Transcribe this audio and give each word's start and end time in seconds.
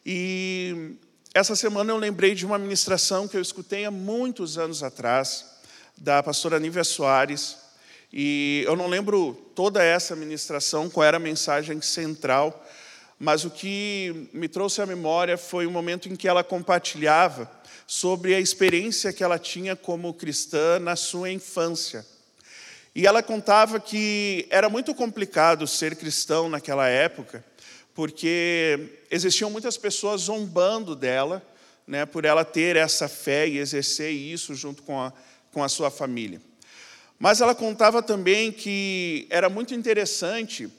E 0.05 0.95
essa 1.33 1.55
semana 1.55 1.93
eu 1.93 1.97
lembrei 1.97 2.35
de 2.35 2.45
uma 2.45 2.57
ministração 2.57 3.25
que 3.25 3.37
eu 3.37 3.41
escutei 3.41 3.85
há 3.85 3.91
muitos 3.91 4.57
anos 4.57 4.83
atrás, 4.83 5.45
da 5.97 6.21
pastora 6.21 6.59
Nívia 6.59 6.83
Soares, 6.83 7.55
e 8.11 8.63
eu 8.67 8.75
não 8.75 8.87
lembro 8.87 9.33
toda 9.55 9.81
essa 9.81 10.13
ministração, 10.13 10.89
qual 10.89 11.05
era 11.05 11.15
a 11.15 11.19
mensagem 11.19 11.81
central, 11.81 12.65
mas 13.17 13.45
o 13.45 13.49
que 13.49 14.29
me 14.33 14.49
trouxe 14.49 14.81
à 14.81 14.85
memória 14.85 15.37
foi 15.37 15.65
o 15.65 15.71
momento 15.71 16.09
em 16.09 16.17
que 16.17 16.27
ela 16.27 16.43
compartilhava 16.43 17.49
sobre 17.87 18.35
a 18.35 18.39
experiência 18.39 19.13
que 19.13 19.23
ela 19.23 19.39
tinha 19.39 19.73
como 19.73 20.13
cristã 20.13 20.79
na 20.79 20.97
sua 20.97 21.31
infância. 21.31 22.05
E 22.93 23.07
ela 23.07 23.23
contava 23.23 23.79
que 23.79 24.45
era 24.49 24.69
muito 24.69 24.93
complicado 24.93 25.65
ser 25.65 25.95
cristão 25.95 26.49
naquela 26.49 26.89
época, 26.89 27.41
porque 27.93 28.99
existiam 29.09 29.49
muitas 29.49 29.77
pessoas 29.77 30.21
zombando 30.21 30.95
dela, 30.95 31.45
né, 31.85 32.05
por 32.05 32.25
ela 32.25 32.45
ter 32.45 32.75
essa 32.75 33.07
fé 33.07 33.47
e 33.47 33.57
exercer 33.57 34.11
isso 34.11 34.55
junto 34.55 34.83
com 34.83 34.99
a, 34.99 35.11
com 35.51 35.63
a 35.63 35.69
sua 35.69 35.91
família. 35.91 36.41
Mas 37.19 37.41
ela 37.41 37.53
contava 37.53 38.01
também 38.01 38.51
que 38.51 39.27
era 39.29 39.49
muito 39.49 39.73
interessante, 39.73 40.69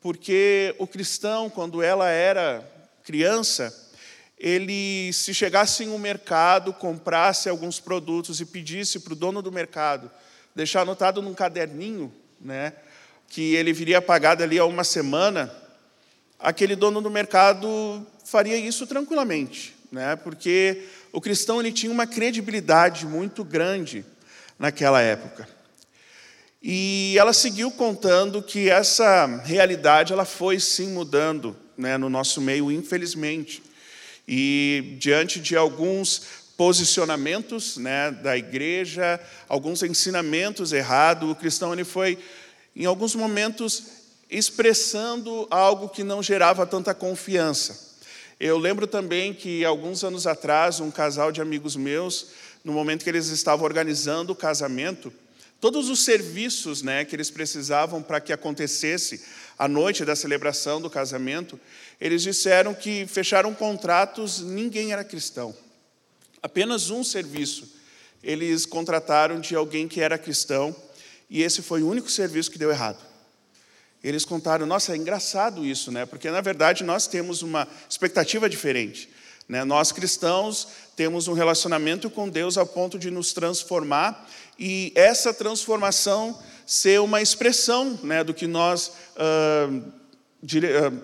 porque 0.00 0.74
o 0.78 0.86
cristão, 0.86 1.50
quando 1.50 1.82
ela 1.82 2.08
era 2.08 2.64
criança, 3.02 3.74
ele, 4.38 5.12
se 5.12 5.34
chegasse 5.34 5.84
em 5.84 5.88
um 5.88 5.98
mercado, 5.98 6.72
comprasse 6.72 7.48
alguns 7.48 7.80
produtos 7.80 8.40
e 8.40 8.46
pedisse 8.46 9.00
para 9.00 9.12
o 9.12 9.16
dono 9.16 9.42
do 9.42 9.50
mercado 9.50 10.10
deixar 10.54 10.80
anotado 10.80 11.22
num 11.22 11.34
caderninho, 11.34 12.12
né, 12.40 12.72
que 13.28 13.54
ele 13.54 13.72
viria 13.72 14.02
pagar 14.02 14.34
dali 14.34 14.58
a 14.58 14.64
uma 14.64 14.82
semana, 14.82 15.52
aquele 16.38 16.76
dono 16.76 17.00
do 17.00 17.10
mercado 17.10 18.06
faria 18.24 18.56
isso 18.56 18.86
tranquilamente, 18.86 19.74
né? 19.90 20.16
porque 20.16 20.84
o 21.12 21.20
cristão 21.20 21.60
ele 21.60 21.72
tinha 21.72 21.90
uma 21.90 22.06
credibilidade 22.06 23.06
muito 23.06 23.42
grande 23.42 24.04
naquela 24.58 25.00
época. 25.00 25.48
E 26.62 27.14
ela 27.18 27.32
seguiu 27.32 27.70
contando 27.70 28.42
que 28.42 28.68
essa 28.68 29.26
realidade 29.44 30.12
ela 30.12 30.24
foi 30.24 30.58
sim 30.58 30.88
mudando 30.88 31.56
né, 31.76 31.96
no 31.96 32.10
nosso 32.10 32.40
meio, 32.40 32.70
infelizmente. 32.70 33.62
E 34.26 34.96
diante 34.98 35.40
de 35.40 35.56
alguns 35.56 36.22
posicionamentos 36.56 37.76
né, 37.76 38.10
da 38.10 38.36
igreja, 38.36 39.20
alguns 39.48 39.82
ensinamentos 39.84 40.72
errados, 40.72 41.30
o 41.30 41.34
cristão 41.36 41.72
ele 41.72 41.84
foi, 41.84 42.18
em 42.74 42.84
alguns 42.84 43.14
momentos, 43.14 43.97
expressando 44.30 45.46
algo 45.50 45.88
que 45.88 46.04
não 46.04 46.22
gerava 46.22 46.66
tanta 46.66 46.94
confiança. 46.94 47.88
Eu 48.38 48.58
lembro 48.58 48.86
também 48.86 49.34
que 49.34 49.64
alguns 49.64 50.04
anos 50.04 50.26
atrás, 50.26 50.80
um 50.80 50.90
casal 50.90 51.32
de 51.32 51.40
amigos 51.40 51.74
meus, 51.76 52.28
no 52.62 52.72
momento 52.72 53.02
que 53.02 53.10
eles 53.10 53.28
estavam 53.28 53.64
organizando 53.64 54.32
o 54.32 54.36
casamento, 54.36 55.12
todos 55.60 55.88
os 55.88 56.04
serviços 56.04 56.82
né, 56.82 57.04
que 57.04 57.16
eles 57.16 57.30
precisavam 57.30 58.02
para 58.02 58.20
que 58.20 58.32
acontecesse 58.32 59.24
a 59.58 59.66
noite 59.66 60.04
da 60.04 60.14
celebração 60.14 60.80
do 60.80 60.88
casamento, 60.88 61.58
eles 62.00 62.22
disseram 62.22 62.74
que 62.74 63.06
fecharam 63.06 63.52
contratos, 63.54 64.40
ninguém 64.40 64.92
era 64.92 65.02
cristão. 65.02 65.54
Apenas 66.40 66.90
um 66.90 67.02
serviço 67.02 67.78
eles 68.22 68.66
contrataram 68.66 69.40
de 69.40 69.54
alguém 69.54 69.86
que 69.86 70.00
era 70.00 70.18
cristão, 70.18 70.74
e 71.30 71.42
esse 71.42 71.62
foi 71.62 71.82
o 71.82 71.88
único 71.88 72.10
serviço 72.10 72.50
que 72.50 72.58
deu 72.58 72.70
errado. 72.70 72.98
Eles 74.02 74.24
contaram, 74.24 74.64
nossa, 74.66 74.92
é 74.92 74.96
engraçado 74.96 75.64
isso, 75.64 75.90
né? 75.90 76.06
Porque 76.06 76.30
na 76.30 76.40
verdade 76.40 76.84
nós 76.84 77.06
temos 77.06 77.42
uma 77.42 77.66
expectativa 77.88 78.48
diferente. 78.48 79.08
Né? 79.48 79.64
Nós 79.64 79.90
cristãos 79.90 80.68
temos 80.94 81.26
um 81.26 81.32
relacionamento 81.32 82.10
com 82.10 82.28
Deus 82.28 82.58
ao 82.58 82.66
ponto 82.66 82.98
de 82.98 83.10
nos 83.10 83.32
transformar 83.32 84.28
e 84.58 84.92
essa 84.94 85.32
transformação 85.32 86.38
ser 86.66 87.00
uma 87.00 87.22
expressão 87.22 87.98
né, 88.02 88.22
do 88.22 88.34
que 88.34 88.46
nós 88.46 88.92
uh, 89.16 89.92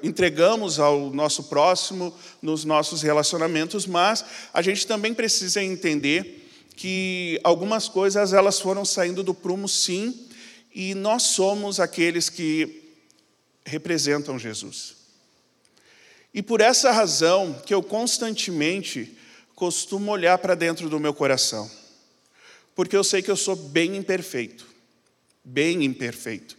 entregamos 0.03 0.79
ao 0.79 1.11
nosso 1.11 1.45
próximo 1.45 2.15
nos 2.43 2.65
nossos 2.65 3.01
relacionamentos, 3.03 3.87
mas 3.87 4.25
a 4.53 4.61
gente 4.61 4.87
também 4.87 5.15
precisa 5.15 5.63
entender 5.63 6.47
que 6.77 7.41
algumas 7.43 7.89
coisas 7.89 8.33
elas 8.33 8.61
foram 8.61 8.85
saindo 8.85 9.23
do 9.23 9.33
prumo, 9.33 9.69
sim, 9.69 10.29
e 10.75 10.95
nós 10.95 11.23
somos 11.23 11.81
aqueles 11.81 12.29
que 12.29 12.84
representam 13.65 14.39
Jesus. 14.39 14.97
E 16.33 16.43
por 16.43 16.61
essa 16.61 16.91
razão 16.91 17.55
que 17.65 17.73
eu 17.73 17.83
constantemente 17.83 19.17
costumo 19.55 20.11
olhar 20.11 20.37
para 20.39 20.55
dentro 20.55 20.89
do 20.89 20.99
meu 20.99 21.15
coração, 21.15 21.71
porque 22.75 22.97
eu 22.97 23.05
sei 23.05 23.23
que 23.23 23.31
eu 23.31 23.37
sou 23.37 23.55
bem 23.55 23.97
imperfeito, 23.97 24.67
bem 25.45 25.85
imperfeito. 25.85 26.59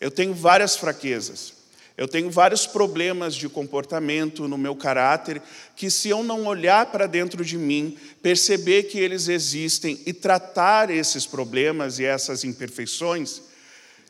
Eu 0.00 0.10
tenho 0.10 0.34
várias 0.34 0.76
fraquezas, 0.76 1.54
eu 1.96 2.08
tenho 2.08 2.30
vários 2.30 2.66
problemas 2.66 3.34
de 3.34 3.48
comportamento 3.48 4.48
no 4.48 4.58
meu 4.58 4.74
caráter, 4.74 5.40
que 5.76 5.88
se 5.88 6.08
eu 6.08 6.24
não 6.24 6.46
olhar 6.46 6.86
para 6.86 7.06
dentro 7.06 7.44
de 7.44 7.56
mim, 7.56 7.96
perceber 8.20 8.84
que 8.84 8.98
eles 8.98 9.28
existem 9.28 10.00
e 10.04 10.12
tratar 10.12 10.90
esses 10.90 11.26
problemas 11.26 12.00
e 12.00 12.04
essas 12.04 12.42
imperfeições, 12.42 13.42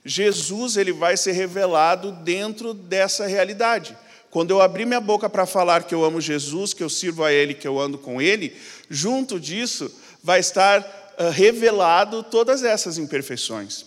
Jesus 0.05 0.77
ele 0.77 0.93
vai 0.93 1.17
ser 1.17 1.33
revelado 1.33 2.13
dentro 2.13 2.75
dessa 2.75 3.27
realidade. 3.27 3.97
Quando 4.31 4.51
eu 4.51 4.63
abrir 4.63 4.87
minha 4.87 5.01
boca 5.01 5.29
para 5.29 5.45
falar 5.45 5.85
que 5.85 5.95
eu 5.95 6.05
amo 6.05 6.21
Jesus, 6.21 6.73
que 6.73 6.83
eu 6.83 6.89
sirvo 6.89 7.23
a 7.23 7.31
Ele, 7.31 7.53
que 7.53 7.69
eu 7.69 7.79
ando 7.79 7.99
com 7.99 8.21
Ele, 8.21 8.57
junto 8.89 9.39
disso 9.39 9.95
vai 10.23 10.41
estar 10.41 10.81
uh, 10.81 11.29
revelado 11.31 12.23
todas 12.23 12.65
essas 12.65 12.97
imperfeições. 12.97 13.85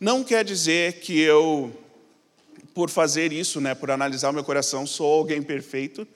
Não 0.00 0.24
quer 0.24 0.44
dizer 0.44 0.94
que 0.94 1.18
eu, 1.20 1.72
por 2.74 2.90
fazer 2.90 3.32
isso, 3.32 3.60
né, 3.60 3.74
por 3.74 3.90
analisar 3.90 4.30
o 4.30 4.32
meu 4.32 4.42
coração, 4.42 4.86
sou 4.86 5.20
alguém 5.20 5.40
perfeito, 5.40 6.06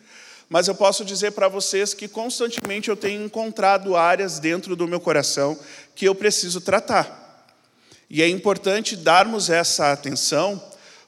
mas 0.48 0.66
eu 0.66 0.74
posso 0.74 1.04
dizer 1.04 1.30
para 1.30 1.46
vocês 1.46 1.94
que 1.94 2.08
constantemente 2.08 2.88
eu 2.88 2.96
tenho 2.96 3.24
encontrado 3.24 3.96
áreas 3.96 4.40
dentro 4.40 4.74
do 4.74 4.88
meu 4.88 4.98
coração 4.98 5.56
que 5.94 6.06
eu 6.06 6.14
preciso 6.14 6.60
tratar. 6.60 7.19
E 8.10 8.22
é 8.22 8.28
importante 8.28 8.96
darmos 8.96 9.48
essa 9.48 9.92
atenção, 9.92 10.60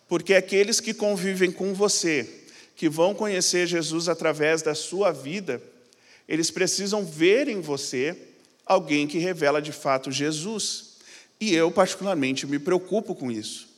porque 0.09 0.35
aqueles 0.35 0.79
que 0.79 0.95
convivem 0.95 1.51
com 1.51 1.75
você, 1.75 2.45
que 2.77 2.89
vão 2.89 3.13
conhecer 3.13 3.67
Jesus 3.67 4.09
através 4.09 4.63
da 4.63 4.73
sua 4.73 5.11
vida, 5.11 5.61
eles 6.29 6.49
precisam 6.49 7.05
ver 7.05 7.49
em 7.49 7.61
você 7.61 8.17
alguém 8.65 9.09
que 9.09 9.19
revela 9.19 9.61
de 9.61 9.73
fato 9.73 10.13
Jesus. 10.13 10.93
E 11.41 11.53
eu, 11.53 11.73
particularmente, 11.73 12.47
me 12.47 12.61
preocupo 12.61 13.17
com 13.17 13.33
isso. 13.33 13.69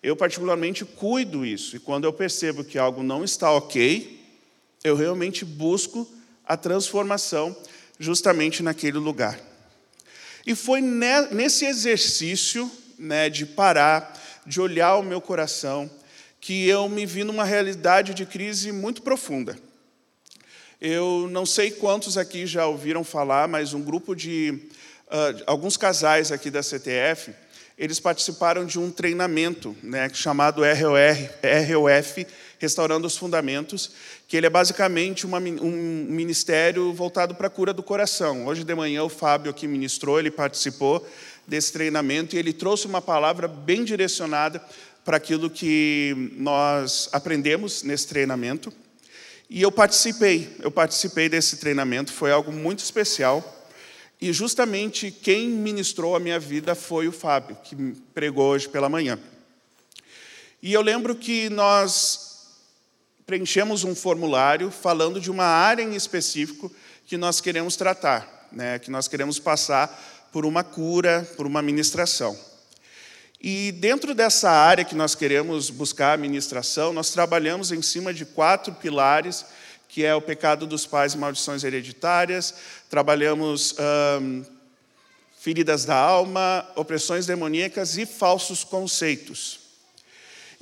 Eu, 0.00 0.14
particularmente, 0.14 0.84
cuido 0.84 1.44
isso. 1.44 1.74
E 1.74 1.80
quando 1.80 2.04
eu 2.04 2.12
percebo 2.12 2.62
que 2.62 2.78
algo 2.78 3.02
não 3.02 3.24
está 3.24 3.50
ok, 3.50 4.20
eu 4.84 4.94
realmente 4.94 5.44
busco 5.44 6.08
a 6.46 6.56
transformação 6.56 7.56
justamente 7.98 8.62
naquele 8.62 8.98
lugar. 8.98 9.40
E 10.46 10.54
foi 10.54 10.80
nesse 10.80 11.64
exercício 11.64 12.70
né, 12.98 13.30
de 13.30 13.46
parar, 13.46 14.20
de 14.46 14.60
olhar 14.60 14.96
o 14.96 15.02
meu 15.02 15.20
coração, 15.20 15.90
que 16.40 16.68
eu 16.68 16.88
me 16.88 17.06
vi 17.06 17.24
numa 17.24 17.44
realidade 17.44 18.12
de 18.12 18.26
crise 18.26 18.70
muito 18.70 19.00
profunda. 19.00 19.56
Eu 20.78 21.28
não 21.30 21.46
sei 21.46 21.70
quantos 21.70 22.18
aqui 22.18 22.46
já 22.46 22.66
ouviram 22.66 23.02
falar, 23.02 23.48
mas 23.48 23.72
um 23.72 23.80
grupo 23.80 24.14
de 24.14 24.50
uh, 25.06 25.42
alguns 25.46 25.78
casais 25.78 26.30
aqui 26.30 26.50
da 26.50 26.62
CTF, 26.62 27.32
eles 27.78 27.98
participaram 27.98 28.66
de 28.66 28.78
um 28.78 28.90
treinamento 28.90 29.74
né, 29.82 30.10
chamado 30.12 30.60
ROR, 30.60 31.16
ROF, 31.72 32.26
Restaurando 32.64 33.06
os 33.06 33.14
Fundamentos, 33.14 33.90
que 34.26 34.38
ele 34.38 34.46
é 34.46 34.50
basicamente 34.50 35.26
uma, 35.26 35.38
um 35.38 36.06
ministério 36.08 36.94
voltado 36.94 37.34
para 37.34 37.48
a 37.48 37.50
cura 37.50 37.74
do 37.74 37.82
coração. 37.82 38.46
Hoje 38.46 38.64
de 38.64 38.74
manhã 38.74 39.04
o 39.04 39.10
Fábio 39.10 39.50
aqui 39.50 39.68
ministrou, 39.68 40.18
ele 40.18 40.30
participou 40.30 41.06
desse 41.46 41.74
treinamento 41.74 42.34
e 42.34 42.38
ele 42.38 42.54
trouxe 42.54 42.86
uma 42.86 43.02
palavra 43.02 43.46
bem 43.46 43.84
direcionada 43.84 44.64
para 45.04 45.18
aquilo 45.18 45.50
que 45.50 46.32
nós 46.38 47.10
aprendemos 47.12 47.82
nesse 47.82 48.06
treinamento. 48.06 48.72
E 49.50 49.60
eu 49.60 49.70
participei, 49.70 50.56
eu 50.60 50.70
participei 50.70 51.28
desse 51.28 51.58
treinamento, 51.58 52.14
foi 52.14 52.32
algo 52.32 52.50
muito 52.50 52.78
especial. 52.78 53.68
E 54.18 54.32
justamente 54.32 55.10
quem 55.10 55.50
ministrou 55.50 56.16
a 56.16 56.18
minha 56.18 56.38
vida 56.40 56.74
foi 56.74 57.08
o 57.08 57.12
Fábio, 57.12 57.58
que 57.62 57.76
pregou 58.14 58.52
hoje 58.52 58.66
pela 58.70 58.88
manhã. 58.88 59.18
E 60.62 60.72
eu 60.72 60.80
lembro 60.80 61.14
que 61.14 61.50
nós 61.50 62.33
preenchemos 63.26 63.84
um 63.84 63.94
formulário 63.94 64.70
falando 64.70 65.20
de 65.20 65.30
uma 65.30 65.44
área 65.44 65.82
em 65.82 65.94
específico 65.94 66.70
que 67.06 67.16
nós 67.16 67.40
queremos 67.40 67.76
tratar, 67.76 68.48
né, 68.52 68.78
que 68.78 68.90
nós 68.90 69.08
queremos 69.08 69.38
passar 69.38 70.28
por 70.32 70.44
uma 70.44 70.64
cura, 70.64 71.26
por 71.36 71.46
uma 71.46 71.62
ministração. 71.62 72.38
E 73.40 73.72
dentro 73.72 74.14
dessa 74.14 74.50
área 74.50 74.84
que 74.84 74.94
nós 74.94 75.14
queremos 75.14 75.68
buscar 75.68 76.14
a 76.14 76.16
ministração, 76.16 76.92
nós 76.92 77.10
trabalhamos 77.10 77.72
em 77.72 77.82
cima 77.82 78.12
de 78.12 78.24
quatro 78.24 78.72
pilares, 78.74 79.44
que 79.88 80.04
é 80.04 80.14
o 80.14 80.20
pecado 80.20 80.66
dos 80.66 80.86
pais 80.86 81.14
e 81.14 81.18
maldições 81.18 81.62
hereditárias, 81.62 82.54
trabalhamos 82.88 83.74
hum, 84.20 84.44
feridas 85.38 85.84
da 85.84 85.94
alma, 85.94 86.66
opressões 86.74 87.26
demoníacas 87.26 87.98
e 87.98 88.06
falsos 88.06 88.64
conceitos. 88.64 89.63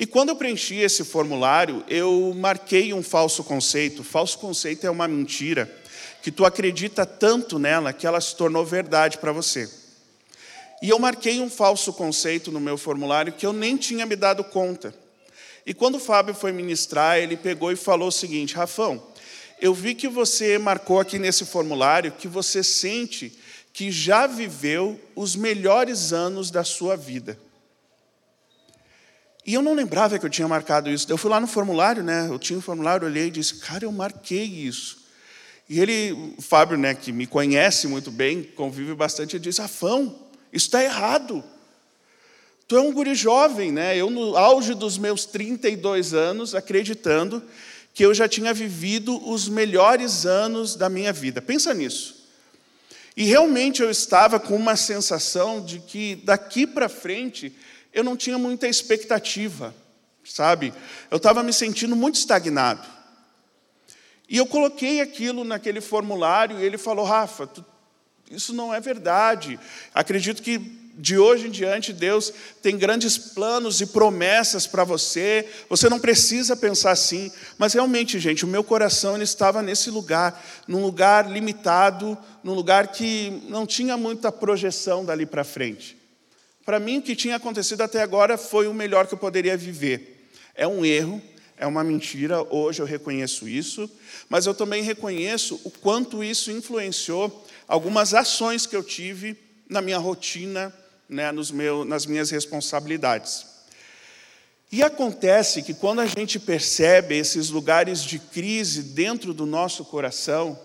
E 0.02 0.06
quando 0.06 0.31
eu 0.31 0.34
preenchi 0.34 0.78
esse 0.78 1.04
formulário, 1.04 1.84
eu 1.87 2.34
marquei 2.37 2.93
um 2.93 3.04
falso 3.04 3.44
conceito. 3.44 4.02
Falso 4.02 4.37
conceito 4.37 4.84
é 4.84 4.90
uma 4.90 5.06
mentira 5.06 5.72
que 6.20 6.32
tu 6.32 6.44
acredita 6.44 7.06
tanto 7.06 7.56
nela 7.56 7.93
que 7.93 8.04
ela 8.04 8.20
se 8.20 8.34
tornou 8.34 8.66
verdade 8.66 9.19
para 9.19 9.31
você. 9.31 9.70
E 10.82 10.88
eu 10.88 10.99
marquei 10.99 11.38
um 11.38 11.49
falso 11.49 11.93
conceito 11.93 12.50
no 12.50 12.58
meu 12.58 12.76
formulário 12.76 13.32
que 13.32 13.46
eu 13.46 13.52
nem 13.52 13.76
tinha 13.76 14.04
me 14.04 14.16
dado 14.16 14.43
conta. 14.43 14.93
E 15.64 15.72
quando 15.72 15.94
o 15.94 16.00
Fábio 16.00 16.34
foi 16.34 16.50
ministrar, 16.50 17.19
ele 17.19 17.37
pegou 17.37 17.70
e 17.70 17.76
falou 17.76 18.08
o 18.08 18.12
seguinte: 18.12 18.56
Rafão, 18.56 19.00
eu 19.60 19.72
vi 19.72 19.94
que 19.94 20.08
você 20.08 20.58
marcou 20.58 20.98
aqui 20.98 21.16
nesse 21.16 21.44
formulário 21.44 22.10
que 22.10 22.26
você 22.26 22.64
sente 22.64 23.38
que 23.72 23.93
já 23.93 24.26
viveu 24.26 25.00
os 25.14 25.37
melhores 25.37 26.12
anos 26.12 26.50
da 26.50 26.64
sua 26.64 26.96
vida. 26.96 27.38
E 29.44 29.55
eu 29.55 29.62
não 29.62 29.75
lembrava 29.75 30.19
que 30.19 30.25
eu 30.25 30.31
tinha 30.31 30.47
marcado 30.47 30.89
isso. 30.89 31.06
Eu 31.11 31.19
fui 31.19 31.31
lá 31.31 31.41
no 31.41 31.47
formulário, 31.47 32.03
né? 32.03 32.29
Eu 32.31 32.39
tinha 32.39 32.56
o 32.56 32.61
um 32.61 32.62
formulário, 32.62 33.06
olhei 33.06 33.27
e 33.27 33.31
disse, 33.31 33.56
cara, 33.56 33.85
eu 33.85 33.93
marquei 33.93 34.44
isso. 34.44 35.03
E 35.69 35.81
ele, 35.81 36.12
o 36.39 36.43
Fábio, 36.43 36.77
né, 36.77 36.94
que 36.94 37.12
me 37.12 37.27
conhece 37.27 37.89
muito 37.89 38.11
bem, 38.11 38.43
convive 38.43 38.94
bastante, 38.94 39.37
ele 39.37 39.43
disse, 39.43 39.61
Afão, 39.61 40.19
isso 40.53 40.67
está 40.67 40.83
errado. 40.83 41.43
Tu 42.69 42.77
é 42.77 42.81
um 42.81 42.93
guri 42.93 43.15
jovem, 43.15 43.73
né? 43.73 43.97
Eu, 43.97 44.11
no 44.11 44.37
auge 44.37 44.75
dos 44.75 44.97
meus 44.97 45.25
32 45.25 46.15
anos, 46.15 46.55
acreditando 46.55 47.43
que 47.94 48.05
eu 48.05 48.15
já 48.15 48.29
tinha 48.29 48.55
vivido 48.55 49.29
os 49.29 49.49
melhores 49.49 50.25
anos 50.25 50.77
da 50.77 50.89
minha 50.89 51.12
vida. 51.12 51.43
Pensa 51.43 51.75
nisso. 51.75 52.23
E 53.17 53.25
realmente 53.25 53.83
eu 53.83 53.91
estava 53.91 54.41
com 54.41 54.56
uma 54.56 54.77
sensação 54.77 55.62
de 55.62 55.81
que 55.81 56.17
daqui 56.17 56.67
para 56.67 56.89
frente 56.89 57.55
eu 57.93 58.03
não 58.03 58.17
tinha 58.17 58.39
muita 58.39 58.67
expectativa, 58.67 59.75
sabe? 60.25 60.73
Eu 61.11 61.19
estava 61.19 61.43
me 61.43 61.53
sentindo 61.53 61.94
muito 61.94 62.17
estagnado. 62.17 62.87
E 64.29 64.37
eu 64.37 64.47
coloquei 64.47 65.00
aquilo 65.00 65.44
naquele 65.44 65.81
formulário 65.81 66.59
e 66.59 66.65
ele 66.65 66.79
falou: 66.79 67.05
Rafa, 67.05 67.47
tu, 67.47 67.65
isso 68.31 68.55
não 68.55 68.73
é 68.73 68.81
verdade. 68.81 69.61
Acredito 69.94 70.43
que 70.43 70.81
de 70.94 71.19
hoje 71.19 71.49
em 71.49 71.50
diante 71.50 71.93
Deus 71.93 72.33
tem 72.61 72.77
grandes 72.77 73.17
planos 73.17 73.81
e 73.81 73.87
promessas 73.87 74.67
para 74.67 74.85
você. 74.85 75.49
Você 75.69 75.89
não 75.89 75.99
precisa 75.99 76.56
pensar 76.56 76.93
assim. 76.93 77.31
Mas 77.59 77.75
realmente, 77.75 78.19
gente, 78.19 78.44
o 78.44 78.49
meu 78.49 78.65
coração 78.65 79.15
ele 79.15 79.25
estava 79.25 79.63
nesse 79.63 79.91
lugar, 79.91 80.43
num 80.67 80.82
lugar 80.82 81.31
limitado, 81.31 82.17
num 82.43 82.55
lugar 82.55 82.89
que 82.89 83.43
não 83.49 83.67
tinha 83.67 83.96
muita 83.96 84.31
projeção 84.32 85.05
dali 85.05 85.27
para 85.27 85.44
frente. 85.44 86.02
Para 86.64 86.78
mim, 86.78 86.98
o 86.98 87.02
que 87.02 87.16
tinha 87.16 87.36
acontecido 87.36 87.81
até 87.81 88.02
agora 88.02 88.38
foi 88.38 88.69
o 88.69 88.74
melhor 88.74 89.06
que 89.06 89.14
eu 89.14 89.19
poderia 89.19 89.56
viver. 89.56 90.28
É 90.54 90.66
um 90.66 90.84
erro, 90.84 91.20
é 91.56 91.66
uma 91.66 91.82
mentira, 91.82 92.42
hoje 92.54 92.81
eu 92.81 92.86
reconheço 92.86 93.48
isso, 93.48 93.90
mas 94.28 94.46
eu 94.46 94.54
também 94.54 94.82
reconheço 94.82 95.60
o 95.64 95.70
quanto 95.70 96.22
isso 96.22 96.50
influenciou 96.50 97.46
algumas 97.66 98.14
ações 98.14 98.66
que 98.66 98.76
eu 98.76 98.82
tive 98.82 99.36
na 99.69 99.81
minha 99.81 99.98
rotina, 99.98 100.72
né, 101.08 101.31
nos 101.32 101.50
meu, 101.50 101.84
nas 101.84 102.06
minhas 102.06 102.31
responsabilidades. 102.31 103.46
E 104.70 104.82
acontece 104.82 105.62
que 105.62 105.74
quando 105.74 106.00
a 106.00 106.06
gente 106.06 106.38
percebe 106.40 107.16
esses 107.16 107.50
lugares 107.50 108.02
de 108.02 108.19
crise 108.19 108.82
dentro 108.82 109.34
do 109.34 109.44
nosso 109.44 109.84
coração, 109.84 110.58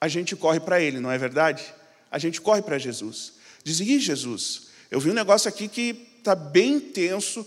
a 0.00 0.08
gente 0.08 0.34
corre 0.34 0.60
para 0.60 0.80
Ele, 0.80 0.98
não 0.98 1.10
é 1.10 1.16
verdade? 1.16 1.62
A 2.10 2.18
gente 2.18 2.40
corre 2.40 2.60
para 2.60 2.76
Jesus. 2.76 3.34
Diz, 3.62 3.80
e 3.80 3.98
Jesus, 3.98 4.63
eu 4.94 5.00
vi 5.00 5.10
um 5.10 5.14
negócio 5.14 5.48
aqui 5.48 5.66
que 5.66 6.06
está 6.18 6.36
bem 6.36 6.78
tenso, 6.78 7.44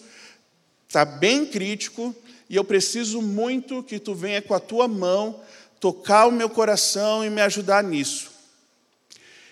está 0.86 1.06
bem 1.06 1.46
crítico, 1.46 2.14
e 2.50 2.58
eu 2.58 2.64
preciso 2.66 3.22
muito 3.22 3.82
que 3.82 4.00
tu 4.00 4.14
venha 4.14 4.42
com 4.42 4.54
a 4.54 4.60
tua 4.60 4.86
mão 4.86 5.40
tocar 5.80 6.28
o 6.28 6.32
meu 6.32 6.50
coração 6.50 7.24
e 7.24 7.30
me 7.30 7.40
ajudar 7.40 7.86
nisso. 7.86 8.32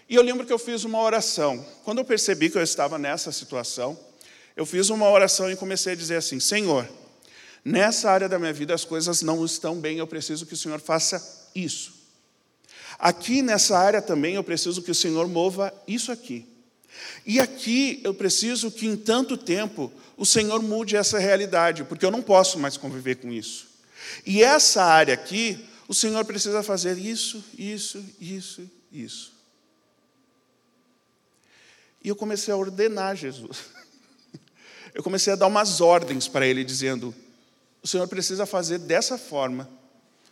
E 0.09 0.15
eu 0.15 0.21
lembro 0.21 0.45
que 0.45 0.51
eu 0.51 0.59
fiz 0.59 0.83
uma 0.83 0.99
oração. 0.99 1.65
Quando 1.85 1.99
eu 1.99 2.03
percebi 2.03 2.49
que 2.49 2.57
eu 2.57 2.61
estava 2.61 2.99
nessa 2.99 3.31
situação, 3.31 3.97
eu 4.57 4.65
fiz 4.65 4.89
uma 4.89 5.09
oração 5.09 5.49
e 5.49 5.55
comecei 5.55 5.93
a 5.93 5.95
dizer 5.95 6.17
assim: 6.17 6.37
Senhor, 6.37 6.85
nessa 7.63 8.11
área 8.11 8.27
da 8.27 8.37
minha 8.37 8.51
vida 8.51 8.73
as 8.73 8.83
coisas 8.83 9.21
não 9.21 9.45
estão 9.45 9.79
bem, 9.79 9.99
eu 9.99 10.07
preciso 10.07 10.45
que 10.45 10.53
o 10.53 10.57
Senhor 10.57 10.81
faça 10.81 11.49
isso. 11.55 11.93
Aqui 12.99 13.41
nessa 13.41 13.77
área 13.77 14.01
também 14.01 14.35
eu 14.35 14.43
preciso 14.43 14.81
que 14.81 14.91
o 14.91 14.95
Senhor 14.95 15.29
mova 15.29 15.73
isso 15.87 16.11
aqui. 16.11 16.54
E 17.25 17.39
aqui 17.39 18.01
eu 18.03 18.13
preciso 18.13 18.71
que 18.71 18.87
em 18.87 18.95
tanto 18.95 19.37
tempo 19.37 19.91
o 20.17 20.25
Senhor 20.25 20.61
mude 20.61 20.95
essa 20.95 21.19
realidade, 21.19 21.83
porque 21.83 22.05
eu 22.05 22.11
não 22.11 22.21
posso 22.21 22.59
mais 22.59 22.77
conviver 22.77 23.15
com 23.15 23.31
isso. 23.31 23.67
E 24.25 24.43
essa 24.43 24.83
área 24.83 25.13
aqui, 25.13 25.65
o 25.87 25.93
Senhor 25.93 26.23
precisa 26.25 26.61
fazer 26.63 26.97
isso, 26.97 27.43
isso, 27.57 28.03
isso, 28.19 28.69
isso. 28.91 29.33
E 32.03 32.09
eu 32.09 32.15
comecei 32.15 32.53
a 32.53 32.57
ordenar 32.57 33.15
Jesus. 33.15 33.57
Eu 34.93 35.03
comecei 35.03 35.33
a 35.33 35.35
dar 35.35 35.47
umas 35.47 35.81
ordens 35.81 36.27
para 36.27 36.47
ele, 36.47 36.63
dizendo: 36.63 37.13
o 37.83 37.87
Senhor 37.87 38.07
precisa 38.07 38.45
fazer 38.45 38.79
dessa 38.79 39.17
forma, 39.17 39.69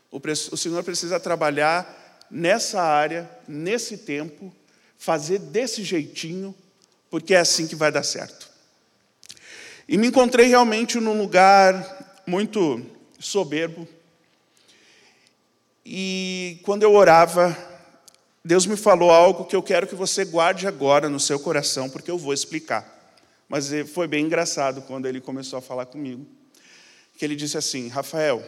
o 0.09 0.57
Senhor 0.57 0.83
precisa 0.83 1.19
trabalhar 1.19 2.25
nessa 2.31 2.81
área, 2.81 3.29
nesse 3.47 3.97
tempo, 3.97 4.53
fazer 5.03 5.37
desse 5.37 5.83
jeitinho, 5.83 6.55
porque 7.09 7.35
é 7.35 7.39
assim 7.39 7.67
que 7.67 7.75
vai 7.75 7.91
dar 7.91 8.03
certo. 8.03 8.49
E 9.85 9.97
me 9.97 10.07
encontrei 10.07 10.47
realmente 10.47 10.97
num 10.97 11.21
lugar 11.21 12.23
muito 12.25 12.81
soberbo. 13.19 13.85
E 15.85 16.57
quando 16.63 16.83
eu 16.83 16.93
orava, 16.93 17.53
Deus 18.45 18.65
me 18.65 18.77
falou 18.77 19.11
algo 19.11 19.43
que 19.43 19.57
eu 19.57 19.61
quero 19.61 19.87
que 19.87 19.93
você 19.93 20.23
guarde 20.23 20.67
agora 20.67 21.09
no 21.09 21.19
seu 21.19 21.37
coração, 21.37 21.89
porque 21.89 22.09
eu 22.09 22.17
vou 22.17 22.33
explicar. 22.33 22.89
Mas 23.49 23.71
foi 23.93 24.07
bem 24.07 24.25
engraçado 24.25 24.83
quando 24.83 25.05
ele 25.05 25.19
começou 25.19 25.59
a 25.59 25.61
falar 25.61 25.85
comigo. 25.85 26.25
Que 27.17 27.25
ele 27.25 27.35
disse 27.35 27.57
assim: 27.57 27.89
Rafael, 27.89 28.41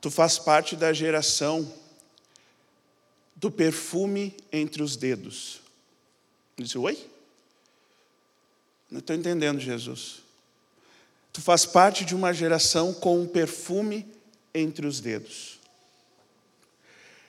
tu 0.00 0.10
faz 0.10 0.36
parte 0.36 0.74
da 0.74 0.92
geração 0.92 1.72
do 3.38 3.50
perfume 3.50 4.34
entre 4.52 4.82
os 4.82 4.96
dedos. 4.96 5.60
Eu 6.56 6.64
disse: 6.64 6.76
Oi? 6.76 6.98
Não 8.90 8.98
estou 8.98 9.14
entendendo, 9.14 9.60
Jesus. 9.60 10.22
Tu 11.32 11.40
faz 11.40 11.64
parte 11.64 12.04
de 12.04 12.14
uma 12.14 12.32
geração 12.32 12.92
com 12.92 13.20
um 13.20 13.26
perfume 13.26 14.06
entre 14.52 14.86
os 14.86 14.98
dedos. 14.98 15.58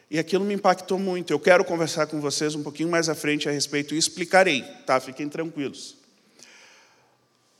E 0.09 0.17
aquilo 0.17 0.43
me 0.43 0.55
impactou 0.55 0.97
muito. 0.97 1.31
Eu 1.31 1.39
quero 1.39 1.63
conversar 1.63 2.07
com 2.07 2.19
vocês 2.19 2.55
um 2.55 2.63
pouquinho 2.63 2.89
mais 2.89 3.07
à 3.07 3.13
frente 3.13 3.47
a 3.47 3.51
respeito 3.51 3.93
e 3.93 3.97
explicarei, 3.97 4.63
tá? 4.87 4.99
Fiquem 4.99 5.29
tranquilos. 5.29 5.95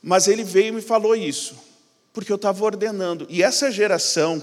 Mas 0.02 0.26
ele 0.26 0.42
veio 0.42 0.68
e 0.68 0.72
me 0.72 0.82
falou 0.82 1.14
isso, 1.14 1.54
porque 2.12 2.32
eu 2.32 2.36
estava 2.36 2.64
ordenando. 2.64 3.26
E 3.28 3.42
essa 3.42 3.70
geração, 3.70 4.42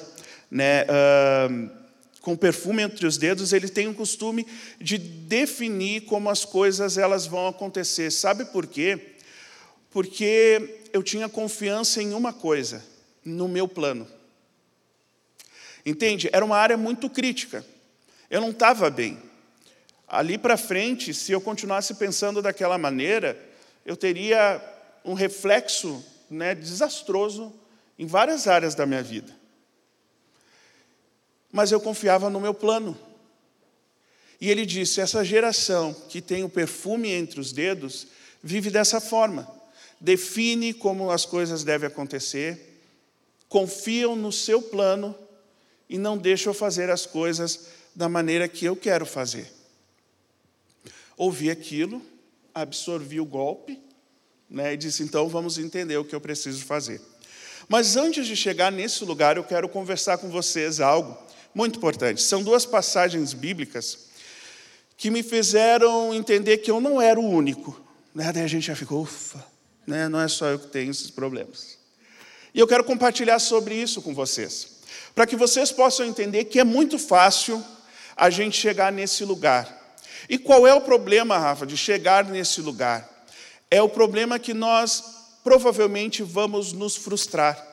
né, 0.49 0.83
uh, 0.83 1.86
com 2.27 2.35
perfume 2.35 2.83
entre 2.83 3.07
os 3.07 3.17
dedos, 3.17 3.53
ele 3.53 3.69
tem 3.69 3.87
o 3.87 3.93
costume 3.93 4.45
de 4.81 4.97
definir 4.97 6.01
como 6.01 6.29
as 6.29 6.43
coisas 6.43 6.97
elas 6.97 7.25
vão 7.25 7.47
acontecer. 7.47 8.11
Sabe 8.11 8.43
por 8.43 8.67
quê? 8.67 9.15
Porque 9.89 10.81
eu 10.91 11.01
tinha 11.01 11.29
confiança 11.29 12.03
em 12.03 12.13
uma 12.13 12.33
coisa, 12.33 12.83
no 13.23 13.47
meu 13.47 13.65
plano. 13.65 14.05
Entende? 15.85 16.29
Era 16.33 16.43
uma 16.43 16.57
área 16.57 16.75
muito 16.75 17.09
crítica. 17.09 17.65
Eu 18.29 18.41
não 18.41 18.49
estava 18.49 18.89
bem. 18.89 19.17
Ali 20.05 20.37
para 20.37 20.57
frente, 20.57 21.13
se 21.13 21.31
eu 21.31 21.39
continuasse 21.39 21.93
pensando 21.93 22.41
daquela 22.41 22.77
maneira, 22.77 23.41
eu 23.85 23.95
teria 23.95 24.61
um 25.05 25.13
reflexo 25.13 26.03
né, 26.29 26.53
desastroso 26.53 27.53
em 27.97 28.05
várias 28.05 28.49
áreas 28.49 28.75
da 28.75 28.85
minha 28.85 29.01
vida. 29.01 29.36
Mas 31.51 31.71
eu 31.71 31.79
confiava 31.79 32.29
no 32.29 32.39
meu 32.39 32.53
plano. 32.53 32.97
E 34.39 34.49
ele 34.49 34.65
disse: 34.65 35.01
essa 35.01 35.23
geração 35.23 35.93
que 36.09 36.21
tem 36.21 36.43
o 36.43 36.49
perfume 36.49 37.11
entre 37.11 37.39
os 37.39 37.51
dedos 37.51 38.07
vive 38.43 38.69
dessa 38.69 39.01
forma. 39.01 39.47
Define 39.99 40.73
como 40.73 41.09
as 41.09 41.25
coisas 41.25 41.63
devem 41.63 41.87
acontecer, 41.87 42.81
confiam 43.49 44.15
no 44.15 44.31
seu 44.31 44.61
plano 44.61 45.15
e 45.89 45.97
não 45.97 46.17
deixam 46.17 46.53
fazer 46.53 46.89
as 46.89 47.05
coisas 47.05 47.67
da 47.95 48.07
maneira 48.07 48.47
que 48.47 48.65
eu 48.65 48.75
quero 48.75 49.05
fazer. 49.05 49.51
Ouvi 51.15 51.49
aquilo, 51.49 51.99
absorvi 52.53 53.19
o 53.19 53.25
golpe, 53.25 53.81
né, 54.47 54.73
e 54.73 54.77
disse: 54.77 55.01
então 55.01 55.27
vamos 55.27 55.57
entender 55.57 55.97
o 55.97 56.05
que 56.05 56.13
eu 56.13 56.21
preciso 56.21 56.63
fazer. 56.63 57.01
Mas 57.67 57.97
antes 57.97 58.27
de 58.27 58.35
chegar 58.35 58.71
nesse 58.71 59.03
lugar, 59.03 59.35
eu 59.35 59.43
quero 59.43 59.67
conversar 59.67 60.19
com 60.19 60.29
vocês 60.29 60.79
algo 60.79 61.17
muito 61.57 61.77
importante. 61.77 62.21
São 62.21 62.43
duas 62.43 62.67
passagens 62.67 63.33
bíblicas 63.33 64.09
que 64.95 65.09
me 65.09 65.23
fizeram 65.23 66.13
entender 66.13 66.59
que 66.59 66.69
eu 66.69 66.79
não 66.79 67.01
era 67.01 67.19
o 67.19 67.27
único. 67.27 67.81
Né? 68.13 68.31
Daí 68.31 68.43
a 68.43 68.47
gente 68.47 68.67
já 68.67 68.75
ficou, 68.75 69.01
ufa, 69.01 69.43
né? 69.87 70.07
não 70.07 70.21
é 70.21 70.27
só 70.27 70.45
eu 70.45 70.59
que 70.59 70.67
tenho 70.67 70.91
esses 70.91 71.09
problemas. 71.09 71.79
E 72.53 72.59
eu 72.59 72.67
quero 72.67 72.83
compartilhar 72.83 73.39
sobre 73.39 73.73
isso 73.73 74.03
com 74.03 74.13
vocês, 74.13 74.77
para 75.15 75.25
que 75.25 75.35
vocês 75.35 75.71
possam 75.71 76.05
entender 76.05 76.45
que 76.45 76.59
é 76.59 76.63
muito 76.63 76.99
fácil 76.99 77.63
a 78.15 78.29
gente 78.29 78.55
chegar 78.55 78.91
nesse 78.91 79.25
lugar. 79.25 79.97
E 80.29 80.37
qual 80.37 80.67
é 80.67 80.73
o 80.75 80.81
problema, 80.81 81.39
Rafa, 81.39 81.65
de 81.65 81.75
chegar 81.75 82.23
nesse 82.25 82.61
lugar? 82.61 83.25
É 83.71 83.81
o 83.81 83.89
problema 83.89 84.37
que 84.37 84.53
nós 84.53 85.03
provavelmente 85.43 86.21
vamos 86.21 86.71
nos 86.71 86.95
frustrar. 86.95 87.65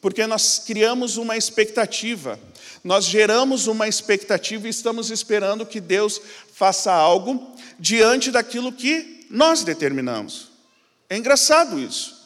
Porque 0.00 0.26
nós 0.26 0.62
criamos 0.64 1.16
uma 1.16 1.36
expectativa, 1.36 2.38
nós 2.82 3.04
geramos 3.04 3.66
uma 3.66 3.88
expectativa 3.88 4.66
e 4.66 4.70
estamos 4.70 5.10
esperando 5.10 5.66
que 5.66 5.80
Deus 5.80 6.20
faça 6.52 6.92
algo 6.92 7.54
diante 7.78 8.30
daquilo 8.30 8.72
que 8.72 9.26
nós 9.30 9.62
determinamos. 9.62 10.50
É 11.08 11.16
engraçado 11.16 11.78
isso. 11.78 12.16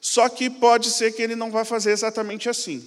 Só 0.00 0.28
que 0.28 0.48
pode 0.48 0.90
ser 0.90 1.12
que 1.12 1.22
ele 1.22 1.36
não 1.36 1.50
vá 1.50 1.64
fazer 1.64 1.90
exatamente 1.90 2.48
assim. 2.48 2.86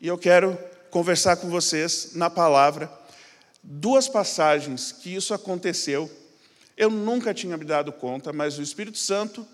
E 0.00 0.08
eu 0.08 0.18
quero 0.18 0.58
conversar 0.90 1.36
com 1.36 1.48
vocês 1.48 2.10
na 2.14 2.28
palavra 2.28 2.90
duas 3.62 4.08
passagens 4.08 4.92
que 4.92 5.14
isso 5.14 5.34
aconteceu. 5.34 6.10
Eu 6.76 6.90
nunca 6.90 7.34
tinha 7.34 7.56
me 7.56 7.64
dado 7.64 7.92
conta, 7.92 8.32
mas 8.32 8.58
o 8.58 8.62
Espírito 8.62 8.98
Santo, 8.98 9.46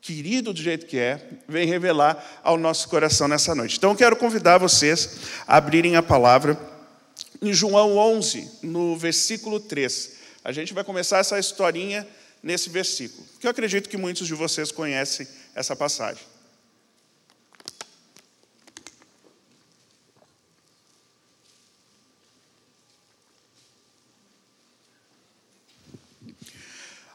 querido 0.00 0.52
do 0.52 0.62
jeito 0.62 0.86
que 0.86 0.98
é, 0.98 1.20
vem 1.48 1.66
revelar 1.66 2.40
ao 2.42 2.56
nosso 2.56 2.88
coração 2.88 3.28
nessa 3.28 3.54
noite. 3.54 3.76
Então 3.76 3.90
eu 3.90 3.96
quero 3.96 4.16
convidar 4.16 4.58
vocês 4.58 5.18
a 5.46 5.56
abrirem 5.56 5.96
a 5.96 6.02
palavra 6.02 6.58
em 7.42 7.52
João 7.52 7.96
11, 7.96 8.50
no 8.62 8.96
versículo 8.96 9.60
3. 9.60 10.12
A 10.44 10.52
gente 10.52 10.72
vai 10.72 10.84
começar 10.84 11.18
essa 11.18 11.38
historinha 11.38 12.06
nesse 12.42 12.70
versículo, 12.70 13.26
que 13.40 13.46
eu 13.46 13.50
acredito 13.50 13.88
que 13.88 13.96
muitos 13.96 14.26
de 14.26 14.34
vocês 14.34 14.70
conhecem 14.70 15.26
essa 15.54 15.74
passagem. 15.74 16.22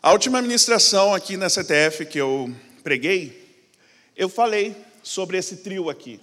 A 0.02 0.12
última 0.12 0.42
ministração 0.42 1.14
aqui 1.14 1.38
na 1.38 1.50
CTF 1.50 2.06
que 2.06 2.18
eu 2.18 2.54
preguei, 2.84 3.64
eu 4.16 4.30
falei 4.30 4.76
sobre 5.02 5.38
esse 5.38 5.58
trio 5.58 5.90
aqui, 5.90 6.20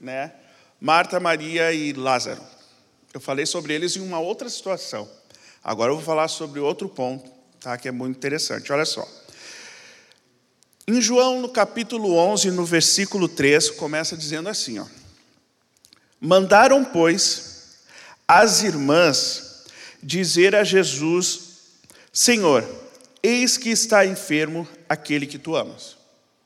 né? 0.00 0.32
Marta, 0.80 1.18
Maria 1.18 1.72
e 1.72 1.92
Lázaro. 1.92 2.42
Eu 3.12 3.20
falei 3.20 3.46
sobre 3.46 3.72
eles 3.74 3.96
em 3.96 4.00
uma 4.00 4.18
outra 4.18 4.48
situação. 4.48 5.08
Agora 5.62 5.90
eu 5.90 5.96
vou 5.96 6.04
falar 6.04 6.28
sobre 6.28 6.60
outro 6.60 6.88
ponto, 6.88 7.30
tá? 7.60 7.76
Que 7.78 7.88
é 7.88 7.92
muito 7.92 8.16
interessante. 8.16 8.72
Olha 8.72 8.84
só. 8.84 9.08
Em 10.86 11.00
João, 11.00 11.40
no 11.40 11.48
capítulo 11.48 12.14
11, 12.16 12.50
no 12.50 12.64
versículo 12.64 13.28
3, 13.28 13.70
começa 13.70 14.16
dizendo 14.16 14.48
assim, 14.48 14.78
ó: 14.78 14.86
Mandaram, 16.20 16.84
pois, 16.84 17.78
as 18.28 18.62
irmãs 18.62 19.64
dizer 20.02 20.54
a 20.54 20.62
Jesus: 20.62 21.40
Senhor, 22.12 22.62
Eis 23.26 23.56
que 23.56 23.70
está 23.70 24.04
enfermo 24.04 24.68
aquele 24.88 25.26
que 25.26 25.38
tu 25.38 25.56
amas. 25.56 25.96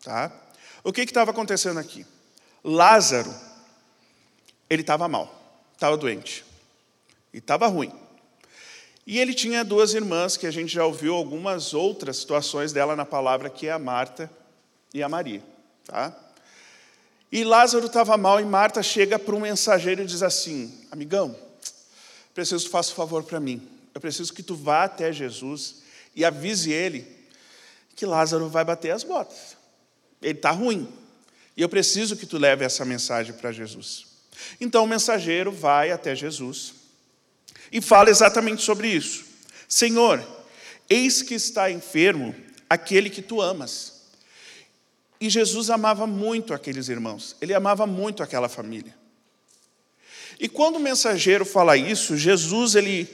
Tá? 0.02 0.32
O 0.84 0.92
que 0.92 1.02
estava 1.02 1.30
acontecendo 1.30 1.78
aqui? 1.78 2.06
Lázaro, 2.62 3.34
ele 4.68 4.82
estava 4.82 5.08
mal, 5.08 5.32
estava 5.74 5.96
doente, 5.96 6.44
e 7.32 7.38
estava 7.38 7.66
ruim. 7.66 7.92
E 9.06 9.18
ele 9.18 9.32
tinha 9.32 9.64
duas 9.64 9.94
irmãs, 9.94 10.36
que 10.36 10.46
a 10.46 10.50
gente 10.50 10.72
já 10.72 10.84
ouviu 10.84 11.14
algumas 11.14 11.72
outras 11.72 12.18
situações 12.18 12.72
dela 12.72 12.94
na 12.94 13.06
palavra, 13.06 13.48
que 13.48 13.66
é 13.66 13.72
a 13.72 13.78
Marta 13.78 14.30
e 14.92 15.02
a 15.02 15.08
Maria. 15.08 15.42
Tá? 15.84 16.14
E 17.32 17.44
Lázaro 17.44 17.86
estava 17.86 18.16
mal, 18.16 18.40
e 18.40 18.44
Marta 18.44 18.82
chega 18.82 19.18
para 19.18 19.34
um 19.34 19.40
mensageiro 19.40 20.02
e 20.02 20.06
diz 20.06 20.22
assim: 20.22 20.86
Amigão, 20.90 21.34
preciso 22.34 22.66
que 22.66 22.70
faça 22.70 22.92
um 22.92 22.96
favor 22.96 23.22
para 23.22 23.40
mim. 23.40 23.66
Eu 23.94 24.00
preciso 24.00 24.32
que 24.32 24.42
tu 24.42 24.54
vá 24.54 24.84
até 24.84 25.12
Jesus 25.12 25.82
e 26.14 26.24
avise 26.24 26.70
ele 26.70 27.17
que 27.98 28.06
Lázaro 28.06 28.48
vai 28.48 28.64
bater 28.64 28.92
as 28.92 29.02
botas. 29.02 29.56
Ele 30.22 30.38
está 30.38 30.52
ruim. 30.52 30.88
E 31.56 31.62
eu 31.62 31.68
preciso 31.68 32.16
que 32.16 32.26
tu 32.26 32.38
leve 32.38 32.64
essa 32.64 32.84
mensagem 32.84 33.34
para 33.34 33.50
Jesus. 33.50 34.06
Então 34.60 34.84
o 34.84 34.86
mensageiro 34.86 35.50
vai 35.50 35.90
até 35.90 36.14
Jesus 36.14 36.74
e 37.72 37.80
fala 37.80 38.08
exatamente 38.08 38.62
sobre 38.62 38.86
isso. 38.86 39.24
Senhor, 39.68 40.24
eis 40.88 41.22
que 41.22 41.34
está 41.34 41.72
enfermo 41.72 42.32
aquele 42.70 43.10
que 43.10 43.20
tu 43.20 43.42
amas. 43.42 43.94
E 45.20 45.28
Jesus 45.28 45.68
amava 45.68 46.06
muito 46.06 46.54
aqueles 46.54 46.88
irmãos, 46.88 47.34
ele 47.40 47.52
amava 47.52 47.84
muito 47.84 48.22
aquela 48.22 48.48
família. 48.48 48.94
E 50.38 50.48
quando 50.48 50.76
o 50.76 50.80
mensageiro 50.80 51.44
fala 51.44 51.76
isso, 51.76 52.16
Jesus 52.16 52.76
ele 52.76 53.12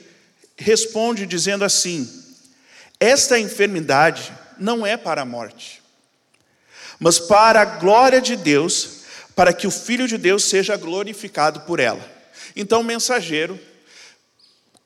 responde 0.55 1.25
dizendo 1.25 1.65
assim: 1.65 2.07
esta 2.99 3.39
enfermidade 3.39 4.44
não 4.57 4.85
é 4.85 4.97
para 4.97 5.21
a 5.21 5.25
morte, 5.25 5.81
mas 6.99 7.19
para 7.19 7.61
a 7.61 7.65
glória 7.65 8.21
de 8.21 8.35
Deus, 8.35 9.03
para 9.35 9.53
que 9.53 9.67
o 9.67 9.71
Filho 9.71 10.07
de 10.07 10.17
Deus 10.17 10.45
seja 10.45 10.77
glorificado 10.77 11.61
por 11.61 11.79
ela. 11.79 12.03
Então, 12.55 12.81
o 12.81 12.83
mensageiro, 12.83 13.59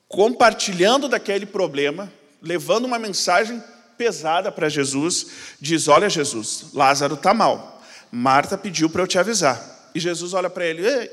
compartilhando 0.08 1.08
daquele 1.08 1.46
problema, 1.46 2.12
levando 2.42 2.84
uma 2.84 2.98
mensagem 2.98 3.62
pesada 3.96 4.50
para 4.50 4.68
Jesus, 4.68 5.26
diz: 5.60 5.86
Olha, 5.86 6.08
Jesus, 6.08 6.66
Lázaro 6.72 7.14
está 7.14 7.32
mal. 7.32 7.82
Marta 8.10 8.58
pediu 8.58 8.90
para 8.90 9.02
eu 9.02 9.06
te 9.06 9.18
avisar. 9.18 9.90
E 9.94 10.00
Jesus 10.00 10.32
olha 10.32 10.50
para 10.50 10.64
ele: 10.64 10.86
Ei, 10.86 11.10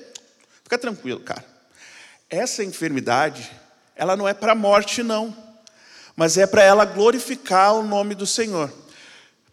fica 0.64 0.78
tranquilo, 0.78 1.20
cara. 1.20 1.46
Essa 2.30 2.64
enfermidade, 2.64 3.50
ela 3.96 4.16
não 4.16 4.28
é 4.28 4.34
para 4.34 4.54
a 4.54 4.56
morte, 4.56 5.04
não, 5.04 5.36
mas 6.18 6.36
é 6.36 6.48
para 6.48 6.64
ela 6.64 6.84
glorificar 6.84 7.76
o 7.76 7.84
nome 7.84 8.16
do 8.16 8.26
Senhor. 8.26 8.74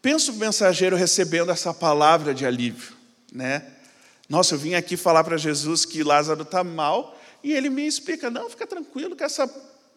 Pensa 0.01 0.33
o 0.33 0.37
mensageiro 0.37 0.97
recebendo 0.97 1.53
essa 1.53 1.75
palavra 1.75 2.33
de 2.35 2.47
alívio, 2.47 2.97
né? 3.31 3.71
Nossa, 4.27 4.55
eu 4.55 4.59
vim 4.59 4.75
aqui 4.75 4.97
falar 4.97 5.23
para 5.23 5.37
Jesus 5.37 5.85
que 5.85 6.03
Lázaro 6.03 6.43
está 6.43 6.65
mal 6.65 7.21
e 7.43 7.53
ele 7.53 7.69
me 7.69 7.87
explica: 7.87 8.31
não, 8.31 8.49
fica 8.49 8.67
tranquilo 8.67 9.15
que 9.15 9.23
essa 9.23 9.49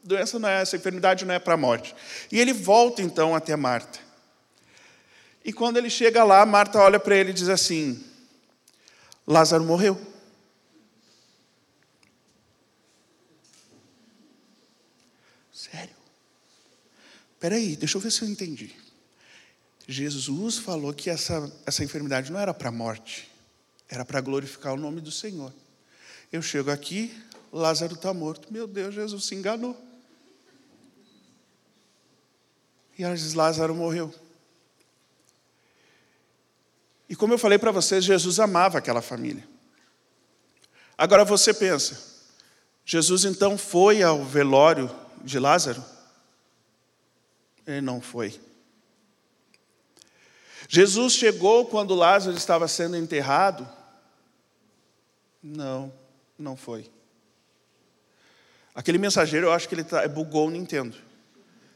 doença 0.03 0.37
não 0.37 0.49
é, 0.49 0.61
essa 0.61 0.75
enfermidade 0.75 1.23
não 1.23 1.33
é 1.33 1.39
para 1.39 1.53
a 1.53 1.57
morte. 1.57 1.95
E 2.29 2.37
ele 2.37 2.51
volta 2.51 3.01
então 3.01 3.33
até 3.33 3.55
Marta. 3.55 3.99
E 5.45 5.53
quando 5.53 5.77
ele 5.77 5.89
chega 5.89 6.25
lá, 6.25 6.45
Marta 6.45 6.79
olha 6.79 6.99
para 6.99 7.15
ele 7.15 7.29
e 7.29 7.33
diz 7.33 7.47
assim: 7.47 8.03
Lázaro 9.25 9.63
morreu. 9.63 9.99
Sério? 15.53 15.96
Peraí, 17.39 17.75
deixa 17.75 17.97
eu 17.97 18.01
ver 18.01 18.11
se 18.11 18.21
eu 18.21 18.27
entendi. 18.27 18.75
Jesus 19.87 20.57
falou 20.57 20.93
que 20.93 21.09
essa, 21.09 21.51
essa 21.65 21.83
enfermidade 21.83 22.31
não 22.31 22.39
era 22.39 22.53
para 22.53 22.69
a 22.69 22.71
morte, 22.71 23.29
era 23.87 24.03
para 24.03 24.19
glorificar 24.19 24.73
o 24.73 24.77
nome 24.77 24.99
do 24.99 25.11
Senhor. 25.11 25.53
Eu 26.31 26.41
chego 26.41 26.69
aqui, 26.69 27.13
Lázaro 27.51 27.93
está 27.93 28.13
morto. 28.13 28.51
Meu 28.51 28.67
Deus, 28.67 28.93
Jesus 28.93 29.25
se 29.25 29.35
enganou. 29.35 29.81
E 32.97 33.03
ela 33.03 33.15
diz: 33.15 33.33
Lázaro 33.33 33.73
morreu. 33.73 34.13
E 37.07 37.15
como 37.15 37.33
eu 37.33 37.37
falei 37.37 37.57
para 37.57 37.71
vocês, 37.71 38.03
Jesus 38.03 38.39
amava 38.39 38.77
aquela 38.77 39.01
família. 39.01 39.47
Agora 40.97 41.23
você 41.23 41.53
pensa, 41.53 41.97
Jesus 42.83 43.23
então 43.23 43.57
foi 43.57 44.03
ao 44.03 44.25
velório 44.25 44.93
de 45.23 45.39
Lázaro? 45.39 45.83
Ele 47.67 47.81
não 47.81 47.99
foi. 47.99 48.39
Jesus 50.69 51.13
chegou 51.13 51.65
quando 51.65 51.93
Lázaro 51.93 52.35
estava 52.35 52.67
sendo 52.67 52.95
enterrado? 52.95 53.67
Não, 55.43 55.91
não 56.39 56.55
foi. 56.55 56.89
Aquele 58.73 58.97
mensageiro, 58.97 59.47
eu 59.47 59.51
acho 59.51 59.67
que 59.67 59.75
ele 59.75 59.83
tá, 59.83 60.07
bugou 60.07 60.47
o 60.47 60.51
Nintendo. 60.51 60.95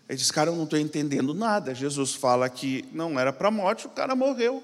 Ele 0.07 0.17
diz, 0.17 0.31
cara, 0.31 0.49
eu 0.49 0.55
não 0.55 0.65
estou 0.65 0.79
entendendo 0.79 1.33
nada. 1.33 1.73
Jesus 1.73 2.13
fala 2.13 2.49
que 2.49 2.85
não 2.91 3.19
era 3.19 3.33
para 3.33 3.49
morte, 3.49 3.87
o 3.87 3.89
cara 3.89 4.15
morreu. 4.15 4.63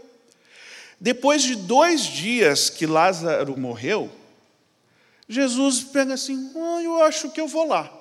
Depois 0.99 1.41
de 1.41 1.55
dois 1.55 2.03
dias 2.03 2.69
que 2.69 2.85
Lázaro 2.85 3.57
morreu, 3.57 4.11
Jesus 5.27 5.83
pega 5.83 6.13
assim, 6.13 6.51
oh, 6.55 6.79
eu 6.79 7.01
acho 7.03 7.29
que 7.31 7.39
eu 7.39 7.47
vou 7.47 7.67
lá. 7.67 7.96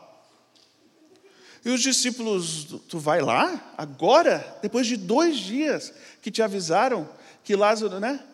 E 1.67 1.69
os 1.69 1.83
discípulos, 1.83 2.65
tu 2.89 2.99
vai 2.99 3.21
lá? 3.21 3.75
Agora? 3.77 4.59
Depois 4.63 4.87
de 4.87 4.97
dois 4.97 5.37
dias 5.37 5.93
que 6.23 6.31
te 6.31 6.41
avisaram 6.41 7.07
que 7.45 7.55
Lázaro, 7.55 8.01
né? 8.01 8.25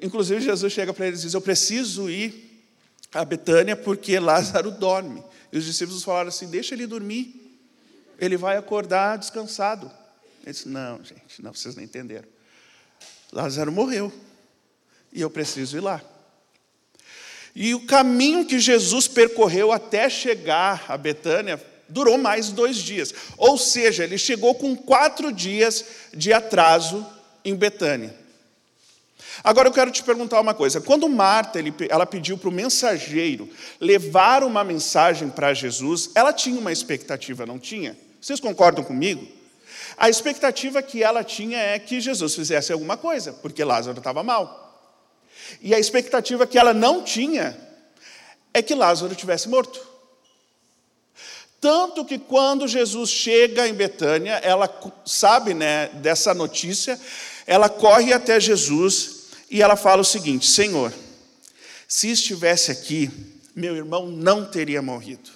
Inclusive 0.00 0.40
Jesus 0.40 0.72
chega 0.72 0.94
para 0.94 1.08
eles 1.08 1.20
e 1.20 1.22
diz, 1.24 1.34
eu 1.34 1.40
preciso 1.40 2.08
ir 2.08 2.62
a 3.12 3.24
Betânia 3.24 3.74
porque 3.74 4.18
Lázaro 4.20 4.70
dorme. 4.70 5.24
E 5.50 5.58
os 5.58 5.64
discípulos 5.64 6.04
falaram 6.04 6.28
assim, 6.28 6.48
deixa 6.48 6.74
ele 6.74 6.86
dormir 6.86 7.42
ele 8.22 8.36
vai 8.36 8.56
acordar 8.56 9.18
descansado. 9.18 9.90
Ele 10.44 10.52
disse: 10.52 10.68
Não, 10.68 11.02
gente, 11.02 11.42
não, 11.42 11.52
vocês 11.52 11.74
não 11.74 11.82
entenderam. 11.82 12.28
Lázaro 13.32 13.72
morreu 13.72 14.12
e 15.12 15.20
eu 15.20 15.28
preciso 15.28 15.76
ir 15.76 15.80
lá. 15.80 16.00
E 17.52 17.74
o 17.74 17.84
caminho 17.84 18.46
que 18.46 18.60
Jesus 18.60 19.08
percorreu 19.08 19.72
até 19.72 20.08
chegar 20.08 20.84
a 20.88 20.96
Betânia 20.96 21.60
durou 21.92 22.18
mais 22.18 22.48
dois 22.48 22.76
dias. 22.76 23.14
Ou 23.36 23.58
seja, 23.58 24.04
ele 24.04 24.18
chegou 24.18 24.54
com 24.54 24.74
quatro 24.74 25.30
dias 25.30 25.84
de 26.12 26.32
atraso 26.32 27.06
em 27.44 27.54
Betânia. 27.54 28.14
Agora 29.44 29.68
eu 29.68 29.72
quero 29.72 29.90
te 29.90 30.02
perguntar 30.02 30.40
uma 30.40 30.54
coisa: 30.54 30.80
quando 30.80 31.08
Marta 31.08 31.58
ela 31.88 32.06
pediu 32.06 32.38
para 32.38 32.48
o 32.48 32.52
mensageiro 32.52 33.48
levar 33.80 34.42
uma 34.42 34.64
mensagem 34.64 35.28
para 35.28 35.54
Jesus, 35.54 36.10
ela 36.14 36.32
tinha 36.32 36.58
uma 36.58 36.72
expectativa, 36.72 37.46
não 37.46 37.58
tinha? 37.58 37.96
Vocês 38.20 38.40
concordam 38.40 38.84
comigo? 38.84 39.26
A 39.96 40.08
expectativa 40.08 40.82
que 40.82 41.02
ela 41.02 41.22
tinha 41.22 41.58
é 41.58 41.78
que 41.78 42.00
Jesus 42.00 42.34
fizesse 42.34 42.72
alguma 42.72 42.96
coisa, 42.96 43.32
porque 43.32 43.62
Lázaro 43.62 43.98
estava 43.98 44.22
mal. 44.22 44.60
E 45.60 45.74
a 45.74 45.78
expectativa 45.78 46.46
que 46.46 46.58
ela 46.58 46.72
não 46.72 47.02
tinha 47.02 47.56
é 48.54 48.62
que 48.62 48.74
Lázaro 48.74 49.14
tivesse 49.14 49.48
morto. 49.48 49.91
Tanto 51.62 52.04
que 52.04 52.18
quando 52.18 52.66
Jesus 52.66 53.08
chega 53.08 53.68
em 53.68 53.72
Betânia, 53.72 54.32
ela 54.42 54.68
sabe 55.06 55.54
né, 55.54 55.86
dessa 55.90 56.34
notícia, 56.34 57.00
ela 57.46 57.68
corre 57.68 58.12
até 58.12 58.40
Jesus 58.40 59.26
e 59.48 59.62
ela 59.62 59.76
fala 59.76 60.02
o 60.02 60.04
seguinte: 60.04 60.44
Senhor, 60.44 60.92
se 61.86 62.10
estivesse 62.10 62.72
aqui, 62.72 63.08
meu 63.54 63.76
irmão 63.76 64.08
não 64.08 64.44
teria 64.44 64.82
morrido. 64.82 65.30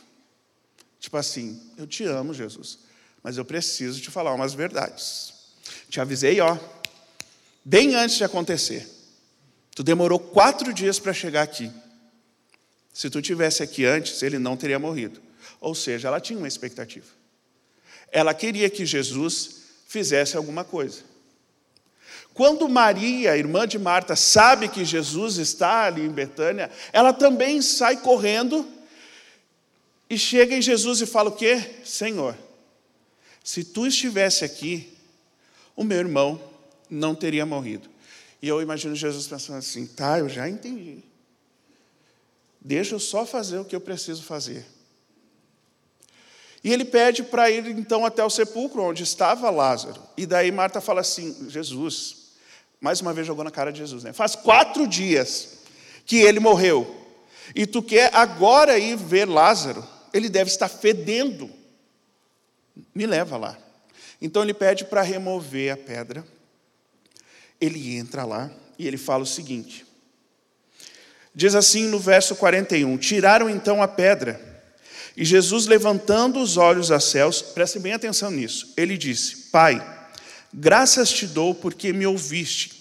Tipo 0.98 1.16
assim, 1.16 1.62
eu 1.78 1.86
te 1.86 2.02
amo, 2.02 2.34
Jesus, 2.34 2.80
mas 3.22 3.36
eu 3.36 3.44
preciso 3.44 4.00
te 4.00 4.10
falar 4.10 4.34
umas 4.34 4.52
verdades. 4.52 5.32
Te 5.88 6.00
avisei, 6.00 6.40
ó, 6.40 6.58
bem 7.64 7.94
antes 7.94 8.16
de 8.16 8.24
acontecer. 8.24 8.84
Tu 9.76 9.84
demorou 9.84 10.18
quatro 10.18 10.72
dias 10.72 10.98
para 10.98 11.12
chegar 11.12 11.42
aqui. 11.42 11.70
Se 12.92 13.08
tu 13.08 13.22
tivesse 13.22 13.62
aqui 13.62 13.84
antes, 13.84 14.24
ele 14.24 14.40
não 14.40 14.56
teria 14.56 14.80
morrido. 14.80 15.24
Ou 15.60 15.74
seja, 15.74 16.08
ela 16.08 16.20
tinha 16.20 16.38
uma 16.38 16.48
expectativa. 16.48 17.06
Ela 18.10 18.32
queria 18.34 18.70
que 18.70 18.86
Jesus 18.86 19.62
fizesse 19.86 20.36
alguma 20.36 20.64
coisa. 20.64 21.02
Quando 22.34 22.68
Maria, 22.68 23.36
irmã 23.36 23.66
de 23.66 23.78
Marta, 23.78 24.14
sabe 24.14 24.68
que 24.68 24.84
Jesus 24.84 25.38
está 25.38 25.84
ali 25.84 26.02
em 26.02 26.10
Betânia, 26.10 26.70
ela 26.92 27.12
também 27.12 27.62
sai 27.62 27.96
correndo 27.96 28.68
e 30.08 30.18
chega 30.18 30.54
em 30.54 30.60
Jesus 30.60 31.00
e 31.00 31.06
fala 31.06 31.30
o 31.30 31.36
quê? 31.36 31.76
Senhor, 31.82 32.36
se 33.42 33.64
tu 33.64 33.86
estivesse 33.86 34.44
aqui, 34.44 34.92
o 35.74 35.82
meu 35.82 35.98
irmão 35.98 36.40
não 36.90 37.14
teria 37.14 37.46
morrido. 37.46 37.88
E 38.42 38.48
eu 38.48 38.60
imagino 38.60 38.94
Jesus 38.94 39.26
pensando 39.26 39.58
assim: 39.58 39.86
tá, 39.86 40.18
eu 40.18 40.28
já 40.28 40.48
entendi. 40.48 40.98
Deixa 42.60 42.94
eu 42.94 42.98
só 42.98 43.24
fazer 43.24 43.58
o 43.58 43.64
que 43.64 43.74
eu 43.74 43.80
preciso 43.80 44.22
fazer. 44.22 44.66
E 46.66 46.72
ele 46.72 46.84
pede 46.84 47.22
para 47.22 47.48
ir 47.48 47.64
então 47.68 48.04
até 48.04 48.24
o 48.24 48.28
sepulcro 48.28 48.82
onde 48.82 49.04
estava 49.04 49.48
Lázaro. 49.50 50.02
E 50.16 50.26
daí 50.26 50.50
Marta 50.50 50.80
fala 50.80 51.00
assim: 51.00 51.48
Jesus, 51.48 52.32
mais 52.80 53.00
uma 53.00 53.12
vez 53.12 53.24
jogou 53.24 53.44
na 53.44 53.52
cara 53.52 53.72
de 53.72 53.78
Jesus, 53.78 54.02
né? 54.02 54.12
Faz 54.12 54.34
quatro 54.34 54.84
dias 54.84 55.58
que 56.04 56.16
ele 56.16 56.40
morreu. 56.40 57.04
E 57.54 57.66
tu 57.66 57.80
quer 57.80 58.12
agora 58.12 58.76
ir 58.78 58.96
ver 58.96 59.28
Lázaro? 59.28 59.86
ele 60.16 60.28
deve 60.28 60.50
estar 60.50 60.68
fedendo. 60.68 61.50
Me 62.94 63.06
leva 63.06 63.36
lá. 63.36 63.58
Então 64.20 64.42
ele 64.42 64.54
pede 64.54 64.84
para 64.84 65.02
remover 65.02 65.72
a 65.72 65.76
pedra. 65.76 66.24
Ele 67.60 67.96
entra 67.96 68.24
lá 68.24 68.50
e 68.78 68.86
ele 68.86 68.96
fala 68.96 69.22
o 69.22 69.26
seguinte: 69.26 69.86
Diz 71.34 71.54
assim 71.54 71.88
no 71.88 71.98
verso 71.98 72.34
41: 72.36 72.96
Tiraram 72.98 73.48
então 73.48 73.82
a 73.82 73.88
pedra, 73.88 74.40
e 75.16 75.24
Jesus, 75.24 75.66
levantando 75.66 76.40
os 76.40 76.56
olhos 76.58 76.90
a 76.90 77.00
céus, 77.00 77.40
prestem 77.40 77.80
bem 77.80 77.92
atenção 77.94 78.30
nisso, 78.30 78.72
ele 78.76 78.98
disse: 78.98 79.48
Pai, 79.50 79.84
graças 80.52 81.10
te 81.10 81.26
dou 81.26 81.54
porque 81.54 81.92
me 81.92 82.06
ouviste. 82.06 82.76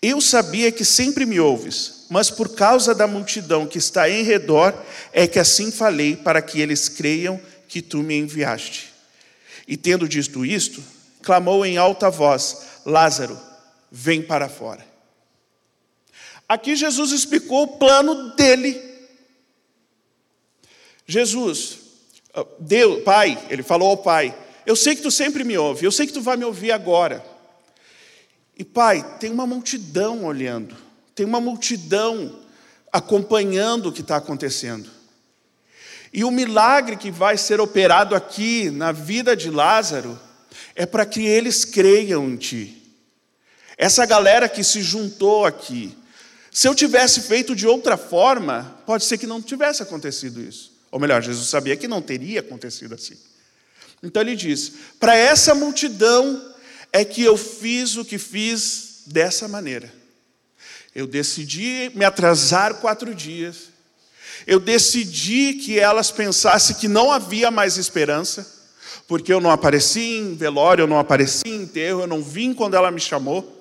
Eu 0.00 0.20
sabia 0.20 0.72
que 0.72 0.84
sempre 0.84 1.26
me 1.26 1.38
ouves, 1.38 2.06
mas 2.08 2.30
por 2.30 2.54
causa 2.54 2.94
da 2.94 3.06
multidão 3.06 3.66
que 3.66 3.78
está 3.78 4.08
em 4.08 4.22
redor, 4.22 4.74
é 5.12 5.26
que 5.26 5.38
assim 5.38 5.70
falei 5.70 6.16
para 6.16 6.40
que 6.40 6.60
eles 6.60 6.88
creiam 6.88 7.40
que 7.68 7.82
tu 7.82 7.98
me 7.98 8.16
enviaste. 8.16 8.92
E 9.66 9.76
tendo 9.76 10.08
dito 10.08 10.44
isto, 10.44 10.82
clamou 11.22 11.66
em 11.66 11.76
alta 11.76 12.08
voz: 12.08 12.62
Lázaro, 12.84 13.38
vem 13.90 14.22
para 14.22 14.48
fora. 14.48 14.86
Aqui 16.48 16.76
Jesus 16.76 17.10
explicou 17.10 17.64
o 17.64 17.78
plano 17.78 18.34
dele. 18.36 18.85
Jesus, 21.06 21.78
ah, 22.34 22.44
Deus, 22.58 23.02
Pai, 23.02 23.38
ele 23.48 23.62
falou 23.62 23.90
ao 23.90 23.96
Pai: 23.96 24.36
Eu 24.64 24.76
sei 24.76 24.96
que 24.96 25.02
tu 25.02 25.10
sempre 25.10 25.44
me 25.44 25.56
ouve, 25.56 25.84
eu 25.84 25.92
sei 25.92 26.06
que 26.06 26.12
tu 26.12 26.20
vai 26.20 26.36
me 26.36 26.44
ouvir 26.44 26.72
agora. 26.72 27.24
E 28.58 28.64
pai, 28.64 29.18
tem 29.20 29.30
uma 29.30 29.46
multidão 29.46 30.24
olhando, 30.24 30.74
tem 31.14 31.26
uma 31.26 31.40
multidão 31.40 32.40
acompanhando 32.90 33.88
o 33.90 33.92
que 33.92 34.00
está 34.00 34.16
acontecendo. 34.16 34.90
E 36.10 36.24
o 36.24 36.30
milagre 36.30 36.96
que 36.96 37.10
vai 37.10 37.36
ser 37.36 37.60
operado 37.60 38.14
aqui 38.14 38.70
na 38.70 38.92
vida 38.92 39.36
de 39.36 39.50
Lázaro 39.50 40.18
é 40.74 40.86
para 40.86 41.04
que 41.04 41.20
eles 41.20 41.66
creiam 41.66 42.26
em 42.30 42.36
ti. 42.36 42.82
Essa 43.76 44.06
galera 44.06 44.48
que 44.48 44.64
se 44.64 44.80
juntou 44.80 45.44
aqui, 45.44 45.94
se 46.50 46.66
eu 46.66 46.74
tivesse 46.74 47.20
feito 47.20 47.54
de 47.54 47.66
outra 47.66 47.98
forma, 47.98 48.80
pode 48.86 49.04
ser 49.04 49.18
que 49.18 49.26
não 49.26 49.42
tivesse 49.42 49.82
acontecido 49.82 50.40
isso. 50.40 50.72
Ou 50.90 51.00
melhor, 51.00 51.22
Jesus 51.22 51.48
sabia 51.48 51.76
que 51.76 51.88
não 51.88 52.00
teria 52.00 52.40
acontecido 52.40 52.94
assim. 52.94 53.16
Então 54.02 54.22
ele 54.22 54.36
diz: 54.36 54.72
para 55.00 55.14
essa 55.14 55.54
multidão 55.54 56.54
é 56.92 57.04
que 57.04 57.22
eu 57.22 57.36
fiz 57.36 57.96
o 57.96 58.04
que 58.04 58.18
fiz 58.18 59.02
dessa 59.06 59.48
maneira. 59.48 59.92
Eu 60.94 61.06
decidi 61.06 61.90
me 61.94 62.04
atrasar 62.04 62.74
quatro 62.74 63.14
dias. 63.14 63.74
Eu 64.46 64.60
decidi 64.60 65.54
que 65.54 65.78
elas 65.78 66.10
pensassem 66.10 66.76
que 66.76 66.88
não 66.88 67.10
havia 67.10 67.50
mais 67.50 67.76
esperança, 67.76 68.46
porque 69.06 69.32
eu 69.32 69.40
não 69.40 69.50
apareci 69.50 70.18
em 70.18 70.34
velório, 70.34 70.82
eu 70.82 70.86
não 70.86 70.98
apareci 70.98 71.48
em 71.48 71.62
enterro, 71.62 72.02
eu 72.02 72.06
não 72.06 72.22
vim 72.22 72.54
quando 72.54 72.74
ela 72.74 72.90
me 72.90 73.00
chamou. 73.00 73.52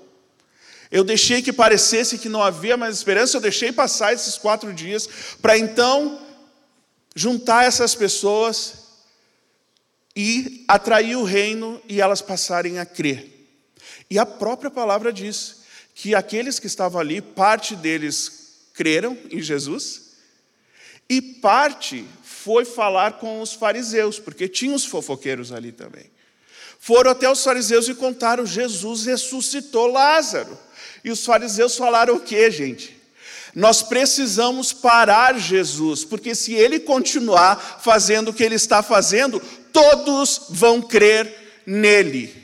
Eu 0.92 1.04
deixei 1.04 1.42
que 1.42 1.52
parecesse 1.52 2.18
que 2.18 2.30
não 2.30 2.42
havia 2.42 2.78
mais 2.78 2.96
esperança, 2.96 3.36
eu 3.36 3.42
deixei 3.42 3.72
passar 3.72 4.14
esses 4.14 4.38
quatro 4.38 4.72
dias 4.72 5.10
para 5.42 5.58
então 5.58 6.25
juntar 7.16 7.64
essas 7.64 7.96
pessoas 7.96 8.74
e 10.16 10.66
atrair 10.68 11.16
o 11.16 11.24
reino 11.24 11.82
e 11.88 12.02
elas 12.02 12.22
passarem 12.22 12.78
a 12.78 12.86
crer. 12.86 13.32
E 14.10 14.20
a 14.20 14.26
própria 14.26 14.70
palavra 14.70 15.12
diz 15.12 15.64
que 15.96 16.14
aqueles 16.14 16.60
que 16.60 16.68
estavam 16.68 17.00
ali, 17.00 17.22
parte 17.22 17.76
deles 17.76 18.70
creram 18.74 19.18
em 19.32 19.42
Jesus 19.42 20.12
e 21.10 21.22
parte 21.22 22.06
foi 22.24 22.66
falar 22.66 23.14
com 23.14 23.42
os 23.42 23.54
fariseus, 23.54 24.20
porque 24.20 24.48
tinha 24.48 24.76
os 24.76 24.86
fofoqueiros 24.86 25.52
ali 25.52 25.72
também. 25.72 26.12
Foram 26.80 27.12
até 27.12 27.30
os 27.30 27.44
fariseus 27.44 27.88
e 27.88 27.96
contaram: 27.96 28.46
Jesus 28.46 29.06
ressuscitou 29.06 29.88
Lázaro. 29.88 30.58
E 31.04 31.12
os 31.12 31.24
fariseus 31.24 31.76
falaram 31.78 32.16
o 32.16 32.20
que, 32.20 32.52
gente? 32.52 33.00
Nós 33.56 33.82
precisamos 33.82 34.74
parar 34.74 35.40
Jesus, 35.40 36.04
porque 36.04 36.36
se 36.36 36.54
ele 36.54 36.78
continuar 36.78 37.80
fazendo 37.82 38.30
o 38.30 38.34
que 38.34 38.44
ele 38.44 38.56
está 38.56 38.84
fazendo, 38.84 39.42
todos 39.72 40.48
vão 40.50 40.82
crer 40.82 41.62
nele. 41.66 42.44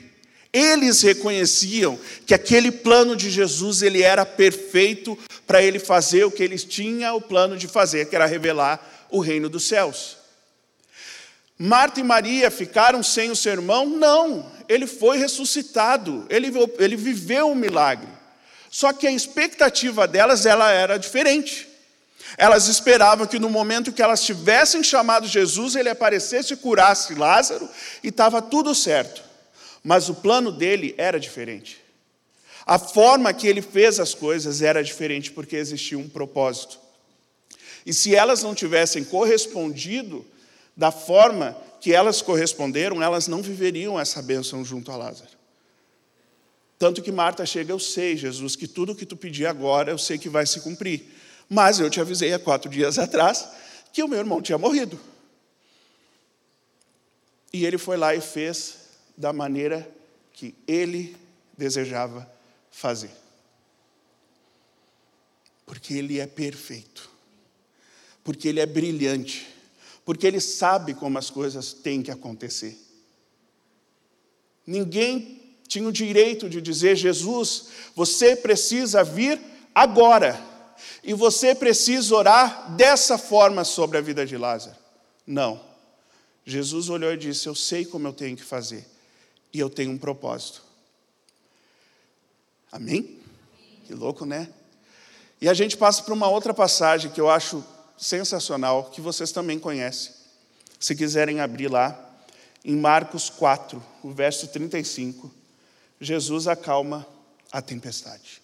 Eles 0.50 1.02
reconheciam 1.02 1.98
que 2.26 2.32
aquele 2.32 2.72
plano 2.72 3.14
de 3.14 3.30
Jesus 3.30 3.82
ele 3.82 4.02
era 4.02 4.24
perfeito 4.24 5.18
para 5.46 5.62
ele 5.62 5.78
fazer 5.78 6.24
o 6.24 6.30
que 6.30 6.42
eles 6.42 6.64
tinham 6.64 7.16
o 7.16 7.20
plano 7.20 7.58
de 7.58 7.68
fazer, 7.68 8.06
que 8.06 8.16
era 8.16 8.24
revelar 8.24 9.06
o 9.10 9.20
reino 9.20 9.50
dos 9.50 9.68
céus. 9.68 10.16
Marta 11.58 12.00
e 12.00 12.02
Maria 12.02 12.50
ficaram 12.50 13.02
sem 13.02 13.30
o 13.30 13.36
sermão? 13.36 13.86
Não, 13.86 14.50
ele 14.66 14.86
foi 14.86 15.18
ressuscitado, 15.18 16.26
ele, 16.30 16.50
ele 16.78 16.96
viveu 16.96 17.48
o 17.48 17.52
um 17.52 17.54
milagre. 17.54 18.21
Só 18.72 18.90
que 18.90 19.06
a 19.06 19.12
expectativa 19.12 20.08
delas 20.08 20.46
ela 20.46 20.72
era 20.72 20.96
diferente. 20.96 21.68
Elas 22.38 22.68
esperavam 22.68 23.26
que 23.26 23.38
no 23.38 23.50
momento 23.50 23.92
que 23.92 24.00
elas 24.00 24.24
tivessem 24.24 24.82
chamado 24.82 25.28
Jesus, 25.28 25.76
ele 25.76 25.90
aparecesse 25.90 26.54
e 26.54 26.56
curasse 26.56 27.14
Lázaro 27.14 27.68
e 28.02 28.08
estava 28.08 28.40
tudo 28.40 28.74
certo. 28.74 29.22
Mas 29.84 30.08
o 30.08 30.14
plano 30.14 30.50
dele 30.50 30.94
era 30.96 31.20
diferente. 31.20 31.82
A 32.64 32.78
forma 32.78 33.34
que 33.34 33.46
ele 33.46 33.60
fez 33.60 34.00
as 34.00 34.14
coisas 34.14 34.62
era 34.62 34.82
diferente 34.82 35.30
porque 35.32 35.56
existia 35.56 35.98
um 35.98 36.08
propósito. 36.08 36.78
E 37.84 37.92
se 37.92 38.14
elas 38.14 38.42
não 38.42 38.54
tivessem 38.54 39.04
correspondido 39.04 40.24
da 40.74 40.90
forma 40.90 41.54
que 41.78 41.92
elas 41.92 42.22
corresponderam, 42.22 43.02
elas 43.02 43.28
não 43.28 43.42
viveriam 43.42 44.00
essa 44.00 44.22
bênção 44.22 44.64
junto 44.64 44.90
a 44.90 44.96
Lázaro. 44.96 45.41
Tanto 46.82 47.00
que 47.00 47.12
Marta 47.12 47.46
chega, 47.46 47.72
eu 47.72 47.78
sei, 47.78 48.16
Jesus, 48.16 48.56
que 48.56 48.66
tudo 48.66 48.92
que 48.92 49.06
tu 49.06 49.16
pedir 49.16 49.46
agora, 49.46 49.92
eu 49.92 49.98
sei 49.98 50.18
que 50.18 50.28
vai 50.28 50.44
se 50.44 50.58
cumprir. 50.58 51.04
Mas 51.48 51.78
eu 51.78 51.88
te 51.88 52.00
avisei 52.00 52.34
há 52.34 52.40
quatro 52.40 52.68
dias 52.68 52.98
atrás 52.98 53.48
que 53.92 54.02
o 54.02 54.08
meu 54.08 54.18
irmão 54.18 54.42
tinha 54.42 54.58
morrido. 54.58 54.98
E 57.52 57.64
ele 57.64 57.78
foi 57.78 57.96
lá 57.96 58.16
e 58.16 58.20
fez 58.20 58.78
da 59.16 59.32
maneira 59.32 59.88
que 60.32 60.56
ele 60.66 61.16
desejava 61.56 62.28
fazer. 62.68 63.12
Porque 65.64 65.94
ele 65.94 66.18
é 66.18 66.26
perfeito. 66.26 67.08
Porque 68.24 68.48
ele 68.48 68.58
é 68.58 68.66
brilhante. 68.66 69.46
Porque 70.04 70.26
ele 70.26 70.40
sabe 70.40 70.94
como 70.94 71.16
as 71.16 71.30
coisas 71.30 71.72
têm 71.72 72.02
que 72.02 72.10
acontecer. 72.10 72.76
Ninguém 74.66 75.41
tinha 75.66 75.88
o 75.88 75.92
direito 75.92 76.48
de 76.48 76.60
dizer: 76.60 76.96
Jesus, 76.96 77.66
você 77.94 78.36
precisa 78.36 79.02
vir 79.02 79.40
agora, 79.74 80.40
e 81.02 81.14
você 81.14 81.54
precisa 81.54 82.14
orar 82.14 82.74
dessa 82.76 83.16
forma 83.16 83.64
sobre 83.64 83.98
a 83.98 84.00
vida 84.00 84.26
de 84.26 84.36
Lázaro. 84.36 84.76
Não. 85.26 85.60
Jesus 86.44 86.88
olhou 86.88 87.12
e 87.12 87.16
disse: 87.16 87.48
Eu 87.48 87.54
sei 87.54 87.84
como 87.84 88.06
eu 88.06 88.12
tenho 88.12 88.36
que 88.36 88.44
fazer, 88.44 88.86
e 89.52 89.58
eu 89.58 89.70
tenho 89.70 89.92
um 89.92 89.98
propósito. 89.98 90.62
Amém? 92.70 93.18
Que 93.84 93.94
louco, 93.94 94.24
né? 94.24 94.48
E 95.40 95.48
a 95.48 95.54
gente 95.54 95.76
passa 95.76 96.02
para 96.02 96.14
uma 96.14 96.28
outra 96.28 96.54
passagem 96.54 97.10
que 97.10 97.20
eu 97.20 97.28
acho 97.28 97.64
sensacional, 97.98 98.90
que 98.90 99.00
vocês 99.00 99.30
também 99.32 99.58
conhecem. 99.58 100.12
Se 100.78 100.94
quiserem 100.94 101.40
abrir 101.40 101.68
lá, 101.68 102.10
em 102.64 102.76
Marcos 102.76 103.28
4, 103.28 103.82
o 104.02 104.10
verso 104.10 104.48
35. 104.48 105.41
Jesus 106.02 106.48
acalma 106.48 107.06
a 107.52 107.62
tempestade. 107.62 108.42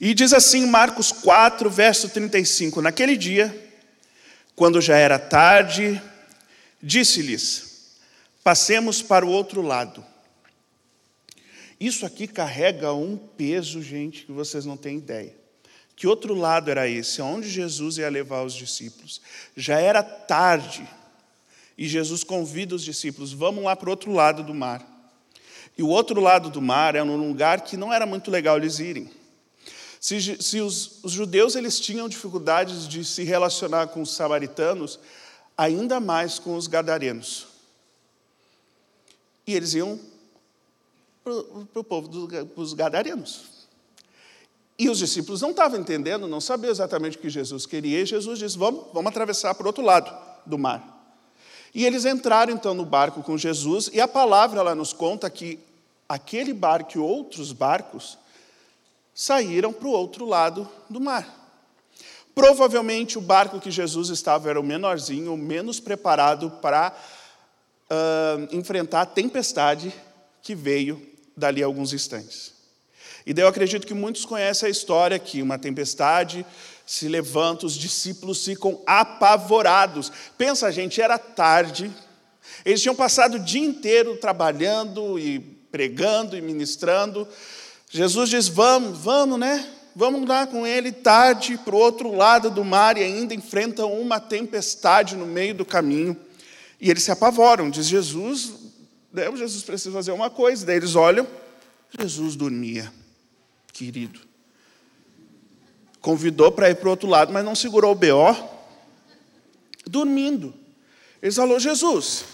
E 0.00 0.14
diz 0.14 0.32
assim 0.32 0.64
Marcos 0.66 1.12
4, 1.12 1.68
verso 1.68 2.08
35: 2.08 2.80
Naquele 2.80 3.14
dia, 3.14 3.54
quando 4.54 4.80
já 4.80 4.96
era 4.96 5.18
tarde, 5.18 6.00
disse-lhes: 6.82 7.98
Passemos 8.42 9.02
para 9.02 9.26
o 9.26 9.30
outro 9.30 9.60
lado. 9.60 10.02
Isso 11.78 12.06
aqui 12.06 12.26
carrega 12.26 12.94
um 12.94 13.18
peso, 13.18 13.82
gente, 13.82 14.24
que 14.24 14.32
vocês 14.32 14.64
não 14.64 14.78
têm 14.78 14.96
ideia. 14.96 15.45
Que 15.96 16.06
outro 16.06 16.34
lado 16.34 16.70
era 16.70 16.86
esse? 16.86 17.22
Aonde 17.22 17.48
Jesus 17.48 17.96
ia 17.96 18.10
levar 18.10 18.42
os 18.42 18.52
discípulos? 18.52 19.22
Já 19.56 19.80
era 19.80 20.02
tarde 20.02 20.86
e 21.76 21.88
Jesus 21.88 22.22
convida 22.22 22.74
os 22.74 22.84
discípulos: 22.84 23.32
vamos 23.32 23.64
lá 23.64 23.74
para 23.74 23.88
o 23.88 23.90
outro 23.90 24.12
lado 24.12 24.42
do 24.42 24.54
mar. 24.54 24.86
E 25.76 25.82
o 25.82 25.88
outro 25.88 26.20
lado 26.20 26.50
do 26.50 26.60
mar 26.60 26.94
era 26.94 27.04
um 27.04 27.16
lugar 27.16 27.62
que 27.62 27.76
não 27.76 27.92
era 27.92 28.06
muito 28.06 28.30
legal 28.30 28.58
eles 28.58 28.78
irem. 28.78 29.10
Se, 30.00 30.40
se 30.42 30.60
os, 30.60 31.02
os, 31.02 31.12
judeus 31.12 31.56
eles 31.56 31.80
tinham 31.80 32.08
dificuldades 32.08 32.86
de 32.86 33.04
se 33.04 33.24
relacionar 33.24 33.88
com 33.88 34.02
os 34.02 34.14
samaritanos, 34.14 34.98
ainda 35.56 35.98
mais 35.98 36.38
com 36.38 36.56
os 36.56 36.66
gadarenos. 36.66 37.46
E 39.46 39.54
eles 39.54 39.74
iam 39.74 39.98
para 41.24 41.80
o 41.80 41.84
povo 41.84 42.08
dos 42.08 42.72
gadarenos. 42.72 43.55
E 44.78 44.90
os 44.90 44.98
discípulos 44.98 45.40
não 45.40 45.50
estavam 45.50 45.80
entendendo, 45.80 46.28
não 46.28 46.40
sabiam 46.40 46.70
exatamente 46.70 47.16
o 47.16 47.20
que 47.20 47.30
Jesus 47.30 47.64
queria, 47.64 48.00
e 48.00 48.06
Jesus 48.06 48.38
disse: 48.38 48.58
vamos, 48.58 48.84
vamos 48.92 49.10
atravessar 49.10 49.54
para 49.54 49.64
o 49.64 49.66
outro 49.68 49.82
lado 49.82 50.14
do 50.44 50.58
mar. 50.58 50.94
E 51.74 51.84
eles 51.84 52.04
entraram 52.04 52.52
então 52.52 52.74
no 52.74 52.84
barco 52.84 53.22
com 53.22 53.36
Jesus, 53.36 53.90
e 53.92 54.00
a 54.00 54.08
palavra 54.08 54.60
ela 54.60 54.74
nos 54.74 54.92
conta 54.92 55.28
que 55.30 55.58
aquele 56.08 56.52
barco 56.52 56.96
e 56.96 56.98
outros 56.98 57.52
barcos 57.52 58.18
saíram 59.14 59.72
para 59.72 59.88
o 59.88 59.92
outro 59.92 60.26
lado 60.26 60.68
do 60.90 61.00
mar. 61.00 61.26
Provavelmente 62.34 63.16
o 63.16 63.20
barco 63.22 63.58
que 63.58 63.70
Jesus 63.70 64.10
estava 64.10 64.50
era 64.50 64.60
o 64.60 64.62
menorzinho, 64.62 65.32
o 65.32 65.38
menos 65.38 65.80
preparado 65.80 66.50
para 66.60 66.94
uh, 67.90 68.54
enfrentar 68.54 69.00
a 69.00 69.06
tempestade 69.06 69.92
que 70.42 70.54
veio 70.54 71.00
dali 71.34 71.62
a 71.62 71.66
alguns 71.66 71.94
instantes. 71.94 72.55
E 73.26 73.34
daí 73.34 73.44
eu 73.44 73.48
acredito 73.48 73.88
que 73.88 73.92
muitos 73.92 74.24
conhecem 74.24 74.68
a 74.68 74.70
história 74.70 75.18
que 75.18 75.42
uma 75.42 75.58
tempestade 75.58 76.46
se 76.86 77.08
levanta, 77.08 77.66
os 77.66 77.74
discípulos 77.74 78.44
ficam 78.44 78.80
apavorados. 78.86 80.12
Pensa, 80.38 80.70
gente, 80.70 81.02
era 81.02 81.18
tarde, 81.18 81.90
eles 82.64 82.80
tinham 82.80 82.94
passado 82.94 83.34
o 83.34 83.40
dia 83.40 83.66
inteiro 83.66 84.16
trabalhando 84.16 85.18
e 85.18 85.40
pregando 85.72 86.36
e 86.36 86.40
ministrando. 86.40 87.26
Jesus 87.90 88.30
diz: 88.30 88.46
Vamos, 88.46 88.96
vamos, 88.98 89.40
né? 89.40 89.72
Vamos 89.94 90.28
lá 90.28 90.46
com 90.46 90.64
ele 90.64 90.92
tarde 90.92 91.58
para 91.58 91.74
o 91.74 91.78
outro 91.78 92.14
lado 92.14 92.48
do 92.50 92.64
mar 92.64 92.96
e 92.96 93.02
ainda 93.02 93.34
enfrentam 93.34 93.92
uma 93.92 94.20
tempestade 94.20 95.16
no 95.16 95.26
meio 95.26 95.54
do 95.54 95.64
caminho. 95.64 96.16
E 96.80 96.90
eles 96.90 97.02
se 97.02 97.10
apavoram, 97.10 97.70
diz 97.70 97.86
Jesus, 97.86 98.52
né, 99.10 99.24
Jesus 99.34 99.64
precisa 99.64 99.90
fazer 99.90 100.12
uma 100.12 100.28
coisa. 100.28 100.66
Daí 100.66 100.76
eles 100.76 100.94
olham, 100.94 101.26
Jesus 101.98 102.36
dormia 102.36 102.92
querido. 103.76 104.20
Convidou 106.00 106.50
para 106.50 106.70
ir 106.70 106.76
para 106.76 106.86
o 106.86 106.90
outro 106.90 107.08
lado, 107.08 107.32
mas 107.32 107.44
não 107.44 107.54
segurou 107.54 107.92
o 107.92 107.94
BO. 107.94 108.56
dormindo. 109.86 110.54
Eles 111.22 111.36
falaram: 111.36 111.60
Jesus, 111.60 112.24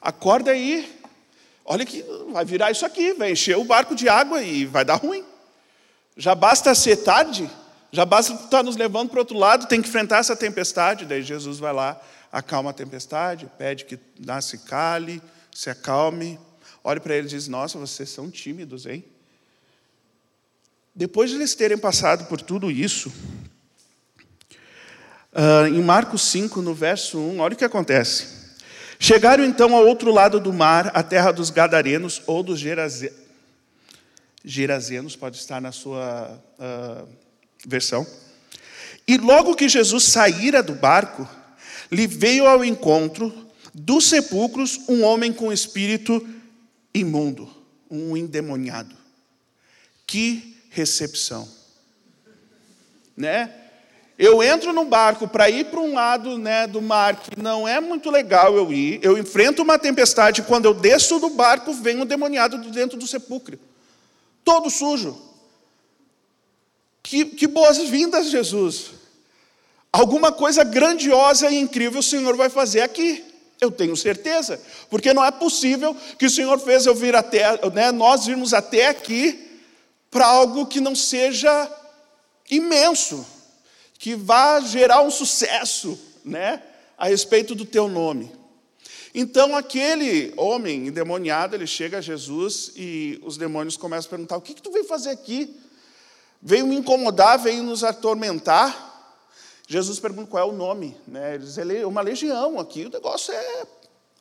acorda 0.00 0.50
aí, 0.50 1.00
olha 1.64 1.86
que 1.86 2.04
vai 2.32 2.44
virar 2.44 2.70
isso 2.70 2.84
aqui, 2.84 3.14
vai 3.14 3.32
encher 3.32 3.56
o 3.56 3.64
barco 3.64 3.94
de 3.94 4.08
água 4.08 4.42
e 4.42 4.64
vai 4.64 4.84
dar 4.84 4.96
ruim. 4.96 5.24
Já 6.16 6.34
basta 6.34 6.74
ser 6.74 6.96
tarde, 6.96 7.48
já 7.92 8.04
basta 8.04 8.34
estar 8.34 8.62
nos 8.62 8.76
levando 8.76 9.10
para 9.10 9.16
o 9.16 9.20
outro 9.20 9.38
lado, 9.38 9.68
tem 9.68 9.80
que 9.80 9.88
enfrentar 9.88 10.18
essa 10.18 10.34
tempestade. 10.34 11.06
Daí 11.06 11.22
Jesus 11.22 11.58
vai 11.58 11.72
lá, 11.72 12.00
acalma 12.32 12.70
a 12.70 12.74
tempestade, 12.74 13.50
pede 13.56 13.84
que 13.84 13.98
nasce 14.18 14.58
cale, 14.58 15.22
se 15.54 15.70
acalme. 15.70 16.38
Olha 16.82 17.00
para 17.00 17.14
eles 17.14 17.32
e 17.32 17.36
diz: 17.36 17.48
Nossa, 17.48 17.78
vocês 17.78 18.10
são 18.10 18.30
tímidos, 18.30 18.84
hein? 18.86 19.04
Depois 20.96 21.28
de 21.28 21.36
eles 21.36 21.54
terem 21.54 21.76
passado 21.76 22.24
por 22.24 22.40
tudo 22.40 22.70
isso, 22.70 23.12
uh, 25.30 25.66
em 25.68 25.82
Marcos 25.82 26.22
5, 26.22 26.62
no 26.62 26.72
verso 26.72 27.18
1, 27.18 27.38
olha 27.38 27.52
o 27.52 27.56
que 27.56 27.66
acontece. 27.66 28.28
Chegaram 28.98 29.44
então 29.44 29.76
ao 29.76 29.86
outro 29.86 30.10
lado 30.10 30.40
do 30.40 30.54
mar, 30.54 30.90
a 30.94 31.02
terra 31.02 31.32
dos 31.32 31.50
Gadarenos 31.50 32.22
ou 32.26 32.42
dos 32.42 32.58
Geraze... 32.58 33.12
Gerazenos, 34.42 35.14
pode 35.14 35.36
estar 35.36 35.60
na 35.60 35.70
sua 35.70 36.42
uh, 36.58 37.06
versão. 37.66 38.06
E 39.06 39.18
logo 39.18 39.54
que 39.54 39.68
Jesus 39.68 40.04
saíra 40.04 40.62
do 40.62 40.74
barco, 40.74 41.28
lhe 41.92 42.06
veio 42.06 42.46
ao 42.46 42.64
encontro 42.64 43.34
dos 43.74 44.08
sepulcros 44.08 44.80
um 44.88 45.04
homem 45.04 45.30
com 45.30 45.52
espírito 45.52 46.26
imundo, 46.94 47.50
um 47.90 48.16
endemoniado. 48.16 48.96
Que 50.06 50.55
recepção. 50.70 51.48
Né? 53.16 53.52
Eu 54.18 54.42
entro 54.42 54.72
no 54.72 54.86
barco 54.86 55.28
para 55.28 55.50
ir 55.50 55.66
para 55.66 55.80
um 55.80 55.92
lado 55.92 56.38
né, 56.38 56.66
do 56.66 56.80
mar 56.80 57.16
que 57.16 57.38
não 57.38 57.68
é 57.68 57.80
muito 57.80 58.10
legal 58.10 58.56
eu 58.56 58.72
ir. 58.72 58.98
Eu 59.02 59.18
enfrento 59.18 59.62
uma 59.62 59.78
tempestade. 59.78 60.42
Quando 60.42 60.64
eu 60.64 60.72
desço 60.72 61.18
do 61.18 61.30
barco, 61.30 61.72
vem 61.74 62.00
um 62.00 62.06
demoniado 62.06 62.58
de 62.58 62.70
dentro 62.70 62.96
do 62.96 63.06
sepulcro. 63.06 63.58
Todo 64.42 64.70
sujo. 64.70 65.20
Que, 67.02 67.26
que 67.26 67.46
boas-vindas, 67.46 68.30
Jesus. 68.30 68.92
Alguma 69.92 70.32
coisa 70.32 70.64
grandiosa 70.64 71.50
e 71.50 71.56
incrível 71.56 72.00
o 72.00 72.02
Senhor 72.02 72.36
vai 72.36 72.48
fazer 72.48 72.80
aqui. 72.80 73.22
Eu 73.60 73.70
tenho 73.70 73.96
certeza, 73.96 74.60
porque 74.90 75.14
não 75.14 75.24
é 75.24 75.30
possível 75.30 75.96
que 76.18 76.26
o 76.26 76.30
Senhor 76.30 76.58
fez 76.58 76.84
eu 76.84 76.94
vir 76.94 77.16
até, 77.16 77.42
né, 77.70 77.90
nós 77.90 78.26
virmos 78.26 78.52
até 78.52 78.88
aqui 78.88 79.45
para 80.16 80.28
algo 80.28 80.64
que 80.64 80.80
não 80.80 80.96
seja 80.96 81.70
imenso, 82.50 83.26
que 83.98 84.14
vá 84.14 84.58
gerar 84.60 85.02
um 85.02 85.10
sucesso, 85.10 85.98
né, 86.24 86.62
a 86.96 87.08
respeito 87.08 87.54
do 87.54 87.66
teu 87.66 87.86
nome. 87.86 88.34
Então 89.14 89.54
aquele 89.54 90.32
homem 90.34 90.86
endemoniado, 90.86 91.54
ele 91.54 91.66
chega 91.66 91.98
a 91.98 92.00
Jesus 92.00 92.72
e 92.76 93.20
os 93.26 93.36
demônios 93.36 93.76
começam 93.76 94.06
a 94.06 94.10
perguntar: 94.10 94.38
"O 94.38 94.40
que 94.40 94.54
que 94.54 94.62
tu 94.62 94.72
veio 94.72 94.86
fazer 94.86 95.10
aqui? 95.10 95.54
Veio 96.40 96.66
me 96.66 96.76
incomodar, 96.76 97.38
veio 97.38 97.62
nos 97.62 97.84
atormentar?" 97.84 99.20
Jesus 99.68 100.00
pergunta 100.00 100.30
qual 100.30 100.48
é 100.48 100.50
o 100.50 100.56
nome. 100.56 100.96
Né? 101.06 101.34
Ele 101.34 101.44
diz, 101.44 101.58
é 101.58 101.86
uma 101.86 102.00
legião 102.00 102.58
aqui, 102.58 102.86
o 102.86 102.90
negócio 102.90 103.34
é, 103.34 103.66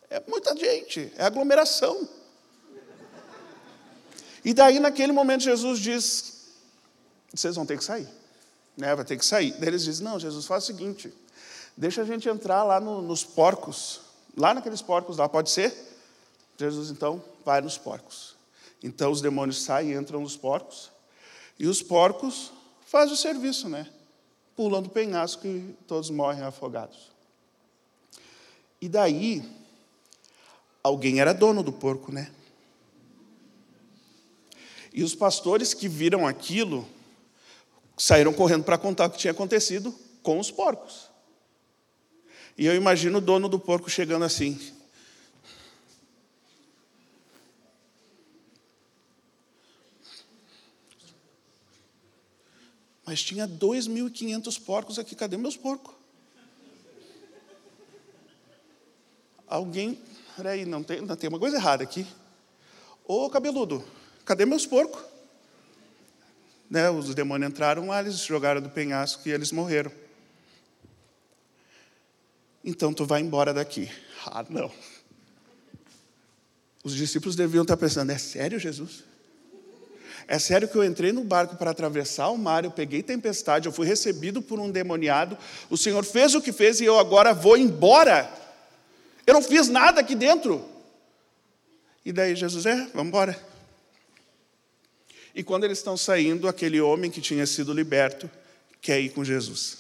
é 0.10 0.23
muita 0.27 0.53
gente, 0.58 1.10
é 1.15 1.23
aglomeração. 1.23 2.05
E 4.45 4.53
daí, 4.53 4.79
naquele 4.79 5.12
momento, 5.12 5.43
Jesus 5.43 5.79
diz: 5.79 6.45
vocês 7.34 7.55
vão 7.55 7.65
ter 7.65 7.77
que 7.77 7.84
sair. 7.84 8.08
Né? 8.77 8.95
Vai 8.95 9.03
ter 9.03 9.17
que 9.17 9.25
sair. 9.25 9.51
Daí 9.53 9.67
eles 9.67 9.84
dizem: 9.84 10.05
não, 10.05 10.17
Jesus, 10.17 10.45
faz 10.45 10.63
o 10.63 10.67
seguinte: 10.67 11.12
deixa 11.75 12.03
a 12.03 12.05
gente 12.05 12.29
entrar 12.29 12.63
lá 12.63 12.79
no, 12.79 13.01
nos 13.01 13.23
porcos, 13.23 14.01
lá 14.38 14.53
naqueles 14.53 14.81
porcos 14.81 15.17
lá, 15.17 15.27
pode 15.27 15.49
ser? 15.49 15.73
Jesus, 16.58 16.91
então, 16.91 17.21
vai 17.43 17.60
nos 17.60 17.77
porcos. 17.77 18.36
Então 18.81 19.12
os 19.12 19.19
demônios 19.19 19.63
saem 19.63 19.91
e 19.91 19.95
entram 19.95 20.21
nos 20.21 20.38
porcos, 20.38 20.91
e 21.60 21.67
os 21.67 21.81
porcos 21.81 22.51
fazem 22.86 23.13
o 23.13 23.17
serviço, 23.17 23.67
né? 23.67 23.89
pulam 24.55 24.81
do 24.81 24.89
penhasco 24.89 25.45
e 25.45 25.75
todos 25.86 26.10
morrem 26.10 26.43
afogados. 26.43 27.12
E 28.81 28.88
daí, 28.88 29.43
alguém 30.81 31.19
era 31.19 31.34
dono 31.34 31.62
do 31.62 31.73
porco, 31.73 32.12
né? 32.12 32.31
E 34.95 35.03
os 35.03 35.13
pastores 35.13 35.73
que 35.73 35.89
viram 35.89 36.25
aquilo 36.25 36.88
saíram 37.97 38.31
correndo 38.31 38.63
para 38.63 38.77
contar 38.77 39.08
o 39.08 39.10
que 39.10 39.17
tinha 39.17 39.31
acontecido 39.31 39.93
com 40.23 40.39
os 40.39 40.49
porcos. 40.49 41.10
E 42.58 42.65
eu 42.65 42.73
imagino 42.73 43.17
o 43.17 43.21
dono 43.21 43.49
do 43.49 43.60
porco 43.60 43.89
chegando 43.89 44.23
assim: 44.23 44.58
Mas 53.05 53.21
tinha 53.21 53.45
2.500 53.45 54.63
porcos 54.63 54.97
aqui. 54.97 55.13
Cadê 55.13 55.36
meus 55.36 55.58
porcos? 55.58 55.93
Alguém. 59.45 60.01
Peraí, 60.38 60.63
não 60.63 60.81
tem, 60.81 61.01
não 61.01 61.17
tem 61.17 61.27
uma 61.27 61.38
coisa 61.39 61.58
errada 61.58 61.84
aqui. 61.84 62.08
Ô 63.05 63.29
cabeludo, 63.29 63.84
cadê 64.25 64.45
meus 64.45 64.65
porcos? 64.65 65.01
Né, 66.69 66.89
os 66.89 67.13
demônios 67.13 67.51
entraram 67.51 67.88
lá, 67.88 68.01
eles 68.01 68.17
jogaram 68.17 68.59
do 68.59 68.69
penhasco 68.69 69.21
e 69.27 69.31
eles 69.31 69.51
morreram. 69.51 69.91
Então 72.63 72.91
tu 72.91 73.05
vai 73.05 73.21
embora 73.21 73.53
daqui. 73.53 73.89
Ah, 74.27 74.43
não. 74.49 74.71
Os 76.83 76.95
discípulos 76.95 77.35
deviam 77.35 77.61
estar 77.61 77.77
pensando: 77.77 78.11
é 78.11 78.17
sério, 78.17 78.57
Jesus? 78.57 79.03
É 80.27 80.39
sério 80.39 80.67
que 80.67 80.75
eu 80.75 80.83
entrei 80.83 81.11
no 81.11 81.23
barco 81.23 81.55
para 81.55 81.69
atravessar 81.69 82.29
o 82.29 82.38
mar, 82.38 82.65
eu 82.65 82.71
peguei 82.71 83.03
tempestade, 83.03 83.67
eu 83.67 83.71
fui 83.71 83.85
recebido 83.85 84.41
por 84.41 84.59
um 84.59 84.71
demoniado, 84.71 85.38
o 85.69 85.77
Senhor 85.77 86.03
fez 86.03 86.33
o 86.33 86.41
que 86.41 86.51
fez 86.51 86.81
e 86.81 86.85
eu 86.85 86.97
agora 86.97 87.33
vou 87.33 87.55
embora. 87.55 88.31
Eu 89.27 89.35
não 89.35 89.41
fiz 89.41 89.67
nada 89.67 90.01
aqui 90.01 90.15
dentro. 90.15 90.67
E 92.03 92.11
daí 92.11 92.35
Jesus, 92.35 92.65
é, 92.65 92.75
vamos 92.93 93.07
embora. 93.07 93.54
E 95.36 95.43
quando 95.43 95.65
eles 95.65 95.78
estão 95.78 95.98
saindo, 95.98 96.48
aquele 96.48 96.82
homem 96.82 97.12
que 97.12 97.21
tinha 97.21 97.45
sido 97.45 97.74
liberto 97.74 98.32
quer 98.82 99.00
ir 99.02 99.10
com 99.10 99.24
Jesus. 99.24 99.80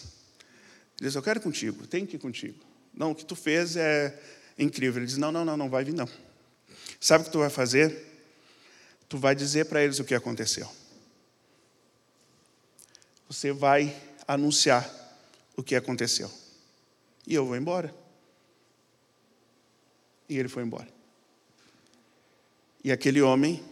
Ele 0.99 1.07
diz, 1.07 1.15
eu 1.15 1.23
quero 1.23 1.39
ir 1.39 1.43
contigo, 1.43 1.87
tenho 1.87 2.05
que 2.05 2.17
ir 2.17 2.19
contigo. 2.19 2.59
Não, 2.93 3.11
o 3.11 3.15
que 3.15 3.25
tu 3.25 3.35
fez 3.35 3.75
é 3.77 4.19
incrível. 4.59 4.99
Ele 4.99 5.07
diz, 5.07 5.17
não, 5.17 5.31
não, 5.31 5.45
não, 5.45 5.55
não 5.55 5.69
vai 5.69 5.83
vir 5.83 5.93
não. 5.93 6.09
Sabe 6.99 7.23
o 7.23 7.25
que 7.25 7.31
tu 7.31 7.39
vai 7.39 7.49
fazer? 7.49 8.13
tu 9.07 9.17
vai 9.17 9.35
dizer 9.35 9.65
para 9.65 9.83
eles 9.83 9.99
o 9.99 10.03
que 10.03 10.15
aconteceu. 10.15 10.69
Você 13.27 13.51
vai 13.51 13.95
anunciar 14.27 14.89
o 15.55 15.63
que 15.63 15.75
aconteceu. 15.75 16.31
E 17.25 17.33
eu 17.33 17.45
vou 17.45 17.55
embora. 17.55 17.93
E 20.27 20.37
ele 20.37 20.49
foi 20.49 20.63
embora. 20.63 20.87
E 22.83 22.91
aquele 22.91 23.21
homem 23.21 23.63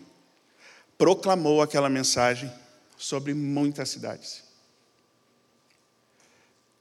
proclamou 1.04 1.62
aquela 1.62 1.90
mensagem 1.90 2.50
sobre 2.98 3.34
muitas 3.34 3.90
cidades. 3.90 4.42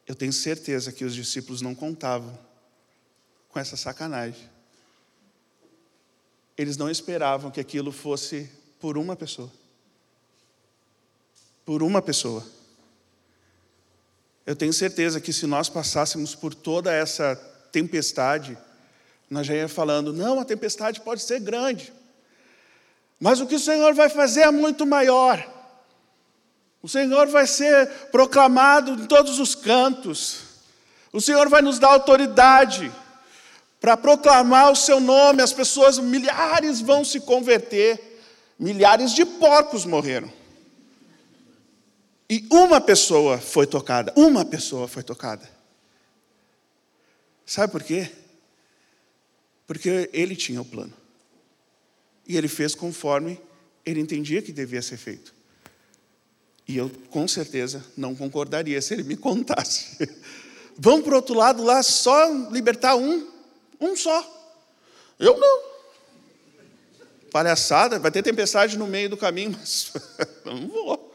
Eu 0.06 0.14
tenho 0.14 0.32
certeza 0.32 0.92
que 0.92 1.04
os 1.04 1.14
discípulos 1.14 1.61
não 1.61 1.74
contavam 1.74 2.38
com 3.48 3.58
essa 3.58 3.76
sacanagem 3.76 4.52
eles 6.56 6.76
não 6.76 6.90
esperavam 6.90 7.50
que 7.50 7.61
aquilo 7.61 7.90
fosse 7.90 8.48
por 8.78 8.98
uma 8.98 9.16
pessoa. 9.16 9.50
Por 11.64 11.82
uma 11.82 12.02
pessoa. 12.02 12.46
Eu 14.44 14.54
tenho 14.54 14.72
certeza 14.72 15.20
que 15.20 15.32
se 15.32 15.46
nós 15.46 15.68
passássemos 15.68 16.35
por 16.35 16.54
toda 16.54 16.92
essa 16.92 17.37
tempestade, 17.70 18.58
nós 19.30 19.46
já 19.46 19.54
ia 19.54 19.68
falando, 19.68 20.12
não, 20.12 20.40
a 20.40 20.44
tempestade 20.44 21.00
pode 21.00 21.22
ser 21.22 21.40
grande, 21.40 21.92
mas 23.22 23.40
o 23.40 23.46
que 23.46 23.54
o 23.54 23.61
Senhor 23.61 23.94
vai 23.94 24.08
fazer 24.08 24.40
é 24.40 24.50
muito 24.50 24.85
maior. 24.85 25.48
O 26.82 26.88
Senhor 26.88 27.28
vai 27.28 27.46
ser 27.46 27.87
proclamado 28.11 29.00
em 29.00 29.06
todos 29.06 29.38
os 29.38 29.54
cantos. 29.54 30.38
O 31.12 31.20
Senhor 31.20 31.48
vai 31.48 31.62
nos 31.62 31.78
dar 31.78 31.90
autoridade 31.90 32.92
para 33.80 33.96
proclamar 33.96 34.72
o 34.72 34.76
seu 34.76 34.98
nome, 34.98 35.40
as 35.40 35.52
pessoas, 35.52 36.00
milhares 36.00 36.80
vão 36.80 37.04
se 37.04 37.20
converter, 37.20 38.18
milhares 38.58 39.12
de 39.12 39.24
porcos 39.24 39.85
morreram. 39.85 40.30
E 42.28 42.44
uma 42.50 42.80
pessoa 42.80 43.38
foi 43.38 43.68
tocada, 43.68 44.12
uma 44.16 44.44
pessoa 44.44 44.88
foi 44.88 45.04
tocada. 45.04 45.48
Sabe 47.46 47.70
por 47.70 47.85
quê? 47.85 48.11
Porque 49.64 50.11
ele 50.12 50.35
tinha 50.35 50.61
o 50.61 50.64
plano. 50.64 51.02
E 52.26 52.37
ele 52.37 52.48
fez 52.48 52.74
conforme 52.74 53.40
ele 53.85 54.00
entendia 54.00 54.42
que 54.42 54.52
devia 54.52 54.80
ser 54.80 54.96
feito. 54.96 55.35
E 56.66 56.76
eu, 56.76 56.90
com 57.11 57.26
certeza, 57.26 57.85
não 57.96 58.14
concordaria 58.14 58.80
se 58.80 58.94
ele 58.94 59.02
me 59.02 59.16
contasse. 59.16 60.08
Vamos 60.78 61.04
para 61.04 61.12
o 61.12 61.16
outro 61.16 61.35
lado 61.35 61.62
lá 61.62 61.82
só 61.82 62.28
libertar 62.50 62.96
um, 62.96 63.28
um 63.80 63.96
só. 63.96 64.40
Eu 65.18 65.38
não. 65.38 65.72
Palhaçada, 67.30 67.98
vai 67.98 68.11
ter 68.11 68.22
tempestade 68.22 68.76
no 68.78 68.87
meio 68.87 69.11
do 69.11 69.16
caminho, 69.16 69.56
mas 69.58 69.92
não 70.44 70.68
vou. 70.68 71.14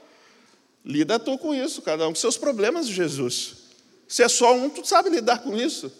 Lida 0.83 1.19
tu 1.19 1.37
com 1.37 1.53
isso, 1.53 1.81
cada 1.81 2.07
um 2.07 2.11
com 2.11 2.15
seus 2.15 2.37
problemas, 2.37 2.87
Jesus. 2.87 3.57
Se 4.07 4.23
é 4.23 4.29
só 4.29 4.55
um, 4.55 4.69
tu 4.69 4.85
sabe 4.85 5.09
lidar 5.09 5.39
com 5.39 5.55
isso. 5.55 5.91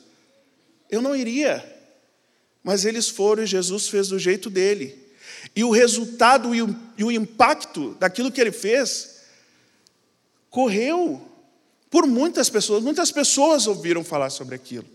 Eu 0.89 1.01
não 1.01 1.15
iria. 1.15 1.76
Mas 2.67 2.83
eles 2.83 3.07
foram 3.07 3.43
e 3.43 3.47
Jesus 3.47 3.87
fez 3.87 4.09
do 4.09 4.19
jeito 4.19 4.49
dele. 4.49 4.93
E 5.55 5.63
o 5.63 5.71
resultado 5.71 6.53
e 6.53 6.61
o, 6.61 7.09
impacto 7.09 7.93
daquilo 7.93 8.29
que 8.29 8.41
ele 8.41 8.51
fez 8.51 9.21
correu 10.49 11.25
por 11.89 12.05
muitas 12.05 12.49
pessoas. 12.49 12.83
Muitas 12.83 13.09
pessoas 13.09 13.67
ouviram 13.67 14.03
falar 14.03 14.29
sobre 14.29 14.53
aquilo. 14.53 14.85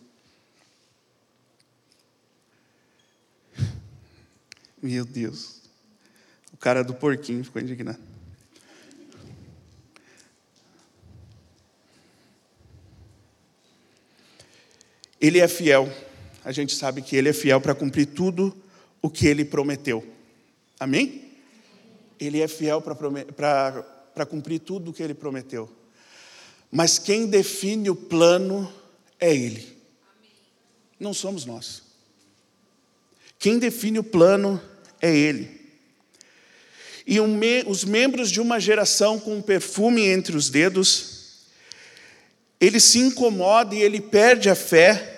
Meu 4.83 5.07
Deus. 5.07 5.63
O 6.53 6.59
cara 6.59 6.85
do 6.85 6.93
porquinho 6.93 7.43
ficou 7.43 7.63
indignado. 7.63 7.99
Ele 15.19 15.41
é 15.41 15.49
fiel. 15.49 15.91
A 16.45 16.51
gente 16.51 16.75
sabe 16.75 17.03
que 17.03 17.15
ele 17.15 17.29
é 17.29 17.33
fiel 17.33 17.61
para 17.61 17.75
cumprir 17.75 18.07
tudo 18.07 18.55
o 19.01 19.09
que 19.09 19.27
ele 19.27 19.45
prometeu. 19.45 20.05
Amém? 20.79 21.31
Ele 22.19 22.41
é 22.41 22.49
fiel 22.49 22.83
para 22.83 24.27
cumprir 24.27 24.61
tudo 24.61 24.91
o 24.91 24.93
que 24.93 25.03
ele 25.03 25.15
prometeu. 25.15 25.71
Mas 26.71 26.99
quem 26.99 27.27
define 27.27 27.91
o 27.91 27.95
plano 27.95 28.73
é 29.21 29.35
ele. 29.35 29.77
Não 30.99 31.13
somos 31.13 31.45
nós. 31.45 31.83
Quem 33.39 33.59
define 33.59 33.99
o 33.99 34.05
plano 34.05 34.61
é 35.01 35.15
ele. 35.15 35.61
E 37.07 37.21
um 37.21 37.37
me, 37.37 37.65
os 37.67 37.85
membros 37.85 38.31
de 38.31 38.41
uma 38.41 38.61
geração 38.61 39.19
com 39.19 39.37
um 39.37 39.43
perfume 39.43 40.07
entre 40.07 40.37
os 40.37 40.49
dedos, 40.49 41.49
ele 42.61 42.79
se 42.79 43.01
incomoda 43.01 43.75
e 43.75 43.83
ele 43.83 44.01
perde 44.01 44.49
a 44.49 44.55
fé 44.55 45.12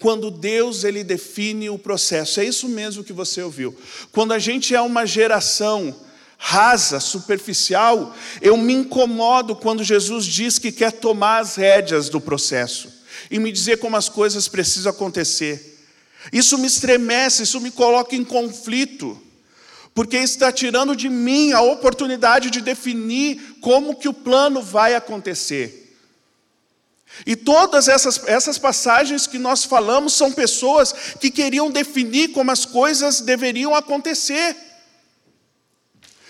quando 0.00 0.30
Deus 0.30 0.84
ele 0.84 1.02
define 1.02 1.70
o 1.70 1.78
processo. 1.78 2.40
É 2.40 2.44
isso 2.44 2.68
mesmo 2.68 3.04
que 3.04 3.12
você 3.12 3.42
ouviu. 3.42 3.76
Quando 4.12 4.32
a 4.32 4.38
gente 4.38 4.74
é 4.74 4.80
uma 4.80 5.06
geração 5.06 5.94
rasa, 6.38 7.00
superficial, 7.00 8.14
eu 8.42 8.56
me 8.56 8.74
incomodo 8.74 9.56
quando 9.56 9.82
Jesus 9.82 10.26
diz 10.26 10.58
que 10.58 10.70
quer 10.70 10.92
tomar 10.92 11.38
as 11.40 11.56
rédeas 11.56 12.08
do 12.08 12.20
processo 12.20 12.92
e 13.30 13.38
me 13.38 13.50
dizer 13.50 13.78
como 13.78 13.96
as 13.96 14.08
coisas 14.08 14.46
precisam 14.46 14.90
acontecer. 14.90 15.78
Isso 16.32 16.58
me 16.58 16.66
estremece, 16.66 17.44
isso 17.44 17.60
me 17.60 17.70
coloca 17.70 18.14
em 18.14 18.24
conflito, 18.24 19.20
porque 19.94 20.16
está 20.18 20.52
tirando 20.52 20.94
de 20.94 21.08
mim 21.08 21.52
a 21.52 21.62
oportunidade 21.62 22.50
de 22.50 22.60
definir 22.60 23.56
como 23.60 23.96
que 23.96 24.08
o 24.08 24.14
plano 24.14 24.60
vai 24.60 24.94
acontecer. 24.94 25.85
E 27.24 27.34
todas 27.34 27.88
essas, 27.88 28.20
essas 28.26 28.58
passagens 28.58 29.26
que 29.26 29.38
nós 29.38 29.64
falamos 29.64 30.12
são 30.12 30.32
pessoas 30.32 30.92
que 31.20 31.30
queriam 31.30 31.70
definir 31.70 32.28
como 32.28 32.50
as 32.50 32.64
coisas 32.64 33.20
deveriam 33.20 33.74
acontecer. 33.74 34.56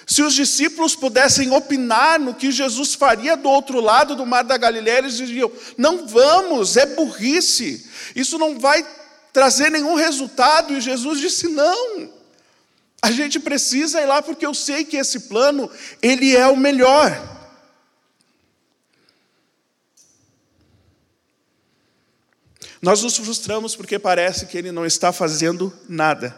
Se 0.06 0.22
os 0.22 0.34
discípulos 0.34 0.94
pudessem 0.94 1.50
opinar 1.50 2.20
no 2.20 2.32
que 2.32 2.52
Jesus 2.52 2.94
faria 2.94 3.36
do 3.36 3.48
outro 3.48 3.80
lado 3.80 4.14
do 4.14 4.24
mar 4.24 4.44
da 4.44 4.56
Galileia, 4.56 4.98
eles 4.98 5.16
diriam: 5.16 5.50
não 5.76 6.06
vamos, 6.06 6.76
é 6.76 6.86
burrice, 6.86 7.84
isso 8.14 8.38
não 8.38 8.56
vai 8.58 8.86
trazer 9.32 9.68
nenhum 9.68 9.96
resultado. 9.96 10.72
E 10.72 10.80
Jesus 10.80 11.18
disse: 11.18 11.48
não, 11.48 12.08
a 13.02 13.10
gente 13.10 13.40
precisa 13.40 14.00
ir 14.00 14.06
lá 14.06 14.22
porque 14.22 14.46
eu 14.46 14.54
sei 14.54 14.84
que 14.84 14.96
esse 14.96 15.20
plano, 15.20 15.68
ele 16.00 16.36
é 16.36 16.46
o 16.46 16.56
melhor. 16.56 17.35
Nós 22.80 23.02
nos 23.02 23.16
frustramos 23.16 23.74
porque 23.74 23.98
parece 23.98 24.46
que 24.46 24.56
ele 24.56 24.70
não 24.70 24.84
está 24.84 25.12
fazendo 25.12 25.72
nada. 25.88 26.34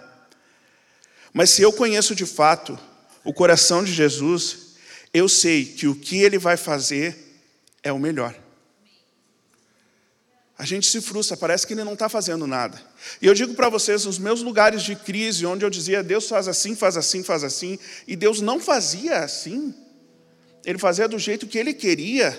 Mas 1.33 1.51
se 1.51 1.63
eu 1.63 1.73
conheço 1.73 2.15
de 2.15 2.27
fato 2.27 2.79
o 3.25 3.33
coração 3.33 3.83
de 3.83 3.93
Jesus, 3.93 4.75
eu 5.13 5.29
sei 5.29 5.65
que 5.65 5.87
o 5.87 5.95
que 5.95 6.19
ele 6.19 6.39
vai 6.39 6.57
fazer 6.57 7.43
é 7.83 7.93
o 7.93 7.99
melhor. 7.99 8.35
A 10.57 10.65
gente 10.65 10.89
se 10.89 11.01
frustra, 11.01 11.37
parece 11.37 11.65
que 11.67 11.73
ele 11.73 11.85
não 11.85 11.93
está 11.93 12.09
fazendo 12.09 12.47
nada. 12.47 12.83
E 13.23 13.27
eu 13.27 13.35
digo 13.35 13.55
para 13.55 13.69
vocês, 13.69 14.05
nos 14.05 14.19
meus 14.19 14.43
lugares 14.43 14.83
de 14.83 14.97
crise, 14.97 15.47
onde 15.47 15.65
eu 15.65 15.71
dizia, 15.71 16.03
Deus 16.03 16.29
faz 16.29 16.49
assim, 16.49 16.75
faz 16.75 16.97
assim, 16.97 17.23
faz 17.23 17.45
assim, 17.45 17.79
e 18.09 18.17
Deus 18.17 18.41
não 18.41 18.59
fazia 18.59 19.19
assim, 19.19 19.73
Ele 20.65 20.79
fazia 20.79 21.07
do 21.07 21.19
jeito 21.19 21.47
que 21.47 21.59
Ele 21.59 21.73
queria, 21.73 22.37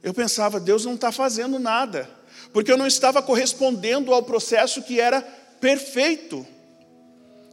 eu 0.00 0.14
pensava, 0.14 0.60
Deus 0.60 0.84
não 0.84 0.94
está 0.94 1.10
fazendo 1.10 1.58
nada 1.58 2.08
porque 2.52 2.72
eu 2.72 2.76
não 2.76 2.86
estava 2.86 3.22
correspondendo 3.22 4.12
ao 4.12 4.22
processo 4.22 4.82
que 4.82 5.00
era 5.00 5.20
perfeito. 5.60 6.46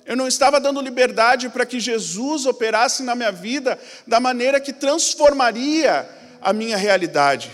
Eu 0.06 0.18
não 0.18 0.28
estava 0.28 0.60
dando 0.60 0.82
liberdade 0.82 1.50
para 1.50 1.66
que 1.66 1.80
Jesus 1.80 2.46
operasse 2.46 3.04
na 3.04 3.16
minha 3.16 3.32
vida 3.32 3.80
da 4.06 4.20
maneira 4.20 4.60
que 4.60 4.74
transformaria 4.74 6.10
a 6.42 6.52
minha 6.52 6.76
realidade. 6.76 7.52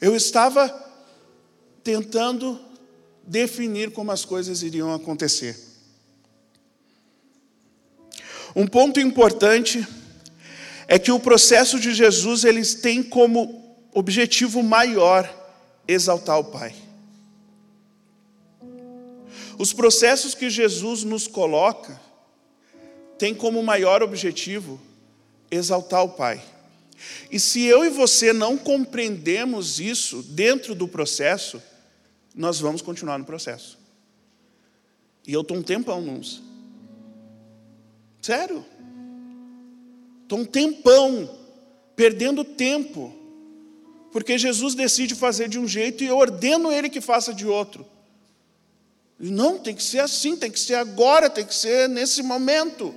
Eu 0.00 0.14
estava 0.14 0.68
tentando 1.82 2.60
definir 3.22 3.92
como 3.92 4.12
as 4.12 4.24
coisas 4.24 4.62
iriam 4.62 4.92
acontecer. 4.92 5.58
Um 8.54 8.66
ponto 8.66 9.00
importante 9.00 9.86
é 10.86 10.98
que 10.98 11.12
o 11.12 11.20
processo 11.20 11.78
de 11.78 11.92
Jesus 11.92 12.44
eles 12.44 12.74
tem 12.74 13.02
como 13.02 13.76
objetivo 13.92 14.62
maior 14.62 15.37
exaltar 15.88 16.38
o 16.38 16.44
Pai. 16.44 16.74
Os 19.58 19.72
processos 19.72 20.34
que 20.34 20.48
Jesus 20.48 21.02
nos 21.02 21.26
coloca 21.26 22.00
têm 23.18 23.34
como 23.34 23.62
maior 23.62 24.02
objetivo 24.02 24.80
exaltar 25.50 26.04
o 26.04 26.10
Pai. 26.10 26.40
E 27.30 27.40
se 27.40 27.64
eu 27.64 27.84
e 27.84 27.88
você 27.88 28.32
não 28.32 28.56
compreendemos 28.56 29.80
isso 29.80 30.22
dentro 30.22 30.74
do 30.74 30.86
processo, 30.86 31.60
nós 32.34 32.60
vamos 32.60 32.82
continuar 32.82 33.18
no 33.18 33.24
processo. 33.24 33.78
E 35.26 35.32
eu 35.32 35.40
estou 35.40 35.56
um 35.56 35.62
tempão 35.62 36.00
nos. 36.00 36.42
Sério. 38.20 38.64
Estou 40.22 40.40
um 40.40 40.44
tempão 40.44 41.36
perdendo 41.96 42.44
tempo 42.44 43.17
porque 44.18 44.36
Jesus 44.36 44.74
decide 44.74 45.14
fazer 45.14 45.48
de 45.48 45.60
um 45.60 45.68
jeito 45.68 46.02
e 46.02 46.08
eu 46.08 46.16
ordeno 46.16 46.72
ele 46.72 46.88
que 46.88 47.00
faça 47.00 47.32
de 47.32 47.46
outro. 47.46 47.86
E 49.20 49.30
não, 49.30 49.60
tem 49.60 49.76
que 49.76 49.82
ser 49.82 50.00
assim, 50.00 50.34
tem 50.34 50.50
que 50.50 50.58
ser 50.58 50.74
agora, 50.74 51.30
tem 51.30 51.44
que 51.44 51.54
ser 51.54 51.88
nesse 51.88 52.20
momento. 52.20 52.92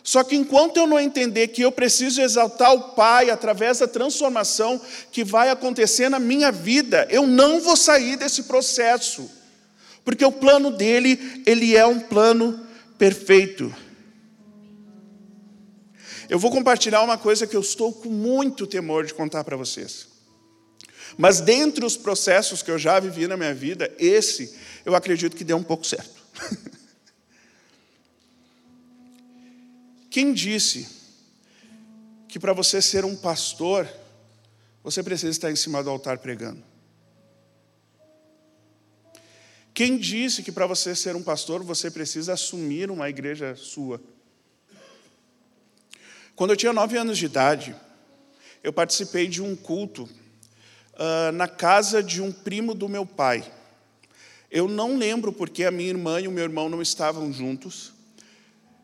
Só 0.00 0.22
que 0.22 0.36
enquanto 0.36 0.76
eu 0.76 0.86
não 0.86 1.00
entender 1.00 1.48
que 1.48 1.62
eu 1.62 1.72
preciso 1.72 2.22
exaltar 2.22 2.72
o 2.72 2.90
Pai 2.90 3.28
através 3.28 3.80
da 3.80 3.88
transformação 3.88 4.80
que 5.10 5.24
vai 5.24 5.50
acontecer 5.50 6.08
na 6.08 6.20
minha 6.20 6.52
vida, 6.52 7.08
eu 7.10 7.26
não 7.26 7.60
vou 7.60 7.76
sair 7.76 8.16
desse 8.16 8.44
processo. 8.44 9.28
Porque 10.04 10.24
o 10.24 10.30
plano 10.30 10.70
dele, 10.70 11.42
ele 11.44 11.76
é 11.76 11.84
um 11.84 11.98
plano 11.98 12.64
perfeito. 12.96 13.74
Eu 16.32 16.38
vou 16.38 16.50
compartilhar 16.50 17.02
uma 17.02 17.18
coisa 17.18 17.46
que 17.46 17.54
eu 17.54 17.60
estou 17.60 17.92
com 17.92 18.08
muito 18.08 18.66
temor 18.66 19.04
de 19.04 19.12
contar 19.12 19.44
para 19.44 19.54
vocês. 19.54 20.08
Mas 21.18 21.42
dentre 21.42 21.84
os 21.84 21.94
processos 21.94 22.62
que 22.62 22.70
eu 22.70 22.78
já 22.78 22.98
vivi 22.98 23.26
na 23.26 23.36
minha 23.36 23.54
vida, 23.54 23.94
esse 23.98 24.58
eu 24.82 24.94
acredito 24.94 25.36
que 25.36 25.44
deu 25.44 25.58
um 25.58 25.62
pouco 25.62 25.86
certo. 25.86 26.22
Quem 30.10 30.32
disse 30.32 30.88
que 32.26 32.38
para 32.38 32.54
você 32.54 32.80
ser 32.80 33.04
um 33.04 33.14
pastor, 33.14 33.86
você 34.82 35.02
precisa 35.02 35.32
estar 35.32 35.52
em 35.52 35.56
cima 35.56 35.84
do 35.84 35.90
altar 35.90 36.16
pregando? 36.16 36.64
Quem 39.74 39.98
disse 39.98 40.42
que 40.42 40.50
para 40.50 40.66
você 40.66 40.96
ser 40.96 41.14
um 41.14 41.22
pastor, 41.22 41.62
você 41.62 41.90
precisa 41.90 42.32
assumir 42.32 42.90
uma 42.90 43.10
igreja 43.10 43.54
sua? 43.54 44.00
Quando 46.42 46.50
eu 46.50 46.56
tinha 46.56 46.72
nove 46.72 46.96
anos 46.96 47.18
de 47.18 47.26
idade, 47.26 47.72
eu 48.64 48.72
participei 48.72 49.28
de 49.28 49.40
um 49.40 49.54
culto 49.54 50.08
uh, 50.94 51.30
na 51.32 51.46
casa 51.46 52.02
de 52.02 52.20
um 52.20 52.32
primo 52.32 52.74
do 52.74 52.88
meu 52.88 53.06
pai. 53.06 53.44
Eu 54.50 54.66
não 54.66 54.96
lembro 54.98 55.32
porque 55.32 55.62
a 55.62 55.70
minha 55.70 55.90
irmã 55.90 56.20
e 56.20 56.26
o 56.26 56.32
meu 56.32 56.42
irmão 56.42 56.68
não 56.68 56.82
estavam 56.82 57.32
juntos. 57.32 57.92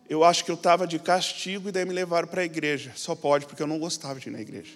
Eu 0.09 0.23
acho 0.23 0.45
que 0.45 0.53
eu 0.53 0.55
estava 0.55 0.87
de 0.87 1.01
castigo 1.01 1.69
e 1.69 1.73
daí 1.73 1.85
me 1.85 1.93
levaram 1.93 2.29
para 2.29 2.43
a 2.43 2.45
igreja. 2.45 2.93
Só 2.95 3.17
pode, 3.17 3.45
porque 3.47 3.61
eu 3.61 3.67
não 3.67 3.81
gostava 3.81 4.21
de 4.21 4.29
ir 4.29 4.31
na 4.31 4.41
igreja. 4.41 4.75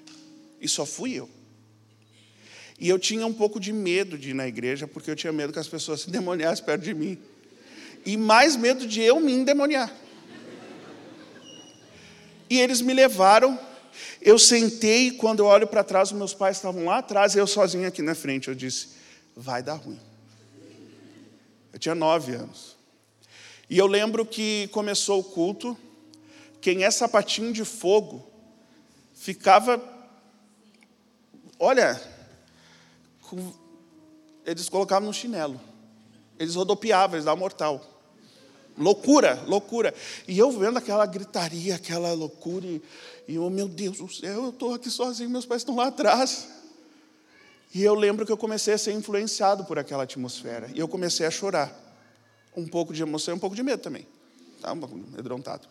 E 0.60 0.68
só 0.68 0.84
fui 0.84 1.12
eu. 1.12 1.30
E 2.80 2.88
eu 2.88 2.98
tinha 2.98 3.24
um 3.24 3.32
pouco 3.32 3.60
de 3.60 3.72
medo 3.72 4.18
de 4.18 4.30
ir 4.30 4.34
na 4.34 4.48
igreja, 4.48 4.88
porque 4.88 5.08
eu 5.08 5.14
tinha 5.14 5.32
medo 5.32 5.52
que 5.52 5.58
as 5.60 5.68
pessoas 5.68 6.00
se 6.00 6.10
demoniassem 6.10 6.64
perto 6.64 6.82
de 6.82 6.94
mim. 6.94 7.16
E 8.04 8.16
mais 8.16 8.56
medo 8.56 8.88
de 8.88 9.00
eu 9.02 9.20
me 9.20 9.30
endemoniar. 9.30 10.02
E 12.52 12.60
eles 12.60 12.82
me 12.82 12.92
levaram. 12.92 13.58
Eu 14.20 14.38
sentei, 14.38 15.10
quando 15.12 15.38
eu 15.38 15.46
olho 15.46 15.66
para 15.66 15.82
trás, 15.82 16.12
os 16.12 16.18
meus 16.18 16.34
pais 16.34 16.58
estavam 16.58 16.84
lá 16.84 16.98
atrás, 16.98 17.34
e 17.34 17.38
eu 17.38 17.46
sozinho 17.46 17.88
aqui 17.88 18.02
na 18.02 18.14
frente. 18.14 18.48
Eu 18.48 18.54
disse: 18.54 18.88
vai 19.34 19.62
dar 19.62 19.76
ruim. 19.76 19.98
Eu 21.72 21.78
tinha 21.78 21.94
nove 21.94 22.34
anos. 22.34 22.76
E 23.70 23.78
eu 23.78 23.86
lembro 23.86 24.26
que 24.26 24.68
começou 24.68 25.20
o 25.20 25.24
culto, 25.24 25.78
quem 26.60 26.84
é 26.84 26.90
sapatinho 26.90 27.54
de 27.54 27.64
fogo 27.64 28.22
ficava, 29.14 29.82
olha, 31.58 31.98
eles 34.44 34.68
colocavam 34.68 35.06
no 35.06 35.14
chinelo, 35.14 35.58
eles 36.38 36.54
rodopiavam, 36.54 37.16
eles 37.16 37.24
davam 37.24 37.40
mortal. 37.40 37.91
Loucura, 38.76 39.42
loucura. 39.46 39.94
E 40.26 40.38
eu 40.38 40.50
vendo 40.50 40.78
aquela 40.78 41.04
gritaria, 41.06 41.74
aquela 41.74 42.12
loucura, 42.12 42.66
e, 42.66 42.82
e 43.28 43.34
eu, 43.34 43.48
meu 43.50 43.68
Deus 43.68 43.98
do 43.98 44.08
céu, 44.12 44.44
eu 44.44 44.50
estou 44.50 44.74
aqui 44.74 44.90
sozinho, 44.90 45.28
meus 45.30 45.46
pais 45.46 45.62
estão 45.62 45.76
lá 45.76 45.88
atrás. 45.88 46.48
E 47.74 47.82
eu 47.82 47.94
lembro 47.94 48.26
que 48.26 48.32
eu 48.32 48.36
comecei 48.36 48.74
a 48.74 48.78
ser 48.78 48.92
influenciado 48.92 49.64
por 49.64 49.78
aquela 49.78 50.02
atmosfera. 50.02 50.70
E 50.74 50.78
eu 50.78 50.86
comecei 50.86 51.26
a 51.26 51.30
chorar. 51.30 51.80
Um 52.54 52.66
pouco 52.66 52.92
de 52.92 53.02
emoção 53.02 53.36
um 53.36 53.38
pouco 53.38 53.56
de 53.56 53.62
medo 53.62 53.80
também. 53.80 54.06
Estava 54.56 54.86
tá, 54.86 54.94
um 54.94 55.04
amedrontado. 55.12 55.66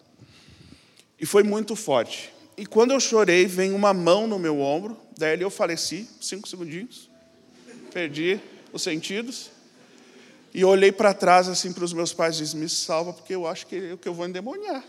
E 1.20 1.26
foi 1.26 1.44
muito 1.44 1.76
forte. 1.76 2.34
E 2.58 2.66
quando 2.66 2.92
eu 2.92 3.00
chorei, 3.00 3.46
vem 3.46 3.72
uma 3.72 3.94
mão 3.94 4.26
no 4.26 4.40
meu 4.40 4.60
ombro. 4.60 4.98
Daí 5.16 5.40
eu 5.40 5.52
faleci, 5.52 6.10
cinco 6.20 6.48
segundinhos. 6.48 7.08
Perdi 7.94 8.40
os 8.74 8.82
sentidos. 8.82 9.52
E 10.54 10.66
olhei 10.66 10.92
para 10.92 11.14
trás 11.14 11.48
assim 11.48 11.72
para 11.72 11.86
os 11.86 11.94
meus 11.94 12.14
pais 12.14 12.36
e 12.36 12.40
disse: 12.40 12.58
Me 12.58 12.68
salva, 12.68 13.14
porque 13.14 13.34
eu 13.34 13.48
acho 13.48 13.66
que, 13.68 13.96
que 13.98 14.08
eu 14.08 14.14
vou 14.14 14.28
endemoniar. 14.28 14.84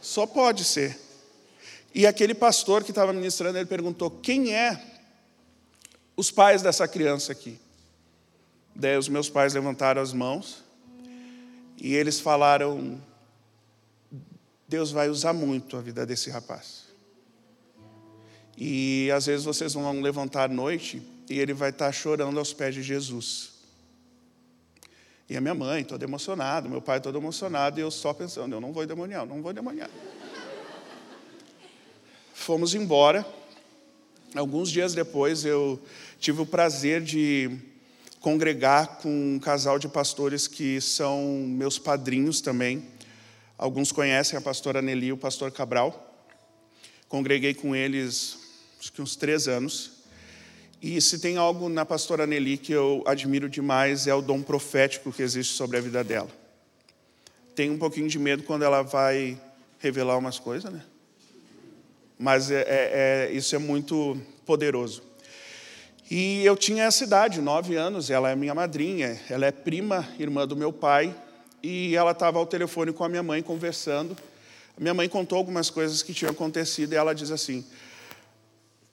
Só 0.00 0.26
pode 0.26 0.64
ser. 0.64 0.98
E 1.94 2.06
aquele 2.06 2.34
pastor 2.34 2.84
que 2.84 2.90
estava 2.90 3.12
ministrando, 3.12 3.58
ele 3.58 3.66
perguntou: 3.66 4.10
Quem 4.10 4.54
é 4.54 4.80
os 6.16 6.30
pais 6.30 6.62
dessa 6.62 6.86
criança 6.86 7.32
aqui? 7.32 7.58
Daí 8.74 8.96
os 8.96 9.08
meus 9.08 9.28
pais 9.28 9.54
levantaram 9.54 10.00
as 10.00 10.12
mãos 10.12 10.64
e 11.76 11.94
eles 11.94 12.20
falaram: 12.20 13.00
Deus 14.68 14.90
vai 14.90 15.08
usar 15.08 15.32
muito 15.32 15.76
a 15.76 15.80
vida 15.80 16.06
desse 16.06 16.30
rapaz. 16.30 16.84
E 18.56 19.10
às 19.10 19.26
vezes 19.26 19.44
vocês 19.44 19.74
vão 19.74 20.00
levantar 20.00 20.44
à 20.44 20.52
noite 20.52 21.02
e 21.28 21.38
ele 21.38 21.52
vai 21.52 21.70
estar 21.70 21.90
chorando 21.92 22.38
aos 22.38 22.52
pés 22.52 22.74
de 22.74 22.82
Jesus. 22.82 23.51
E 25.32 25.36
a 25.38 25.40
minha 25.40 25.54
mãe, 25.54 25.82
toda 25.82 26.04
emocionada, 26.04 26.68
meu 26.68 26.82
pai 26.82 27.00
todo 27.00 27.16
emocionado, 27.16 27.80
e 27.80 27.82
eu 27.82 27.90
só 27.90 28.12
pensando, 28.12 28.54
eu 28.54 28.60
não 28.60 28.70
vou 28.70 28.84
demoniar, 28.84 29.22
eu 29.22 29.26
não 29.26 29.40
vou 29.40 29.50
demoniar. 29.50 29.88
Fomos 32.34 32.74
embora. 32.74 33.24
Alguns 34.34 34.70
dias 34.70 34.92
depois 34.92 35.46
eu 35.46 35.80
tive 36.20 36.42
o 36.42 36.44
prazer 36.44 37.00
de 37.00 37.50
congregar 38.20 38.98
com 38.98 39.08
um 39.08 39.38
casal 39.38 39.78
de 39.78 39.88
pastores 39.88 40.46
que 40.46 40.78
são 40.82 41.22
meus 41.48 41.78
padrinhos 41.78 42.42
também. 42.42 42.86
Alguns 43.56 43.90
conhecem 43.90 44.38
a 44.38 44.42
pastora 44.42 44.82
Nelly 44.82 45.06
e 45.06 45.12
o 45.14 45.16
pastor 45.16 45.50
Cabral. 45.50 46.14
Congreguei 47.08 47.54
com 47.54 47.74
eles 47.74 48.38
acho 48.78 48.92
que 48.92 49.00
uns 49.00 49.16
três 49.16 49.48
anos. 49.48 50.01
E 50.82 51.00
se 51.00 51.20
tem 51.20 51.36
algo 51.36 51.68
na 51.68 51.86
pastora 51.86 52.26
Nelly 52.26 52.58
que 52.58 52.72
eu 52.72 53.04
admiro 53.06 53.48
demais 53.48 54.08
é 54.08 54.14
o 54.14 54.20
dom 54.20 54.42
profético 54.42 55.12
que 55.12 55.22
existe 55.22 55.54
sobre 55.54 55.76
a 55.76 55.80
vida 55.80 56.02
dela. 56.02 56.28
Tenho 57.54 57.74
um 57.74 57.78
pouquinho 57.78 58.08
de 58.08 58.18
medo 58.18 58.42
quando 58.42 58.64
ela 58.64 58.82
vai 58.82 59.40
revelar 59.78 60.18
umas 60.18 60.40
coisas, 60.40 60.72
né? 60.72 60.82
Mas 62.18 62.50
é, 62.50 62.62
é, 62.62 62.66
é, 62.66 63.32
isso 63.32 63.54
é 63.54 63.58
muito 63.58 64.20
poderoso. 64.44 65.04
E 66.10 66.44
eu 66.44 66.56
tinha 66.56 66.82
essa 66.84 67.04
idade, 67.04 67.40
nove 67.40 67.76
anos, 67.76 68.10
ela 68.10 68.30
é 68.30 68.34
minha 68.34 68.54
madrinha, 68.54 69.20
ela 69.30 69.46
é 69.46 69.52
prima, 69.52 70.08
irmã 70.18 70.48
do 70.48 70.56
meu 70.56 70.72
pai, 70.72 71.14
e 71.62 71.94
ela 71.94 72.10
estava 72.10 72.40
ao 72.40 72.46
telefone 72.46 72.92
com 72.92 73.04
a 73.04 73.08
minha 73.08 73.22
mãe 73.22 73.40
conversando. 73.40 74.16
Minha 74.76 74.94
mãe 74.94 75.08
contou 75.08 75.38
algumas 75.38 75.70
coisas 75.70 76.02
que 76.02 76.12
tinham 76.12 76.32
acontecido 76.32 76.92
e 76.92 76.96
ela 76.96 77.14
diz 77.14 77.30
assim: 77.30 77.64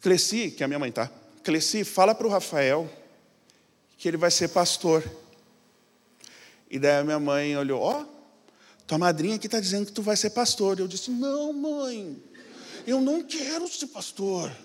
Cleci, 0.01 0.51
que 0.51 0.61
é 0.61 0.65
a 0.65 0.67
minha 0.67 0.79
mãe, 0.79 0.91
tá? 0.91 1.09
Cleci, 1.49 1.83
fala 1.83 2.13
para 2.13 2.27
o 2.27 2.29
Rafael 2.29 2.87
que 3.97 4.07
ele 4.07 4.17
vai 4.17 4.29
ser 4.29 4.49
pastor. 4.49 5.03
E 6.69 6.77
daí 6.77 6.99
a 6.99 7.03
minha 7.03 7.19
mãe 7.19 7.57
olhou, 7.57 7.81
ó, 7.81 8.01
oh, 8.01 8.05
tua 8.85 8.99
madrinha 8.99 9.35
aqui 9.35 9.47
está 9.47 9.59
dizendo 9.59 9.87
que 9.87 9.91
tu 9.91 10.03
vai 10.03 10.15
ser 10.15 10.29
pastor. 10.29 10.79
Eu 10.79 10.87
disse, 10.87 11.09
não, 11.09 11.51
mãe, 11.51 12.21
eu 12.85 13.01
não 13.01 13.23
quero 13.23 13.67
ser 13.67 13.87
pastor. 13.87 14.55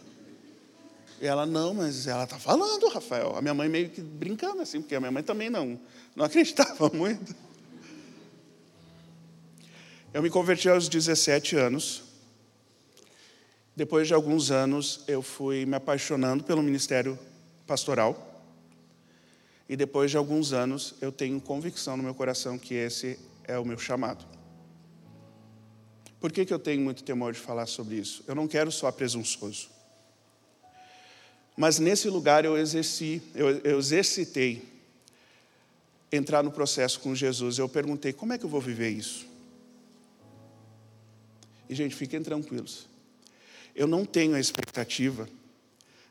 E 1.23 1.27
ela, 1.27 1.47
não, 1.47 1.73
mas 1.73 2.07
ela 2.07 2.25
está 2.25 2.39
falando, 2.39 2.87
Rafael. 2.89 3.35
A 3.35 3.41
minha 3.41 3.55
mãe 3.55 3.67
meio 3.67 3.89
que 3.89 4.03
brincando 4.03 4.61
assim, 4.61 4.83
porque 4.83 4.95
a 4.95 5.01
minha 5.01 5.11
mãe 5.11 5.23
também 5.23 5.49
não, 5.49 5.81
não 6.15 6.23
acreditava 6.27 6.91
muito. 6.91 7.35
Eu 10.13 10.23
me 10.23 10.29
converti 10.29 10.69
aos 10.69 10.87
17 10.87 11.57
anos. 11.57 12.04
Depois 13.77 14.07
de 14.07 14.15
alguns 14.15 14.51
anos, 14.53 15.01
eu 15.09 15.21
fui 15.21 15.67
me 15.67 15.75
apaixonando 15.75 16.45
pelo 16.45 16.63
ministério 16.63 17.19
pastoral. 17.67 18.43
E 19.69 19.77
depois 19.77 20.11
de 20.11 20.17
alguns 20.17 20.53
anos, 20.53 20.95
eu 21.01 21.11
tenho 21.11 21.41
convicção 21.41 21.97
no 21.97 22.03
meu 22.03 22.15
coração 22.15 22.57
que 22.57 22.75
esse 22.75 23.19
é 23.45 23.59
o 23.59 23.65
meu 23.65 23.79
chamado. 23.79 24.25
Por 26.21 26.31
que, 26.31 26.45
que 26.45 26.55
eu 26.55 26.59
tenho 26.59 26.81
muito 26.81 27.03
temor 27.03 27.33
de 27.33 27.41
falar 27.41 27.67
sobre 27.67 27.97
isso? 27.97 28.23
Eu 28.29 28.35
não 28.35 28.47
quero 28.47 28.71
só 28.71 28.91
presunçoso. 28.93 29.69
Mas 31.57 31.79
nesse 31.79 32.09
lugar 32.09 32.45
eu 32.45 32.57
exerci, 32.57 33.23
eu, 33.35 33.59
eu 33.59 33.79
exercitei 33.79 34.63
entrar 36.11 36.43
no 36.43 36.51
processo 36.51 37.01
com 37.01 37.15
Jesus. 37.15 37.59
Eu 37.59 37.69
perguntei, 37.69 38.13
como 38.13 38.33
é 38.33 38.39
que 38.39 38.45
eu 38.45 38.51
vou 38.51 38.61
viver 38.61 38.91
isso? 38.91 39.27
E, 41.69 41.75
gente, 41.75 41.95
fiquem 41.95 42.23
tranquilos. 42.23 42.94
Eu 43.75 43.87
não 43.87 44.05
tenho 44.05 44.35
a 44.35 44.41
expectativa 44.41 45.29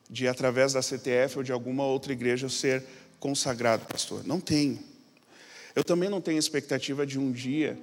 de, 0.09 0.28
através 0.28 0.74
da 0.74 0.82
CTF 0.82 1.38
ou 1.38 1.43
de 1.43 1.51
alguma 1.51 1.86
outra 1.86 2.11
igreja, 2.11 2.45
eu 2.45 2.49
ser 2.49 2.84
consagrado, 3.20 3.86
pastor. 3.86 4.26
Não 4.26 4.39
tenho. 4.39 4.80
Eu 5.76 5.84
também 5.84 6.09
não 6.09 6.22
tenho 6.22 6.38
expectativa 6.38 7.05
de 7.05 7.18
um 7.18 7.32
dia 7.32 7.80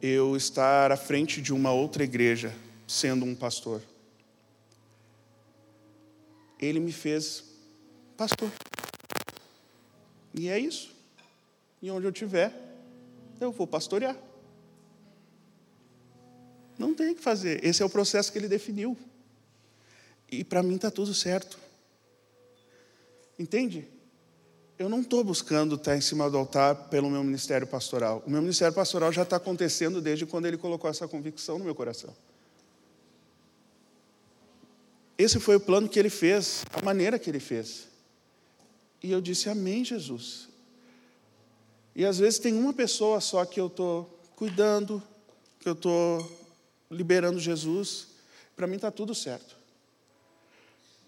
eu 0.00 0.36
estar 0.36 0.90
à 0.90 0.96
frente 0.96 1.40
de 1.40 1.52
uma 1.52 1.72
outra 1.72 2.02
igreja 2.02 2.54
sendo 2.86 3.24
um 3.24 3.34
pastor. 3.34 3.80
Ele 6.58 6.80
me 6.80 6.92
fez 6.92 7.44
pastor. 8.16 8.50
E 10.34 10.48
é 10.48 10.58
isso. 10.58 10.92
E 11.80 11.90
onde 11.90 12.06
eu 12.06 12.10
estiver, 12.10 12.52
eu 13.40 13.52
vou 13.52 13.66
pastorear. 13.66 14.16
Não 16.94 17.06
tem 17.06 17.12
que 17.12 17.20
fazer. 17.20 17.64
Esse 17.64 17.82
é 17.82 17.84
o 17.84 17.90
processo 17.90 18.30
que 18.30 18.38
ele 18.38 18.46
definiu. 18.46 18.96
E 20.30 20.44
para 20.44 20.62
mim 20.62 20.76
está 20.76 20.92
tudo 20.92 21.12
certo. 21.12 21.58
Entende? 23.36 23.88
Eu 24.78 24.88
não 24.88 25.00
estou 25.00 25.24
buscando 25.24 25.74
estar 25.74 25.96
em 25.96 26.00
cima 26.00 26.30
do 26.30 26.38
altar 26.38 26.88
pelo 26.90 27.10
meu 27.10 27.24
ministério 27.24 27.66
pastoral. 27.66 28.22
O 28.24 28.30
meu 28.30 28.40
ministério 28.40 28.72
pastoral 28.72 29.10
já 29.10 29.22
está 29.22 29.38
acontecendo 29.38 30.00
desde 30.00 30.24
quando 30.24 30.46
ele 30.46 30.56
colocou 30.56 30.88
essa 30.88 31.08
convicção 31.08 31.58
no 31.58 31.64
meu 31.64 31.74
coração. 31.74 32.14
Esse 35.18 35.40
foi 35.40 35.56
o 35.56 35.60
plano 35.60 35.88
que 35.88 35.98
ele 35.98 36.10
fez, 36.10 36.64
a 36.72 36.84
maneira 36.84 37.18
que 37.18 37.28
ele 37.28 37.40
fez. 37.40 37.88
E 39.02 39.10
eu 39.10 39.20
disse: 39.20 39.48
Amém, 39.48 39.84
Jesus. 39.84 40.48
E 41.92 42.04
às 42.04 42.18
vezes 42.18 42.38
tem 42.38 42.54
uma 42.54 42.72
pessoa 42.72 43.20
só 43.20 43.44
que 43.44 43.60
eu 43.60 43.66
estou 43.66 44.16
cuidando, 44.36 45.02
que 45.58 45.68
eu 45.68 45.72
estou 45.72 46.43
liberando 46.90 47.38
Jesus, 47.38 48.08
para 48.56 48.66
mim 48.66 48.76
está 48.76 48.90
tudo 48.90 49.14
certo. 49.14 49.56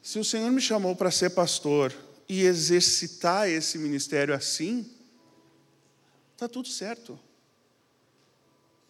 Se 0.03 0.18
o 0.18 0.24
Senhor 0.24 0.51
me 0.51 0.61
chamou 0.61 0.95
para 0.95 1.11
ser 1.11 1.31
pastor 1.31 1.93
e 2.29 2.43
exercitar 2.43 3.49
esse 3.49 3.79
ministério 3.79 4.35
assim, 4.35 4.89
está 6.33 6.49
tudo 6.49 6.68
certo. 6.68 7.18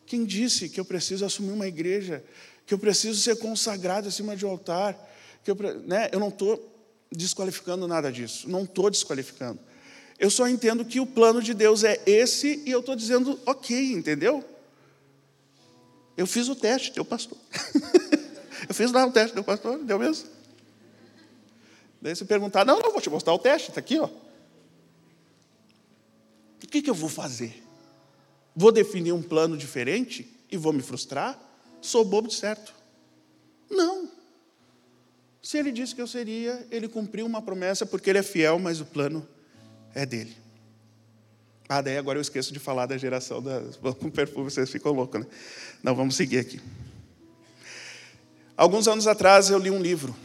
Quem 0.05 0.24
disse 0.24 0.68
que 0.68 0.78
eu 0.78 0.84
preciso 0.84 1.24
assumir 1.24 1.53
uma 1.53 1.66
igreja, 1.66 2.24
que 2.66 2.74
eu 2.74 2.78
preciso 2.78 3.20
ser 3.20 3.37
consagrado 3.37 4.09
acima 4.09 4.37
de 4.37 4.47
um 4.47 4.51
altar, 4.51 4.97
que 5.43 5.51
eu, 5.51 5.57
né, 5.87 6.09
eu 6.12 6.20
não 6.20 6.28
estou 6.28 6.72
desqualificando 7.11 7.87
nada 7.87 8.11
disso, 8.11 8.49
não 8.49 8.64
estou 8.64 8.91
desqualificando. 8.91 9.61
Eu 10.18 10.30
só 10.30 10.49
entendo 10.49 10.84
que 10.84 10.99
o 10.99 11.07
plano 11.07 11.43
de 11.43 11.53
Deus 11.53 11.84
é 11.84 12.01
esse 12.07 12.62
e 12.64 12.70
eu 12.70 12.80
estou 12.80 12.97
dizendo 12.97 13.39
ok, 13.45 13.93
entendeu? 13.93 14.45
Eu 16.17 16.27
fiz 16.27 16.49
o 16.49 16.57
teste, 16.57 16.93
deu 16.93 17.05
pastor. 17.05 17.37
eu 18.69 18.75
fiz 18.75 18.91
lá 18.91 19.07
o 19.07 19.12
teste, 19.12 19.35
deu 19.35 19.45
pastor, 19.45 19.79
deu 19.85 19.99
mesmo. 19.99 20.29
Daí 22.01 22.14
você 22.14 22.25
perguntar, 22.25 22.64
não, 22.64 22.81
não, 22.81 22.93
vou 22.93 23.01
te 23.01 23.11
mostrar 23.11 23.35
o 23.35 23.39
teste, 23.39 23.71
está 23.71 23.81
aqui, 23.81 23.99
ó. 23.99 24.09
O 26.62 26.67
que, 26.69 26.83
que 26.83 26.91
eu 26.91 26.95
vou 26.95 27.09
fazer? 27.09 27.62
Vou 28.55 28.73
definir 28.73 29.12
um 29.12 29.23
plano 29.23 29.57
diferente 29.57 30.27
e 30.51 30.57
vou 30.57 30.73
me 30.73 30.83
frustrar? 30.83 31.39
Sou 31.81 32.05
bobo 32.05 32.29
de 32.29 32.35
certo. 32.35 32.75
Não. 33.71 34.11
Se 35.43 35.59
ele 35.59 35.71
disse 35.71 35.95
que 35.95 36.03
eu 36.03 36.07
seria, 36.07 36.67
ele 36.71 36.89
cumpriu 36.89 37.27
uma 37.27 37.43
promessa 37.43 37.85
porque 37.87 38.11
ele 38.11 38.19
é 38.19 38.23
fiel, 38.23 38.59
mas 38.59 38.81
o 38.81 38.85
plano 38.85 39.27
é 39.95 40.05
dele. 40.05 40.37
Ah, 41.69 41.81
daí 41.81 41.99
agora 41.99 42.19
eu 42.19 42.23
esqueço 42.23 42.53
de 42.53 42.61
falar 42.61 42.87
da 42.87 42.97
geração 42.97 43.43
da, 43.43 43.61
com 43.99 44.09
perfume, 44.11 44.51
vocês 44.51 44.71
ficam 44.71 44.93
loucos, 44.93 45.21
né? 45.21 45.27
Não, 45.83 45.95
vamos 45.95 46.14
seguir 46.14 46.39
aqui. 46.39 46.61
Alguns 48.57 48.87
anos 48.89 49.07
atrás 49.07 49.51
eu 49.51 49.59
li 49.59 49.71
um 49.71 49.81
livro, 49.81 50.17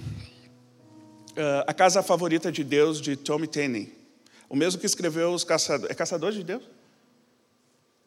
uh, 1.32 1.66
A 1.68 1.74
Casa 1.74 2.04
Favorita 2.04 2.52
de 2.52 2.64
Deus, 2.64 3.02
de 3.02 3.16
Tommy 3.16 3.48
Tenney. 3.48 3.92
O 4.48 4.56
mesmo 4.56 4.80
que 4.80 4.86
escreveu 4.86 5.34
os 5.34 5.44
Caçadores. 5.44 5.92
É 5.92 5.96
Caçadores 5.96 6.38
de 6.38 6.44
Deus? 6.44 6.64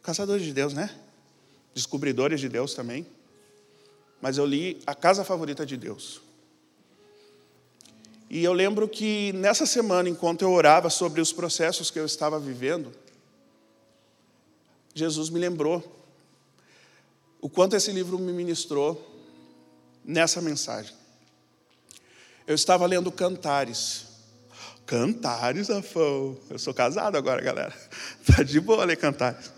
Caçadores 0.03 0.45
de 0.45 0.53
Deus, 0.53 0.73
né? 0.73 0.91
Descobridores 1.75 2.41
de 2.41 2.49
Deus 2.49 2.75
também. 2.75 3.07
Mas 4.21 4.39
eu 4.39 4.47
li 4.47 4.81
A 4.87 4.95
Casa 4.95 5.25
Favorita 5.25 5.67
de 5.67 5.77
Deus. 5.77 6.23
E 8.31 8.43
eu 8.45 8.53
lembro 8.53 8.89
que 8.89 9.33
nessa 9.33 9.67
semana, 9.67 10.09
enquanto 10.09 10.43
eu 10.43 10.53
orava 10.53 10.89
sobre 10.89 11.21
os 11.21 11.33
processos 11.33 11.91
que 11.91 11.99
eu 11.99 12.07
estava 12.07 12.39
vivendo, 12.39 12.93
Jesus 14.95 15.29
me 15.29 15.41
lembrou 15.41 15.83
o 17.41 17.49
quanto 17.51 17.77
esse 17.77 17.93
livro 17.93 18.19
me 18.19 18.33
ministrou 18.33 19.23
nessa 20.05 20.41
mensagem. 20.41 20.95
Eu 22.47 22.55
estava 22.55 22.87
lendo 22.87 23.11
Cantares. 23.11 24.07
Cantares, 24.87 25.69
Afão. 25.69 26.39
Eu 26.49 26.59
sou 26.59 26.73
casado 26.73 27.17
agora, 27.17 27.43
galera. 27.43 27.75
Tá 28.25 28.43
de 28.43 28.59
boa 28.61 28.85
ler 28.85 28.97
Cantares. 28.97 29.53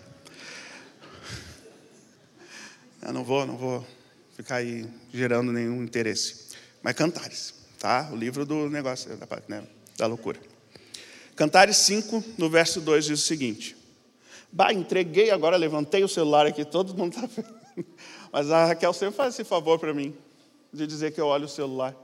Eu 3.03 3.13
não 3.13 3.23
vou, 3.23 3.47
não 3.47 3.57
vou 3.57 3.87
ficar 4.37 4.57
aí 4.57 4.89
gerando 5.13 5.53
nenhum 5.53 5.83
interesse. 5.83 6.47
Mas 6.83 6.95
Cantares, 6.95 7.55
tá? 7.79 8.09
O 8.13 8.17
livro 8.17 8.45
do 8.45 8.69
negócio, 8.69 9.17
da, 9.17 9.43
né, 9.49 9.65
da 9.97 10.07
loucura. 10.07 10.41
Cantares 11.37 11.77
5, 11.77 12.25
no 12.37 12.51
verso 12.51 12.81
2, 12.81 13.05
diz 13.05 13.21
o 13.21 13.27
seguinte: 13.27 13.77
Bah, 14.57 14.73
entreguei 14.73 15.31
agora, 15.31 15.55
levantei 15.59 16.03
o 16.03 16.09
celular 16.09 16.47
aqui, 16.47 16.65
todo 16.65 16.97
mundo 16.97 17.15
está 17.15 17.27
vendo. 17.27 17.55
Mas 18.33 18.51
a 18.51 18.65
Raquel 18.65 18.91
sempre 18.95 19.15
faz 19.15 19.35
esse 19.35 19.45
favor 19.45 19.79
para 19.79 19.93
mim, 19.93 20.17
de 20.73 20.87
dizer 20.87 21.13
que 21.13 21.21
eu 21.21 21.27
olho 21.27 21.45
o 21.45 21.49
celular. 21.49 21.95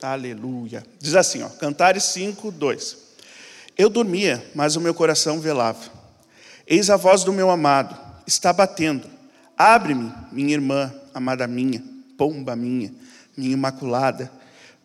Aleluia. 0.00 0.86
Diz 1.00 1.16
assim, 1.16 1.42
ó, 1.42 1.48
Cantares 1.48 2.04
5, 2.04 2.52
2. 2.52 2.96
Eu 3.76 3.90
dormia, 3.90 4.48
mas 4.54 4.76
o 4.76 4.80
meu 4.80 4.94
coração 4.94 5.40
velava. 5.40 5.90
Eis 6.68 6.88
a 6.88 6.96
voz 6.96 7.24
do 7.24 7.32
meu 7.32 7.50
amado, 7.50 7.98
está 8.24 8.52
batendo. 8.52 9.10
Abre-me, 9.56 10.12
minha 10.30 10.52
irmã, 10.54 10.94
amada 11.12 11.48
minha, 11.48 11.82
pomba 12.16 12.54
minha, 12.54 12.94
minha 13.36 13.50
imaculada 13.50 14.37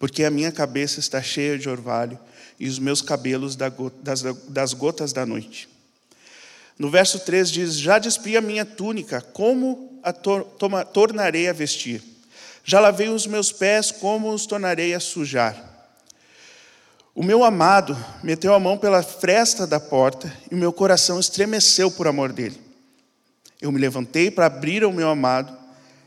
porque 0.04 0.26
a 0.26 0.30
minha 0.30 0.52
cabeça 0.52 1.00
está 1.00 1.24
cheia 1.24 1.58
de 1.58 1.70
orvalho 1.70 2.20
e 2.60 2.68
os 2.68 2.78
meus 2.78 3.02
cabelos 3.02 3.56
das 3.56 4.74
gotas 4.74 5.14
da 5.14 5.26
noite. 5.26 5.70
No 6.78 6.90
verso 6.90 7.20
3 7.20 7.50
diz: 7.50 7.80
Já 7.80 8.00
despi 8.00 8.36
a 8.36 8.42
minha 8.42 8.66
túnica, 8.66 9.22
como 9.22 10.02
a 10.04 10.12
tornarei 10.84 11.48
a 11.48 11.54
vestir? 11.54 12.04
Já 12.66 12.82
lavei 12.82 13.08
os 13.08 13.26
meus 13.26 13.54
pés, 13.54 13.92
como 13.92 14.34
os 14.34 14.46
tornarei 14.46 14.94
a 14.94 15.00
sujar? 15.00 15.56
O 17.16 17.24
meu 17.24 17.42
amado 17.42 17.98
meteu 18.22 18.54
a 18.54 18.60
mão 18.60 18.78
pela 18.78 19.02
fresta 19.02 19.66
da 19.66 19.80
porta 19.80 20.30
e 20.52 20.54
o 20.54 20.58
meu 20.58 20.74
coração 20.74 21.18
estremeceu 21.18 21.90
por 21.90 22.10
amor 22.10 22.34
dele. 22.34 22.60
Eu 23.62 23.72
me 23.72 23.80
levantei 23.80 24.30
para 24.30 24.48
abrir 24.48 24.84
ao 24.84 24.92
meu 24.92 25.08
amado 25.08 25.58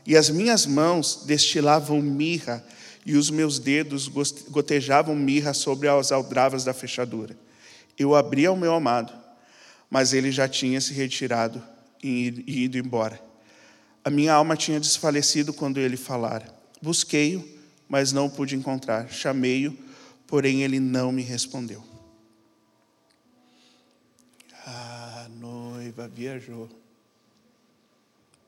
e 0.05 0.15
as 0.15 0.29
minhas 0.29 0.67
mãos 0.67 1.23
destilavam 1.25 1.99
mirra 1.99 2.63
e 3.07 3.15
os 3.15 3.29
meus 3.29 3.57
dedos 3.57 4.09
gotejavam 4.49 5.15
mirra 5.15 5.53
sobre 5.53 5.87
as 5.87 6.11
aldravas 6.11 6.65
da 6.65 6.73
fechadura. 6.73 7.37
Eu 7.97 8.13
abri 8.13 8.45
ao 8.45 8.57
meu 8.57 8.73
amado, 8.73 9.13
mas 9.89 10.11
ele 10.11 10.29
já 10.29 10.45
tinha 10.45 10.81
se 10.81 10.93
retirado 10.93 11.63
e 12.03 12.43
ido 12.45 12.77
embora. 12.77 13.17
A 14.03 14.09
minha 14.09 14.33
alma 14.33 14.57
tinha 14.57 14.77
desfalecido 14.77 15.53
quando 15.53 15.79
ele 15.79 15.95
falara. 15.95 16.53
Busquei-o, 16.81 17.47
mas 17.87 18.11
não 18.11 18.25
o 18.25 18.29
pude 18.29 18.57
encontrar. 18.57 19.09
Chamei-o, 19.09 19.77
porém 20.27 20.63
ele 20.63 20.77
não 20.77 21.09
me 21.09 21.21
respondeu. 21.21 21.81
A 24.65 25.27
noiva 25.39 26.09
viajou. 26.09 26.69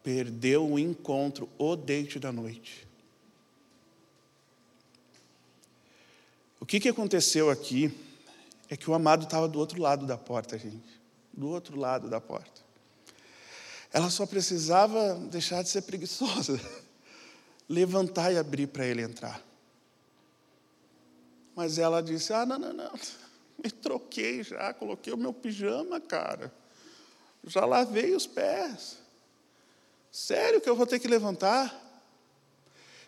Perdeu 0.04 0.70
o 0.70 0.78
encontro, 0.78 1.48
o 1.58 1.78
date 1.78 2.20
da 2.20 2.30
noite. 2.30 2.89
Que, 6.70 6.80
que 6.80 6.90
aconteceu 6.90 7.50
aqui 7.50 7.92
é 8.70 8.78
que 8.78 8.88
o 8.88 8.94
amado 8.94 9.24
estava 9.24 9.48
do 9.48 9.58
outro 9.58 9.82
lado 9.82 10.06
da 10.06 10.16
porta, 10.16 10.56
gente. 10.56 11.02
Do 11.34 11.48
outro 11.48 11.76
lado 11.76 12.08
da 12.08 12.22
porta. 12.22 12.62
Ela 13.92 14.12
só 14.12 14.24
precisava 14.28 15.16
deixar 15.16 15.64
de 15.64 15.70
ser 15.70 15.82
preguiçosa, 15.82 16.62
levantar 17.68 18.32
e 18.32 18.38
abrir 18.38 18.68
para 18.68 18.86
ele 18.86 19.02
entrar. 19.02 19.44
Mas 21.56 21.80
ela 21.80 22.04
disse: 22.04 22.32
Ah, 22.34 22.46
não, 22.46 22.60
não, 22.60 22.72
não, 22.72 22.92
me 23.64 23.72
troquei 23.72 24.44
já, 24.44 24.72
coloquei 24.72 25.12
o 25.12 25.18
meu 25.18 25.34
pijama, 25.34 26.00
cara. 26.00 26.54
Já 27.48 27.66
lavei 27.66 28.14
os 28.14 28.28
pés. 28.28 29.00
Sério 30.12 30.62
que 30.62 30.70
eu 30.70 30.76
vou 30.76 30.86
ter 30.86 31.00
que 31.00 31.08
levantar? 31.08 31.76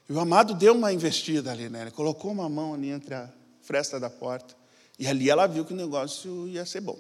E 0.10 0.14
o 0.14 0.20
amado 0.20 0.56
deu 0.56 0.74
uma 0.74 0.92
investida 0.92 1.52
ali, 1.52 1.70
né? 1.70 1.92
Colocou 1.92 2.32
uma 2.32 2.50
mão 2.50 2.74
ali 2.74 2.90
entre 2.90 3.14
a, 3.14 3.30
fresta 3.62 4.00
da 4.00 4.10
porta. 4.10 4.56
E 4.98 5.08
ali 5.08 5.30
ela 5.30 5.48
viu 5.48 5.66
que 5.66 5.74
o 5.74 5.76
negócio 5.76 6.48
ia 6.48 6.66
ser 6.66 6.82
bom. 6.82 7.00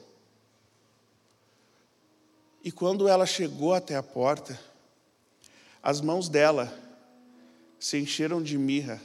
E 2.64 2.72
quando 2.72 3.08
ela 3.08 3.26
chegou 3.26 3.74
até 3.74 3.96
a 3.96 4.04
porta, 4.04 4.60
as 5.82 6.00
mãos 6.00 6.30
dela 6.30 6.72
se 7.80 7.98
encheram 7.98 8.42
de 8.42 8.58
mirra 8.58 9.02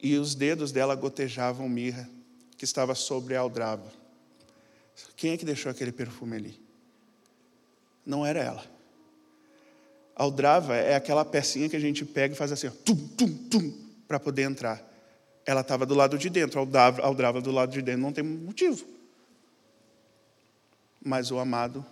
e 0.00 0.16
os 0.16 0.34
dedos 0.34 0.70
dela 0.70 0.94
gotejavam 0.94 1.68
mirra 1.68 2.08
que 2.56 2.64
estava 2.64 2.94
sobre 2.94 3.34
a 3.34 3.40
aldrava. 3.40 3.92
Quem 5.16 5.32
é 5.32 5.36
que 5.36 5.44
deixou 5.44 5.70
aquele 5.70 5.90
perfume 5.90 6.36
ali? 6.36 6.60
Não 8.04 8.24
era 8.24 8.40
ela. 8.40 8.64
Aldrava 10.14 10.76
é 10.76 10.94
aquela 10.94 11.24
pecinha 11.24 11.68
que 11.68 11.76
a 11.76 11.80
gente 11.80 12.04
pega 12.04 12.34
e 12.34 12.36
faz 12.36 12.52
assim, 12.52 12.70
tum, 12.70 12.96
tum, 13.08 13.32
tum, 13.48 13.72
para 14.06 14.20
poder 14.20 14.42
entrar. 14.42 14.91
Ela 15.44 15.60
estava 15.62 15.84
do 15.84 15.94
lado 15.94 16.16
de 16.16 16.30
dentro, 16.30 16.60
Aldrava 16.60 17.40
do 17.40 17.50
lado 17.50 17.72
de 17.72 17.82
dentro, 17.82 18.00
não 18.00 18.12
tem 18.12 18.22
motivo. 18.22 18.86
Mas 21.04 21.30
o 21.30 21.38
amado 21.38 21.84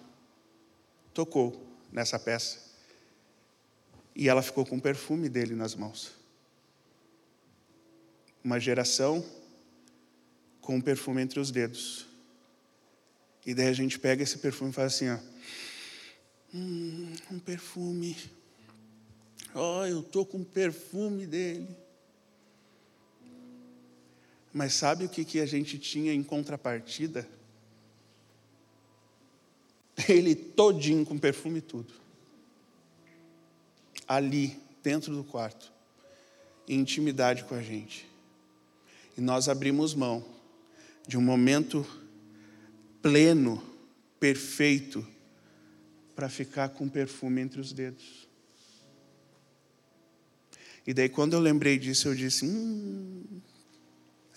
tocou 1.12 1.60
nessa 1.92 2.18
peça. 2.18 2.58
E 4.14 4.28
ela 4.28 4.42
ficou 4.42 4.64
com 4.64 4.76
o 4.76 4.80
perfume 4.80 5.28
dele 5.28 5.54
nas 5.54 5.74
mãos. 5.74 6.12
Uma 8.42 8.60
geração 8.60 9.24
com 10.60 10.76
um 10.76 10.80
perfume 10.80 11.22
entre 11.22 11.40
os 11.40 11.50
dedos. 11.50 12.06
E 13.44 13.54
daí 13.54 13.68
a 13.68 13.72
gente 13.72 13.98
pega 13.98 14.22
esse 14.22 14.38
perfume 14.38 14.70
e 14.70 14.74
faz 14.74 14.94
assim, 14.94 15.10
ó. 15.10 15.18
Hum, 16.54 17.12
um 17.30 17.38
perfume. 17.38 18.16
Oh, 19.54 19.84
eu 19.84 20.02
tô 20.02 20.24
com 20.24 20.38
o 20.38 20.44
perfume 20.44 21.26
dele. 21.26 21.68
Mas 24.52 24.74
sabe 24.74 25.04
o 25.04 25.08
que, 25.08 25.24
que 25.24 25.40
a 25.40 25.46
gente 25.46 25.78
tinha 25.78 26.12
em 26.12 26.22
contrapartida? 26.22 27.28
Ele 30.08 30.34
todinho 30.34 31.04
com 31.04 31.18
perfume 31.18 31.58
e 31.58 31.62
tudo. 31.62 31.92
Ali, 34.08 34.58
dentro 34.82 35.14
do 35.14 35.22
quarto, 35.22 35.72
em 36.66 36.80
intimidade 36.80 37.44
com 37.44 37.54
a 37.54 37.62
gente. 37.62 38.08
E 39.16 39.20
nós 39.20 39.48
abrimos 39.48 39.94
mão 39.94 40.24
de 41.06 41.16
um 41.16 41.22
momento 41.22 41.86
pleno, 43.00 43.62
perfeito, 44.18 45.06
para 46.14 46.28
ficar 46.28 46.70
com 46.70 46.88
perfume 46.88 47.40
entre 47.40 47.60
os 47.60 47.72
dedos. 47.72 48.28
E 50.86 50.92
daí, 50.92 51.08
quando 51.08 51.34
eu 51.34 51.40
lembrei 51.40 51.78
disso, 51.78 52.08
eu 52.08 52.14
disse: 52.14 52.44
hum, 52.44 53.22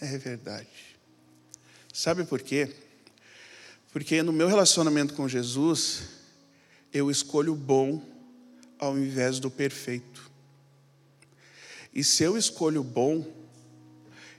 é 0.04 0.18
verdade. 0.18 0.68
Sabe 1.94 2.24
por 2.24 2.42
quê? 2.42 2.74
Porque 3.92 4.22
no 4.22 4.34
meu 4.34 4.48
relacionamento 4.48 5.14
com 5.14 5.28
Jesus, 5.28 6.04
eu 6.92 7.10
escolho 7.10 7.54
o 7.54 7.56
bom 7.56 8.04
ao 8.80 8.98
invés 8.98 9.40
do 9.40 9.50
perfeito. 9.50 10.30
E 11.94 12.04
se 12.04 12.24
eu 12.24 12.38
escolho 12.38 12.84
bom, 12.84 13.26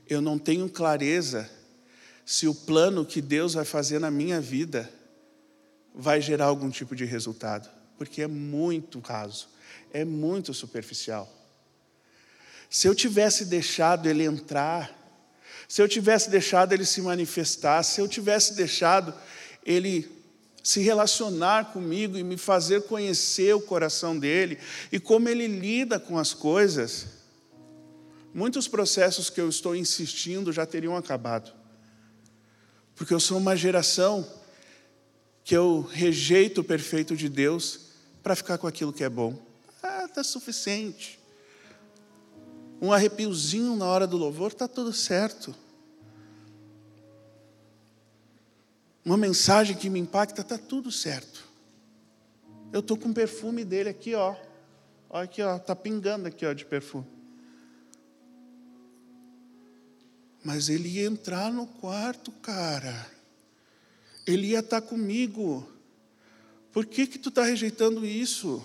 eu 0.08 0.20
não 0.20 0.38
tenho 0.38 0.68
clareza 0.68 1.48
se 2.26 2.46
o 2.46 2.54
plano 2.54 3.06
que 3.06 3.22
Deus 3.22 3.54
vai 3.54 3.64
fazer 3.64 3.98
na 3.98 4.10
minha 4.10 4.40
vida 4.40 4.90
vai 5.94 6.20
gerar 6.20 6.46
algum 6.46 6.68
tipo 6.68 6.96
de 6.96 7.04
resultado, 7.04 7.70
porque 7.96 8.22
é 8.22 8.26
muito 8.26 8.98
raso, 8.98 9.48
é 9.92 10.04
muito 10.04 10.52
superficial. 10.52 11.32
Se 12.68 12.88
eu 12.88 12.94
tivesse 12.94 13.44
deixado 13.44 14.08
ele 14.08 14.24
entrar, 14.24 15.03
se 15.68 15.80
eu 15.80 15.88
tivesse 15.88 16.30
deixado 16.30 16.72
ele 16.72 16.84
se 16.84 17.00
manifestar, 17.00 17.82
se 17.82 18.00
eu 18.00 18.08
tivesse 18.08 18.54
deixado 18.54 19.14
ele 19.64 20.10
se 20.62 20.80
relacionar 20.80 21.72
comigo 21.72 22.16
e 22.16 22.24
me 22.24 22.38
fazer 22.38 22.82
conhecer 22.84 23.54
o 23.54 23.60
coração 23.60 24.18
dele 24.18 24.58
e 24.90 24.98
como 24.98 25.28
ele 25.28 25.46
lida 25.46 26.00
com 26.00 26.18
as 26.18 26.32
coisas, 26.32 27.06
muitos 28.32 28.66
processos 28.66 29.28
que 29.28 29.40
eu 29.40 29.48
estou 29.48 29.76
insistindo 29.76 30.52
já 30.52 30.64
teriam 30.64 30.96
acabado. 30.96 31.52
Porque 32.94 33.12
eu 33.12 33.20
sou 33.20 33.38
uma 33.38 33.56
geração 33.56 34.26
que 35.44 35.54
eu 35.54 35.82
rejeito 35.82 36.62
o 36.62 36.64
perfeito 36.64 37.14
de 37.14 37.28
Deus 37.28 37.80
para 38.22 38.34
ficar 38.34 38.56
com 38.56 38.66
aquilo 38.66 38.92
que 38.92 39.04
é 39.04 39.08
bom. 39.08 39.38
Ah, 39.82 40.06
está 40.06 40.24
suficiente. 40.24 41.20
Um 42.80 42.92
arrepiozinho 42.92 43.76
na 43.76 43.86
hora 43.86 44.06
do 44.06 44.16
louvor, 44.16 44.52
está 44.52 44.68
tudo 44.68 44.92
certo. 44.92 45.54
Uma 49.04 49.16
mensagem 49.16 49.76
que 49.76 49.90
me 49.90 50.00
impacta, 50.00 50.40
está 50.40 50.56
tudo 50.56 50.90
certo. 50.90 51.44
Eu 52.72 52.80
estou 52.80 52.96
com 52.96 53.10
o 53.10 53.14
perfume 53.14 53.64
dele 53.64 53.90
aqui, 53.90 54.14
ó. 54.14 54.34
Olha 55.10 55.24
aqui, 55.24 55.42
ó, 55.42 55.56
está 55.56 55.76
pingando 55.76 56.26
aqui, 56.26 56.44
ó, 56.44 56.52
de 56.52 56.64
perfume. 56.64 57.06
Mas 60.42 60.68
ele 60.68 60.88
ia 60.88 61.06
entrar 61.06 61.52
no 61.52 61.66
quarto, 61.66 62.32
cara. 62.32 63.10
Ele 64.26 64.48
ia 64.48 64.60
estar 64.60 64.80
comigo. 64.80 65.68
Por 66.72 66.84
que 66.84 67.06
que 67.06 67.18
tu 67.18 67.28
está 67.28 67.44
rejeitando 67.44 68.04
isso? 68.04 68.64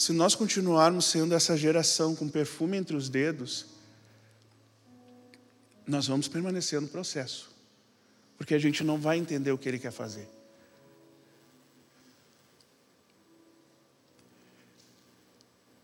Se 0.00 0.14
nós 0.14 0.34
continuarmos 0.34 1.04
sendo 1.04 1.34
essa 1.34 1.54
geração 1.58 2.16
com 2.16 2.26
perfume 2.26 2.74
entre 2.78 2.96
os 2.96 3.10
dedos, 3.10 3.66
nós 5.86 6.06
vamos 6.06 6.26
permanecer 6.26 6.80
no 6.80 6.88
processo, 6.88 7.50
porque 8.38 8.54
a 8.54 8.58
gente 8.58 8.82
não 8.82 8.98
vai 8.98 9.18
entender 9.18 9.52
o 9.52 9.58
que 9.58 9.68
ele 9.68 9.78
quer 9.78 9.90
fazer. 9.90 10.26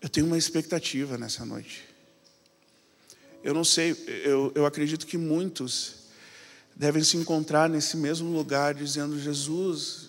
Eu 0.01 0.09
tenho 0.09 0.25
uma 0.25 0.37
expectativa 0.39 1.15
nessa 1.15 1.45
noite. 1.45 1.87
Eu 3.43 3.53
não 3.53 3.63
sei, 3.63 3.91
eu, 4.25 4.51
eu 4.55 4.65
acredito 4.65 5.05
que 5.05 5.15
muitos 5.15 6.07
devem 6.75 7.03
se 7.03 7.17
encontrar 7.17 7.69
nesse 7.69 7.95
mesmo 7.95 8.35
lugar 8.35 8.73
dizendo: 8.73 9.19
Jesus, 9.19 10.06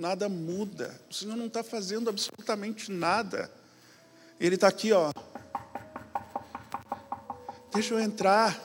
nada 0.00 0.30
muda, 0.30 0.98
o 1.10 1.14
Senhor 1.14 1.36
não 1.36 1.46
está 1.46 1.62
fazendo 1.62 2.08
absolutamente 2.08 2.90
nada. 2.90 3.50
Ele 4.40 4.54
está 4.54 4.66
aqui, 4.66 4.92
ó. 4.92 5.12
Deixa 7.70 7.92
eu 7.92 8.00
entrar. 8.00 8.58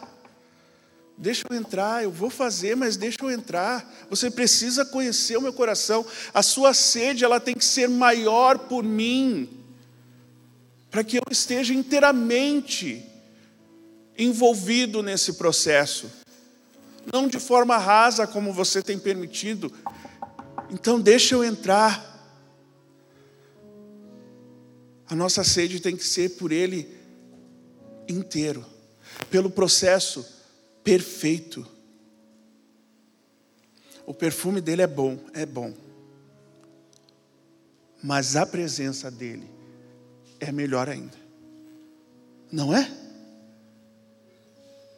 Deixa 1.17 1.43
eu 1.49 1.55
entrar, 1.55 2.03
eu 2.03 2.11
vou 2.11 2.29
fazer, 2.29 2.75
mas 2.75 2.95
deixa 2.95 3.17
eu 3.21 3.29
entrar. 3.29 3.85
Você 4.09 4.31
precisa 4.31 4.85
conhecer 4.85 5.35
o 5.35 5.41
meu 5.41 5.51
coração. 5.51 6.05
A 6.33 6.41
sua 6.41 6.73
sede, 6.73 7.25
ela 7.25 7.39
tem 7.39 7.53
que 7.53 7.65
ser 7.65 7.89
maior 7.89 8.57
por 8.57 8.83
mim, 8.83 9.49
para 10.89 11.03
que 11.03 11.17
eu 11.17 11.23
esteja 11.29 11.73
inteiramente 11.73 13.05
envolvido 14.17 15.03
nesse 15.03 15.33
processo, 15.33 16.09
não 17.11 17.27
de 17.27 17.39
forma 17.39 17.77
rasa 17.77 18.25
como 18.25 18.53
você 18.53 18.81
tem 18.81 18.97
permitido. 18.97 19.71
Então, 20.71 20.99
deixa 20.99 21.35
eu 21.35 21.43
entrar. 21.43 22.13
A 25.07 25.15
nossa 25.15 25.43
sede 25.43 25.79
tem 25.79 25.95
que 25.95 26.03
ser 26.03 26.37
por 26.37 26.51
Ele 26.51 26.97
inteiro, 28.07 28.65
pelo 29.29 29.49
processo 29.49 30.25
perfeito. 30.83 31.65
O 34.05 34.13
perfume 34.13 34.61
dele 34.61 34.81
é 34.81 34.87
bom, 34.87 35.19
é 35.33 35.45
bom. 35.45 35.73
Mas 38.03 38.35
a 38.35 38.45
presença 38.45 39.09
dele 39.09 39.49
é 40.39 40.51
melhor 40.51 40.89
ainda. 40.89 41.17
Não 42.51 42.75
é? 42.75 43.05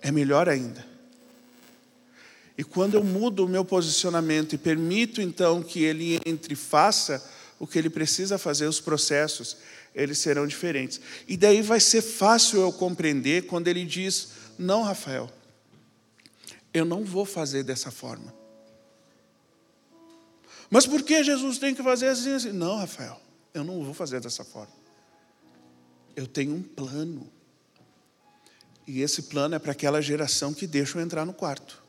é 0.07 0.11
melhor 0.11 0.47
ainda. 0.47 0.85
E 2.57 2.63
quando 2.63 2.95
eu 2.95 3.03
mudo 3.03 3.45
o 3.45 3.49
meu 3.49 3.63
posicionamento 3.63 4.53
e 4.53 4.57
permito 4.57 5.21
então 5.21 5.61
que 5.61 5.83
ele 5.83 6.19
entre 6.25 6.53
e 6.53 6.57
faça 6.57 7.23
o 7.59 7.67
que 7.67 7.77
ele 7.77 7.89
precisa 7.89 8.37
fazer, 8.37 8.65
os 8.65 8.79
processos, 8.79 9.57
eles 9.93 10.17
serão 10.17 10.47
diferentes. 10.47 10.99
E 11.27 11.37
daí 11.37 11.61
vai 11.61 11.79
ser 11.79 12.01
fácil 12.01 12.61
eu 12.61 12.71
compreender 12.71 13.45
quando 13.45 13.67
ele 13.67 13.85
diz: 13.85 14.29
Não, 14.57 14.81
Rafael, 14.83 15.29
eu 16.73 16.85
não 16.85 17.03
vou 17.03 17.25
fazer 17.25 17.63
dessa 17.63 17.91
forma. 17.91 18.33
Mas 20.69 20.85
por 20.85 21.01
que 21.01 21.23
Jesus 21.23 21.57
tem 21.57 21.73
que 21.73 21.81
fazer 21.81 22.07
assim, 22.07 22.33
assim? 22.33 22.51
Não, 22.51 22.77
Rafael, 22.77 23.19
eu 23.53 23.63
não 23.63 23.83
vou 23.83 23.93
fazer 23.93 24.19
dessa 24.19 24.43
forma. 24.43 24.73
Eu 26.15 26.27
tenho 26.27 26.53
um 26.53 26.61
plano. 26.61 27.31
E 28.85 29.01
esse 29.01 29.23
plano 29.23 29.55
é 29.55 29.59
para 29.59 29.71
aquela 29.71 30.01
geração 30.01 30.53
que 30.53 30.65
deixa 30.65 30.97
eu 30.97 31.01
entrar 31.01 31.25
no 31.25 31.33
quarto, 31.33 31.83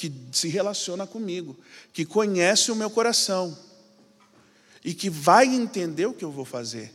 que 0.00 0.10
se 0.32 0.48
relaciona 0.48 1.06
comigo, 1.06 1.58
que 1.92 2.06
conhece 2.06 2.72
o 2.72 2.74
meu 2.74 2.88
coração 2.88 3.54
e 4.82 4.94
que 4.94 5.10
vai 5.10 5.44
entender 5.46 6.06
o 6.06 6.14
que 6.14 6.24
eu 6.24 6.30
vou 6.30 6.46
fazer. 6.46 6.90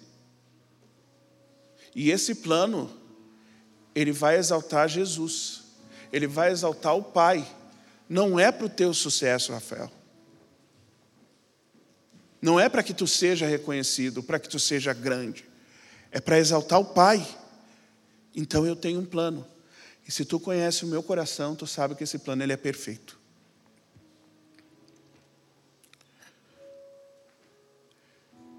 E 1.93 2.09
esse 2.09 2.33
plano, 2.33 2.91
ele 3.93 4.11
vai 4.11 4.37
exaltar 4.37 4.89
Jesus, 4.89 5.65
ele 6.11 6.25
vai 6.25 6.51
exaltar 6.51 6.95
o 6.97 7.03
Pai. 7.03 7.47
Não 8.09 8.39
é 8.39 8.51
para 8.51 8.65
o 8.65 8.69
teu 8.69 8.91
sucesso, 8.91 9.53
Rafael. 9.53 9.91
Não 12.41 12.59
é 12.59 12.67
para 12.67 12.81
que 12.81 12.93
tu 12.93 13.05
seja 13.05 13.45
reconhecido, 13.45 14.23
para 14.23 14.39
que 14.39 14.49
tu 14.49 14.57
seja 14.57 14.93
grande. 14.93 15.45
É 16.09 16.19
para 16.19 16.39
exaltar 16.39 16.79
o 16.79 16.85
Pai. 16.85 17.23
Então 18.35 18.65
eu 18.65 18.75
tenho 18.75 18.99
um 18.99 19.05
plano. 19.05 19.45
E 20.07 20.11
se 20.11 20.23
tu 20.23 20.39
conhece 20.39 20.85
o 20.85 20.87
meu 20.87 21.01
coração, 21.01 21.55
tu 21.55 21.65
sabe 21.65 21.95
que 21.95 22.03
esse 22.03 22.19
plano 22.19 22.43
ele 22.43 22.53
é 22.53 22.57
perfeito. 22.57 23.19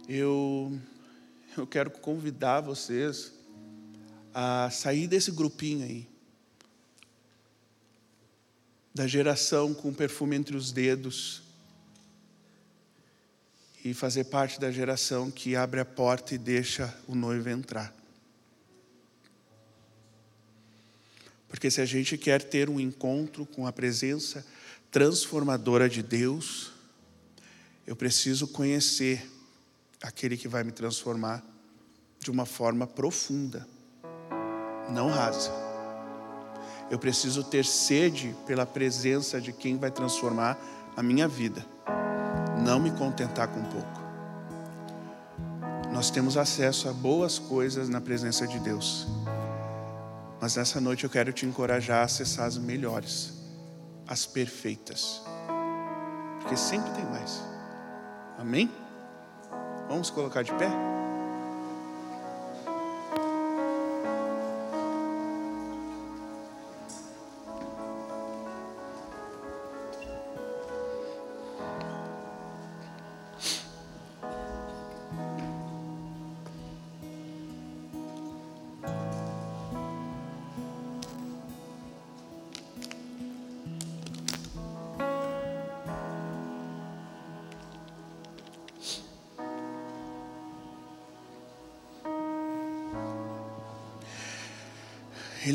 Eu, 0.09 0.78
eu 1.57 1.66
quero 1.66 1.90
convidar 1.90 2.61
vocês 2.61 3.32
a 4.34 4.68
sair 4.70 5.07
desse 5.07 5.30
grupinho 5.30 5.84
aí, 5.84 6.09
da 8.94 9.07
geração 9.07 9.72
com 9.72 9.92
perfume 9.92 10.36
entre 10.36 10.57
os 10.57 10.72
dedos, 10.72 11.42
e 13.84 13.94
fazer 13.94 14.24
parte 14.24 14.59
da 14.59 14.70
geração 14.70 15.30
que 15.30 15.55
abre 15.55 15.78
a 15.78 15.84
porta 15.84 16.34
e 16.34 16.38
deixa 16.38 16.92
o 17.07 17.14
noivo 17.14 17.49
entrar. 17.49 17.94
Porque 21.57 21.70
se 21.70 21.80
a 21.80 21.86
gente 21.86 22.18
quer 22.18 22.42
ter 22.42 22.68
um 22.68 22.78
encontro 22.78 23.46
com 23.46 23.66
a 23.66 23.72
presença 23.72 24.44
transformadora 24.90 25.88
de 25.88 26.02
Deus, 26.02 26.70
eu 27.86 27.96
preciso 27.96 28.46
conhecer 28.46 29.26
aquele 30.02 30.36
que 30.36 30.48
vai 30.48 30.62
me 30.62 30.70
transformar 30.70 31.42
de 32.20 32.30
uma 32.30 32.44
forma 32.44 32.86
profunda, 32.86 33.66
não 34.90 35.09
rasa. 35.09 35.50
Eu 36.90 36.98
preciso 36.98 37.42
ter 37.42 37.64
sede 37.64 38.36
pela 38.46 38.66
presença 38.66 39.40
de 39.40 39.50
quem 39.50 39.78
vai 39.78 39.90
transformar 39.90 40.59
a 40.94 41.02
minha 41.02 41.26
vida, 41.26 41.64
não 42.66 42.78
me 42.78 42.90
contentar 42.90 43.48
com 43.48 43.64
pouco. 43.64 44.02
Nós 45.90 46.11
temos 46.11 46.36
acesso 46.36 46.86
a 46.86 46.92
boas 46.92 47.38
coisas 47.38 47.88
na 47.88 48.02
presença 48.02 48.46
de 48.46 48.59
Deus. 48.59 49.07
Mas 50.41 50.57
nessa 50.57 50.80
noite 50.80 51.05
eu 51.05 51.11
quero 51.11 51.32
te 51.32 51.47
encorajar 51.47 52.01
a 52.01 52.05
acessar 52.05 52.47
as 52.47 52.59
melhores, 52.59 53.32
as 54.07 54.26
perfeitas. 54.26 55.22
Porque 56.41 56.57
sempre 56.57 56.91
tem 56.93 57.05
mais. 57.07 57.43
Amém? 58.39 58.70
Vamos 59.89 60.11
colocar 60.11 60.43
de 60.43 60.53
pé? 60.55 60.95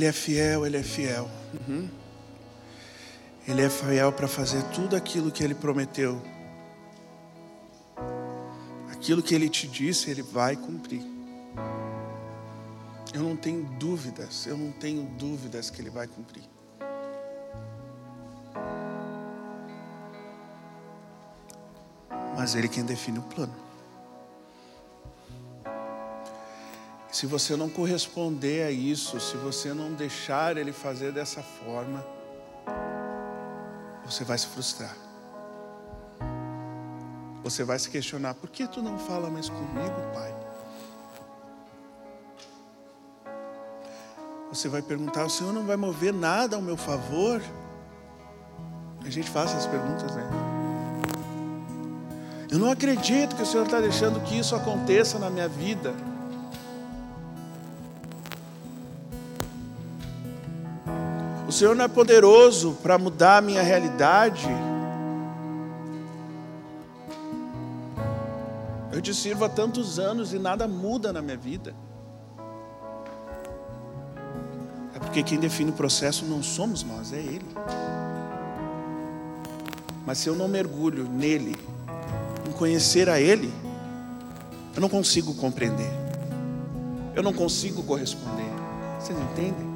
Ele 0.02 0.08
é 0.08 0.12
fiel, 0.12 0.66
ele 0.66 0.78
é 0.78 0.82
fiel. 0.82 1.30
Uhum. 1.54 1.88
Ele 3.48 3.62
é 3.62 3.70
fiel 3.70 4.12
para 4.12 4.28
fazer 4.28 4.64
tudo 4.70 4.96
aquilo 4.96 5.32
que 5.32 5.44
ele 5.44 5.54
prometeu. 5.54 6.20
Aquilo 8.92 9.22
que 9.22 9.36
ele 9.36 9.48
te 9.48 9.68
disse, 9.68 10.10
ele 10.10 10.24
vai 10.24 10.56
cumprir. 10.56 11.04
Eu 13.14 13.22
não 13.22 13.36
tenho 13.36 13.64
dúvidas, 13.78 14.48
eu 14.48 14.58
não 14.58 14.72
tenho 14.72 15.04
dúvidas 15.04 15.70
que 15.70 15.80
ele 15.80 15.92
vai 15.92 16.08
cumprir. 16.08 16.50
Mas 22.36 22.56
ele 22.56 22.68
quem 22.68 22.84
define 22.84 23.20
o 23.20 23.22
plano. 23.22 23.54
Se 27.22 27.28
você 27.28 27.56
não 27.56 27.70
corresponder 27.70 28.64
a 28.64 28.72
isso, 28.72 29.20
se 29.20 29.38
você 29.38 29.76
não 29.76 29.94
deixar 29.94 30.58
ele 30.58 30.74
fazer 30.74 31.12
dessa 31.12 31.44
forma, 31.44 32.04
você 34.04 34.24
vai 34.24 34.40
se 34.40 34.48
frustrar. 34.48 34.98
Você 37.44 37.64
vai 37.64 37.78
se 37.78 37.92
questionar: 37.92 38.34
por 38.34 38.50
que 38.50 38.68
tu 38.68 38.82
não 38.82 38.98
fala 38.98 39.30
mais 39.30 39.50
comigo, 39.50 40.02
pai? 40.12 40.36
Você 44.52 44.68
vai 44.68 44.82
perguntar: 44.82 45.24
o 45.24 45.30
Senhor 45.30 45.54
não 45.54 45.64
vai 45.64 45.78
mover 45.78 46.12
nada 46.12 46.56
ao 46.56 46.62
meu 46.64 46.76
favor? 46.76 47.40
A 49.06 49.10
gente 49.12 49.30
faz 49.30 49.52
essas 49.52 49.68
perguntas, 49.68 50.16
né? 50.16 50.28
Eu 52.50 52.58
não 52.58 52.72
acredito 52.72 53.36
que 53.36 53.44
o 53.44 53.46
Senhor 53.46 53.68
está 53.68 53.80
deixando 53.80 54.20
que 54.22 54.40
isso 54.40 54.56
aconteça 54.56 55.20
na 55.20 55.30
minha 55.30 55.48
vida. 55.48 55.94
Senhor 61.62 61.76
não 61.76 61.86
é 61.86 61.88
poderoso 61.88 62.76
para 62.82 62.98
mudar 62.98 63.38
a 63.38 63.42
minha 63.42 63.62
realidade. 63.62 64.48
Eu 68.92 69.00
te 69.00 69.14
sirvo 69.14 69.46
há 69.46 69.50
tantos 69.50 70.00
anos 70.00 70.34
e 70.34 70.40
nada 70.40 70.68
muda 70.68 71.14
na 71.14 71.22
minha 71.22 71.38
vida. 71.38 71.76
É 74.96 74.98
porque 74.98 75.22
quem 75.22 75.38
define 75.38 75.70
o 75.70 75.74
processo 75.74 76.26
não 76.26 76.42
somos 76.42 76.82
nós, 76.82 77.14
é 77.14 77.20
Ele. 77.20 77.46
Mas 80.04 80.18
se 80.18 80.30
eu 80.30 80.36
não 80.36 80.48
mergulho 80.48 81.04
nele, 81.08 81.56
em 82.50 82.52
conhecer 82.54 83.08
a 83.08 83.22
Ele, 83.22 83.54
eu 84.74 84.82
não 84.82 84.90
consigo 84.90 85.36
compreender. 85.36 85.92
Eu 87.16 87.22
não 87.22 87.34
consigo 87.34 87.84
corresponder. 87.84 88.50
Vocês 89.00 89.16
entendem? 89.16 89.71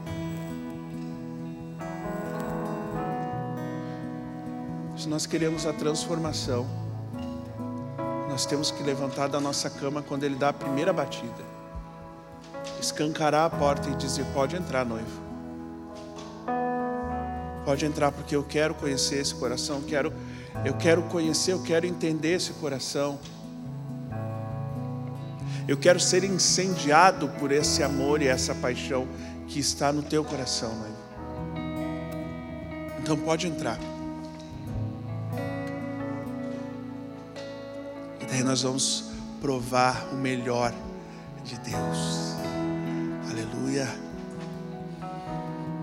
Se 4.97 5.09
nós 5.09 5.25
queremos 5.25 5.65
a 5.65 5.73
transformação, 5.73 6.65
nós 8.29 8.45
temos 8.45 8.71
que 8.71 8.81
levantar 8.81 9.27
da 9.27 9.41
nossa 9.41 9.69
cama 9.69 10.01
quando 10.01 10.23
Ele 10.23 10.35
dá 10.35 10.49
a 10.49 10.53
primeira 10.53 10.93
batida, 10.93 11.43
escancarar 12.79 13.45
a 13.45 13.49
porta 13.49 13.89
e 13.89 13.95
dizer: 13.95 14.25
Pode 14.33 14.55
entrar, 14.55 14.85
noivo. 14.85 15.25
Pode 17.65 17.85
entrar 17.85 18.11
porque 18.11 18.35
eu 18.35 18.43
quero 18.43 18.73
conhecer 18.75 19.19
esse 19.19 19.35
coração, 19.35 19.81
quero, 19.81 20.13
eu 20.63 20.75
quero 20.75 21.01
conhecer, 21.03 21.51
eu 21.51 21.61
quero 21.61 21.85
entender 21.85 22.35
esse 22.35 22.53
coração. 22.53 23.19
Eu 25.67 25.75
quero 25.75 25.99
ser 25.99 26.23
incendiado 26.23 27.27
por 27.39 27.51
esse 27.51 27.81
amor 27.81 28.21
e 28.21 28.27
essa 28.27 28.53
paixão 28.53 29.07
que 29.47 29.59
está 29.59 29.91
no 29.91 30.03
teu 30.03 30.23
coração, 30.23 30.71
noivo. 30.75 30.95
Então 32.99 33.17
pode 33.17 33.47
entrar. 33.47 33.79
Daí 38.35 38.43
nós 38.43 38.63
vamos 38.63 39.11
provar 39.39 40.09
o 40.11 40.17
melhor 40.17 40.73
de 41.45 41.57
Deus. 41.59 42.35
Aleluia. 43.31 43.87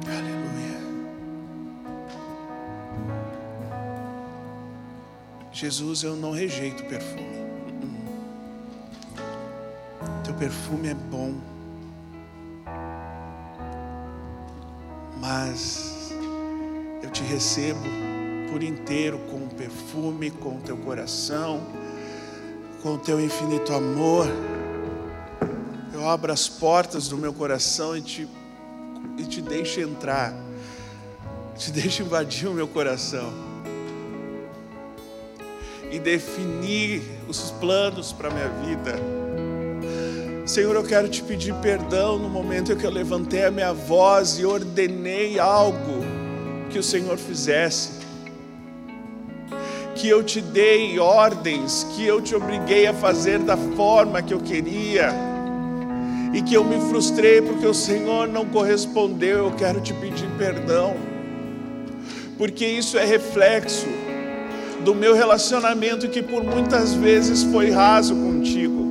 Aleluia. 0.06 0.78
Jesus, 5.50 6.02
eu 6.02 6.14
não 6.14 6.32
rejeito 6.32 6.84
perfume. 6.84 7.24
Teu 10.22 10.34
perfume 10.34 10.88
é 10.88 10.94
bom. 10.94 11.32
Mas 15.18 16.12
eu 17.02 17.08
te 17.08 17.22
recebo 17.22 17.80
por 18.50 18.62
inteiro 18.62 19.18
com 19.30 19.38
o 19.38 19.48
perfume, 19.48 20.30
com 20.30 20.58
o 20.58 20.60
teu 20.60 20.76
coração 20.76 21.80
com 22.82 22.94
o 22.94 22.98
teu 22.98 23.20
infinito 23.20 23.72
amor. 23.72 24.26
Eu 25.94 26.08
abro 26.08 26.32
as 26.32 26.48
portas 26.48 27.06
do 27.06 27.16
meu 27.16 27.32
coração 27.32 27.96
e 27.96 28.02
te, 28.02 28.28
e 29.16 29.24
te 29.24 29.40
deixo 29.40 29.80
entrar, 29.80 30.34
te 31.56 31.70
deixo 31.70 32.02
invadir 32.02 32.48
o 32.48 32.52
meu 32.52 32.66
coração 32.66 33.32
e 35.92 35.98
definir 36.00 37.02
os 37.28 37.52
planos 37.52 38.12
para 38.12 38.28
a 38.28 38.32
minha 38.32 38.48
vida. 38.48 38.98
Senhor, 40.44 40.74
eu 40.74 40.82
quero 40.82 41.08
te 41.08 41.22
pedir 41.22 41.54
perdão 41.56 42.18
no 42.18 42.28
momento 42.28 42.72
em 42.72 42.76
que 42.76 42.84
eu 42.84 42.90
levantei 42.90 43.44
a 43.44 43.50
minha 43.50 43.72
voz 43.72 44.40
e 44.40 44.44
ordenei 44.44 45.38
algo 45.38 46.02
que 46.68 46.80
o 46.80 46.82
Senhor 46.82 47.16
fizesse 47.16 48.01
que 50.02 50.08
eu 50.08 50.20
te 50.20 50.40
dei 50.40 50.98
ordens, 50.98 51.86
que 51.94 52.04
eu 52.04 52.20
te 52.20 52.34
obriguei 52.34 52.88
a 52.88 52.92
fazer 52.92 53.38
da 53.38 53.56
forma 53.56 54.20
que 54.20 54.34
eu 54.34 54.40
queria, 54.40 55.10
e 56.34 56.42
que 56.42 56.54
eu 56.54 56.64
me 56.64 56.80
frustrei 56.88 57.40
porque 57.40 57.64
o 57.64 57.72
Senhor 57.72 58.26
não 58.26 58.44
correspondeu, 58.44 59.46
eu 59.46 59.52
quero 59.52 59.80
te 59.80 59.94
pedir 59.94 60.28
perdão, 60.36 60.96
porque 62.36 62.66
isso 62.66 62.98
é 62.98 63.04
reflexo 63.04 63.86
do 64.84 64.92
meu 64.92 65.14
relacionamento 65.14 66.08
que 66.08 66.20
por 66.20 66.42
muitas 66.42 66.92
vezes 66.94 67.44
foi 67.44 67.70
raso 67.70 68.12
contigo. 68.16 68.82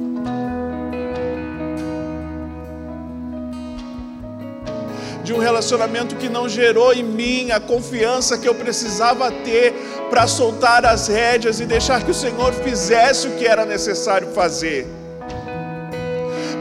de 5.24 5.34
um 5.34 5.39
relacionamento 5.39 6.16
que 6.18 6.28
não 6.28 6.49
gerou 6.49 6.91
em 6.91 7.03
mim 7.03 7.51
a 7.51 7.59
confiança 7.59 8.38
que 8.38 8.49
eu 8.49 8.55
precisava 8.55 9.32
ter 9.32 9.74
para 10.12 10.28
soltar 10.28 10.86
as 10.86 11.07
rédeas 11.07 11.62
e 11.62 11.66
deixar 11.66 12.03
que 12.03 12.12
o 12.12 12.14
Senhor 12.14 12.53
fizesse 12.53 13.30
o 13.30 13.32
que 13.38 13.47
era 13.47 13.66
necessário 13.66 14.28
fazer. 14.34 14.86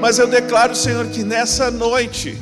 Mas 0.01 0.21
eu 0.21 0.29
declaro, 0.29 0.75
Senhor, 0.75 1.05
que 1.09 1.25
nessa 1.25 1.69
noite, 1.69 2.41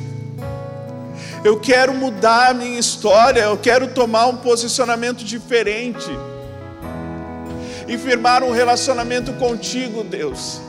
eu 1.43 1.59
quero 1.59 1.95
mudar 1.95 2.51
a 2.51 2.53
minha 2.53 2.79
história, 2.79 3.41
eu 3.41 3.57
quero 3.57 3.87
tomar 3.87 4.27
um 4.27 4.37
posicionamento 4.37 5.25
diferente 5.25 6.09
e 7.87 7.97
firmar 7.97 8.43
um 8.43 8.51
relacionamento 8.51 9.33
contigo, 9.33 10.03
Deus 10.03 10.61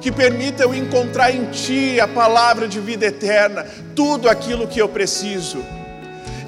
que 0.00 0.10
permita 0.10 0.62
eu 0.62 0.74
encontrar 0.74 1.30
em 1.30 1.50
Ti 1.50 2.00
a 2.00 2.08
palavra 2.08 2.66
de 2.66 2.80
vida 2.80 3.04
eterna, 3.04 3.66
tudo 3.94 4.30
aquilo 4.30 4.66
que 4.66 4.80
eu 4.80 4.88
preciso. 4.88 5.62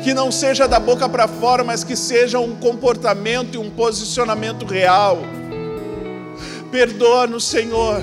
Que 0.03 0.13
não 0.13 0.33
seja 0.33 0.67
da 0.67 0.81
boca 0.81 1.09
para 1.09 1.29
fora, 1.29 1.63
mas 1.63 1.85
que 1.85 1.95
seja 1.95 2.39
um 2.39 2.57
comportamento 2.57 3.55
e 3.55 3.59
um 3.59 3.71
posicionamento 3.71 4.67
real. 4.67 5.19
Perdoa-nos, 6.71 7.45
Senhor, 7.45 8.03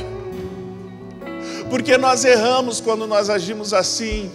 porque 1.69 1.97
nós 1.97 2.23
erramos 2.23 2.79
quando 2.79 3.07
nós 3.07 3.29
agimos 3.29 3.73
assim, 3.73 4.31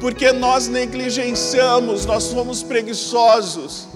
porque 0.00 0.30
nós 0.30 0.68
negligenciamos, 0.68 2.04
nós 2.04 2.24
somos 2.24 2.62
preguiçosos 2.62 3.88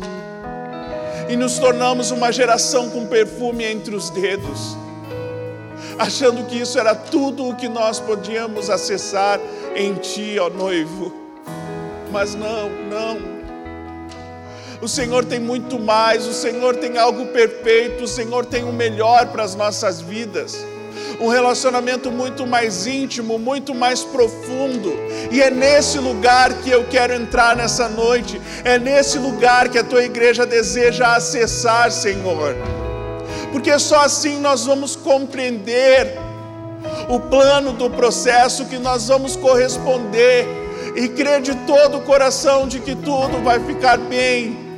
e 1.29 1.37
nos 1.37 1.59
tornamos 1.59 2.11
uma 2.11 2.33
geração 2.33 2.89
com 2.89 3.07
perfume 3.07 3.65
entre 3.65 3.95
os 3.95 4.09
dedos 4.11 4.77
achando 5.99 6.45
que 6.47 6.57
isso 6.57 6.79
era 6.79 6.95
tudo 6.95 7.49
o 7.49 7.57
que 7.57 7.69
nós 7.69 7.99
podíamos 7.99 8.71
acessar 8.71 9.41
em 9.75 9.95
Ti, 9.95 10.39
ó 10.39 10.49
noivo. 10.49 11.28
Mas 12.11 12.35
não, 12.35 12.71
não. 12.91 13.39
O 14.81 14.89
Senhor 14.89 15.25
tem 15.25 15.41
muito 15.41 15.79
mais, 15.79 16.27
o 16.27 16.33
Senhor 16.33 16.77
tem 16.77 16.99
algo 16.99 17.27
perfeito, 17.27 18.05
o 18.05 18.09
Senhor 18.09 18.47
tem 18.47 18.63
o 18.65 18.73
melhor 18.73 19.27
para 19.27 19.43
as 19.43 19.55
nossas 19.55 20.01
vidas. 20.01 20.65
Um 21.21 21.29
relacionamento 21.29 22.13
muito 22.13 22.47
mais 22.47 22.87
íntimo, 22.87 23.39
muito 23.39 23.75
mais 23.75 24.05
profundo. 24.05 24.93
E 25.33 25.43
é 25.43 25.51
nesse 25.51 25.99
lugar 25.99 26.55
que 26.63 26.71
eu 26.71 26.85
quero 26.85 27.13
entrar 27.13 27.57
nessa 27.57 27.89
noite. 27.89 28.41
É 28.65 28.79
nesse 28.79 29.19
lugar 29.19 29.69
que 29.69 29.79
a 29.79 29.85
tua 29.85 30.05
igreja 30.05 30.47
deseja 30.47 31.17
acessar, 31.17 31.91
Senhor 31.91 32.55
porque 33.53 33.79
só 33.79 34.01
assim 34.01 34.41
nós 34.41 34.67
vamos 34.67 34.95
compreender 34.95 36.17
o 37.09 37.19
plano 37.19 37.73
do 37.73 37.91
processo, 37.91 38.67
que 38.67 38.79
nós 38.79 39.09
vamos 39.09 39.37
corresponder 39.37 40.47
e 40.97 41.09
crer 41.09 41.41
de 41.41 41.55
todo 41.67 41.99
o 41.99 42.01
coração 42.03 42.67
de 42.67 42.81
que 42.81 42.95
tudo 42.95 43.43
vai 43.43 43.61
ficar 43.61 43.99
bem 43.99 44.69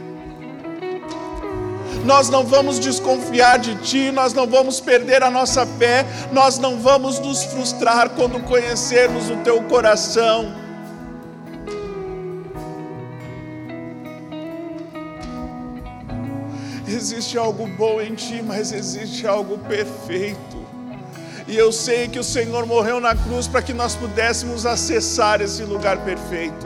nós 2.04 2.30
não 2.30 2.44
vamos 2.44 2.78
desconfiar 2.78 3.58
de 3.58 3.74
Ti, 3.76 4.10
nós 4.10 4.32
não 4.32 4.46
vamos 4.46 4.80
perder 4.80 5.22
a 5.22 5.30
nossa 5.30 5.66
fé, 5.66 6.04
nós 6.32 6.58
não 6.58 6.78
vamos 6.78 7.18
nos 7.18 7.44
frustrar 7.44 8.10
quando 8.10 8.40
conhecermos 8.44 9.28
o 9.28 9.36
Teu 9.38 9.62
coração. 9.64 10.54
Existe 16.86 17.38
algo 17.38 17.66
bom 17.76 18.00
em 18.00 18.14
Ti, 18.14 18.42
mas 18.42 18.72
existe 18.72 19.26
algo 19.26 19.58
perfeito. 19.58 20.59
E 21.50 21.56
eu 21.56 21.72
sei 21.72 22.06
que 22.06 22.16
o 22.16 22.22
Senhor 22.22 22.64
morreu 22.64 23.00
na 23.00 23.12
cruz 23.12 23.48
para 23.48 23.60
que 23.60 23.72
nós 23.72 23.96
pudéssemos 23.96 24.64
acessar 24.64 25.40
esse 25.40 25.64
lugar 25.64 26.04
perfeito. 26.04 26.64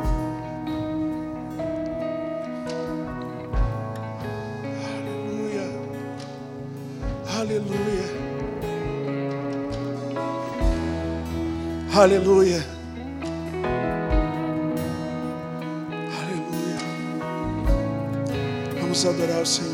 Aleluia. 7.34 8.04
Aleluia. 11.94 12.66
Aleluia. 16.20 16.78
Vamos 18.82 19.06
adorar 19.06 19.40
o 19.40 19.46
Senhor. 19.46 19.73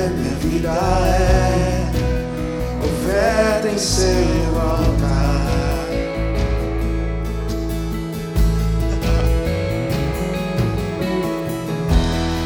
vida 0.61 0.69
é 0.69 1.89
oferta 2.85 3.67
em 3.67 3.77
seu 3.79 4.59
altar. 4.59 5.87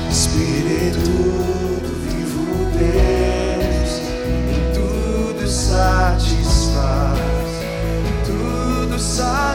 Espírito 0.10 1.12
vivo 2.08 2.46
Deus, 2.78 3.92
em 4.50 4.72
tudo 4.74 5.46
satisfaz, 5.48 7.20
tudo 8.26 8.98
satisfaz. 8.98 9.55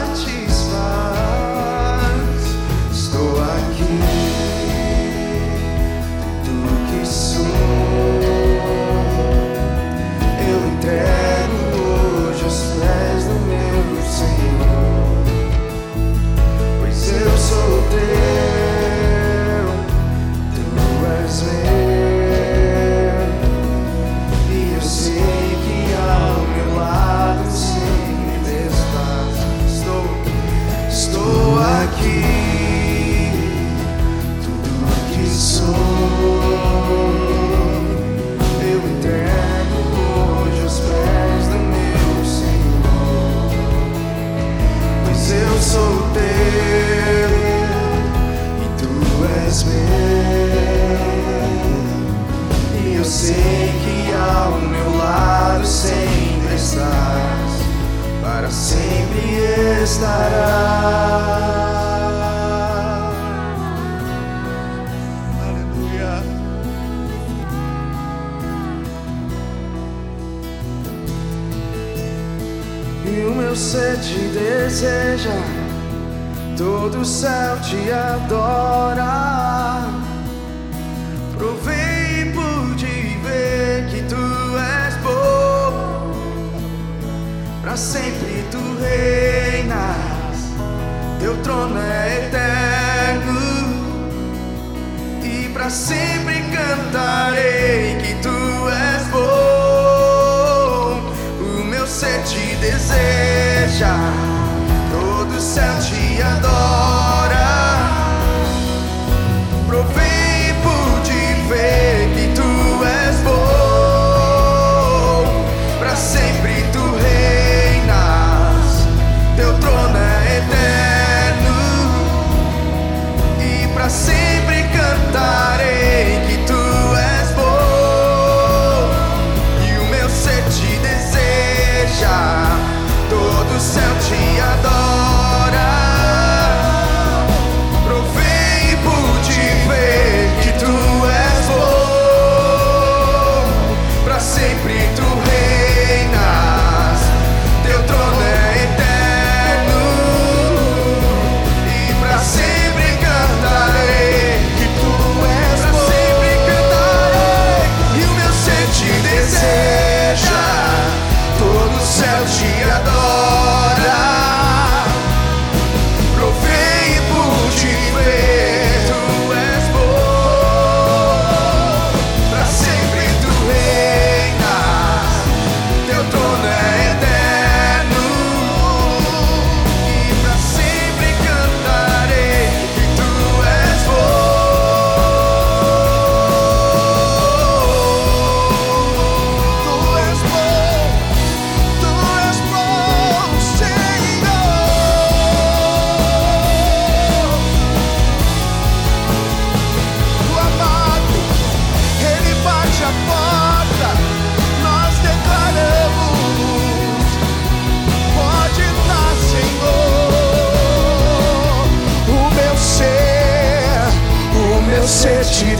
deseja, 74.71 75.35
todo 76.57 77.01
o 77.01 77.05
céu 77.05 77.59
te 77.59 77.91
adora. 77.91 79.83
Provei 81.37 82.21
e 82.21 82.25
pude 82.31 83.19
ver 83.21 83.89
que 83.89 84.01
tu 84.03 84.15
és 84.57 84.95
bom, 85.03 86.13
pra 87.61 87.75
sempre 87.75 88.45
tu 88.49 88.61
reinas, 88.79 90.37
teu 91.19 91.35
trono 91.43 91.77
é 91.77 92.27
eterno, 92.27 93.41
e 95.21 95.49
pra 95.49 95.69
sempre 95.69 96.45
cantarei 96.49 97.97
que 97.97 98.13
tu 98.21 98.69
és 98.69 99.05
bom, 99.07 101.01
o 101.41 101.61
meu 101.65 101.85
ser 101.85 102.23
te 102.23 102.55
deseja 102.55 104.30
céu 105.51 105.73
te 105.79 106.21
adora. 106.21 107.10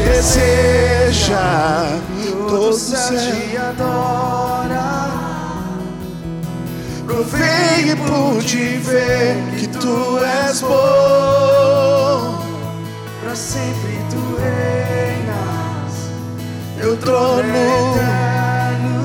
deseja, 0.03 1.85
todo 2.47 2.73
céu 2.73 3.17
te 3.17 3.57
adora. 3.57 5.11
Provei 7.05 7.91
e 7.91 7.95
pude 7.95 8.77
ver 8.77 9.35
que 9.57 9.67
tu 9.67 10.17
és 10.23 10.61
bom, 10.61 12.39
para 13.21 13.35
sempre 13.35 13.99
tu 14.09 14.37
reinas, 14.37 15.93
teu 16.79 16.95
trono 16.97 17.43
eterno, 17.93 19.03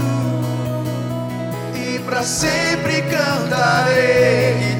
e 1.74 1.98
para 2.00 2.22
sempre 2.22 3.02
cantarei. 3.02 4.75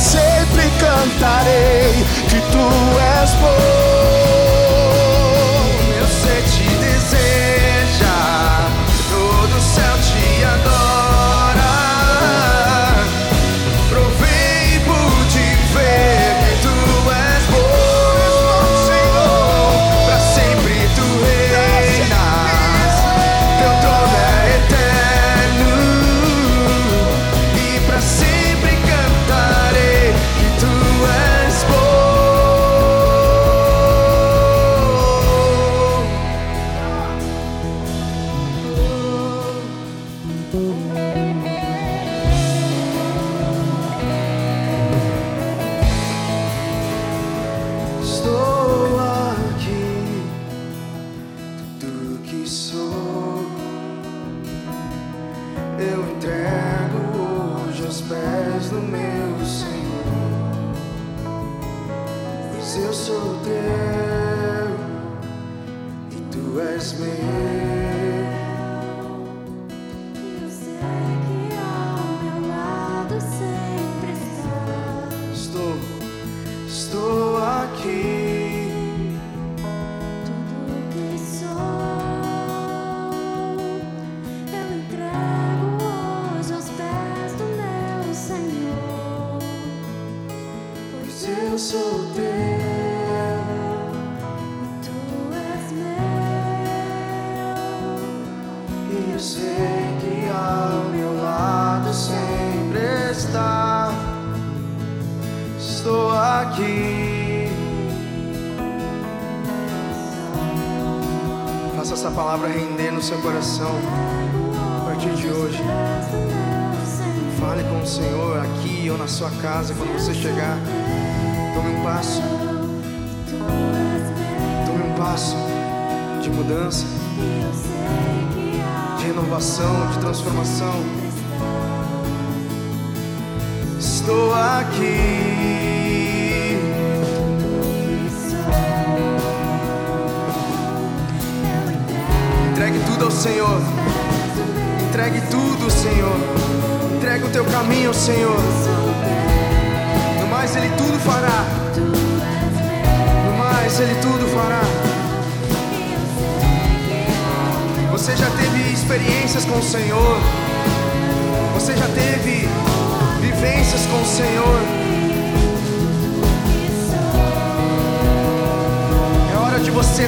sempre 0.00 0.62
cantarei 0.78 2.04
que 2.28 2.40
tu 2.50 2.66
és 3.22 3.34
bom. 3.34 3.89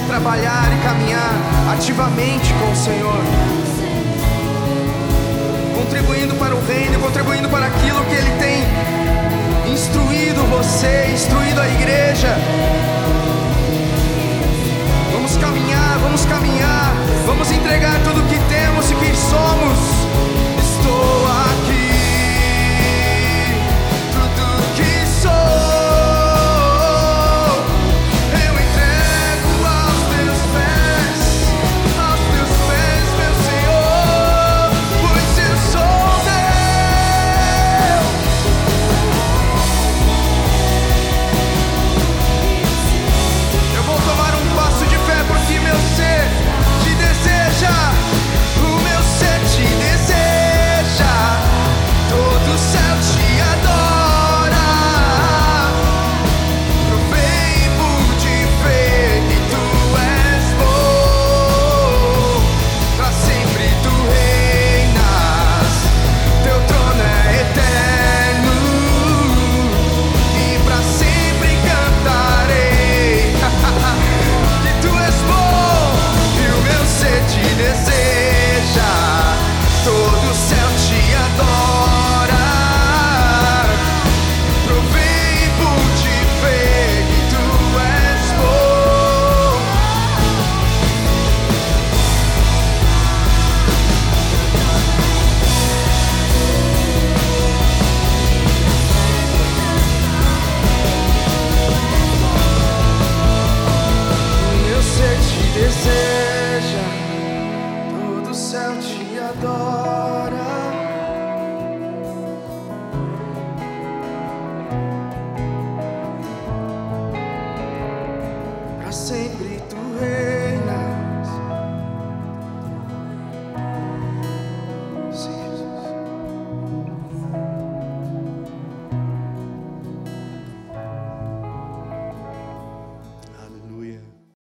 trabalhar 0.07 0.71
e 0.73 0.83
caminhar 0.83 1.33
ativamente 1.73 2.53
com 2.53 2.71
o 2.71 2.75
Senhor, 2.75 3.21
contribuindo 5.75 6.35
para 6.35 6.55
o 6.55 6.65
reino, 6.65 6.99
contribuindo 6.99 7.49
para 7.49 7.67
aquilo 7.67 8.03
que 8.05 8.15
Ele 8.15 8.31
tem 8.39 9.73
instruído 9.73 10.43
você, 10.49 11.09
instruído 11.13 11.59
a 11.59 11.67
igreja. 11.67 12.37
Vamos 15.11 15.37
caminhar, 15.37 15.97
vamos 15.99 16.25
caminhar, 16.25 16.93
vamos 17.25 17.51
entregar 17.51 17.99
tudo 18.03 18.21
o 18.21 18.27
que 18.27 18.39
temos 18.53 18.91
e 18.91 18.95
quem 18.95 19.15
somos. 19.15 19.79
Estou 20.59 21.32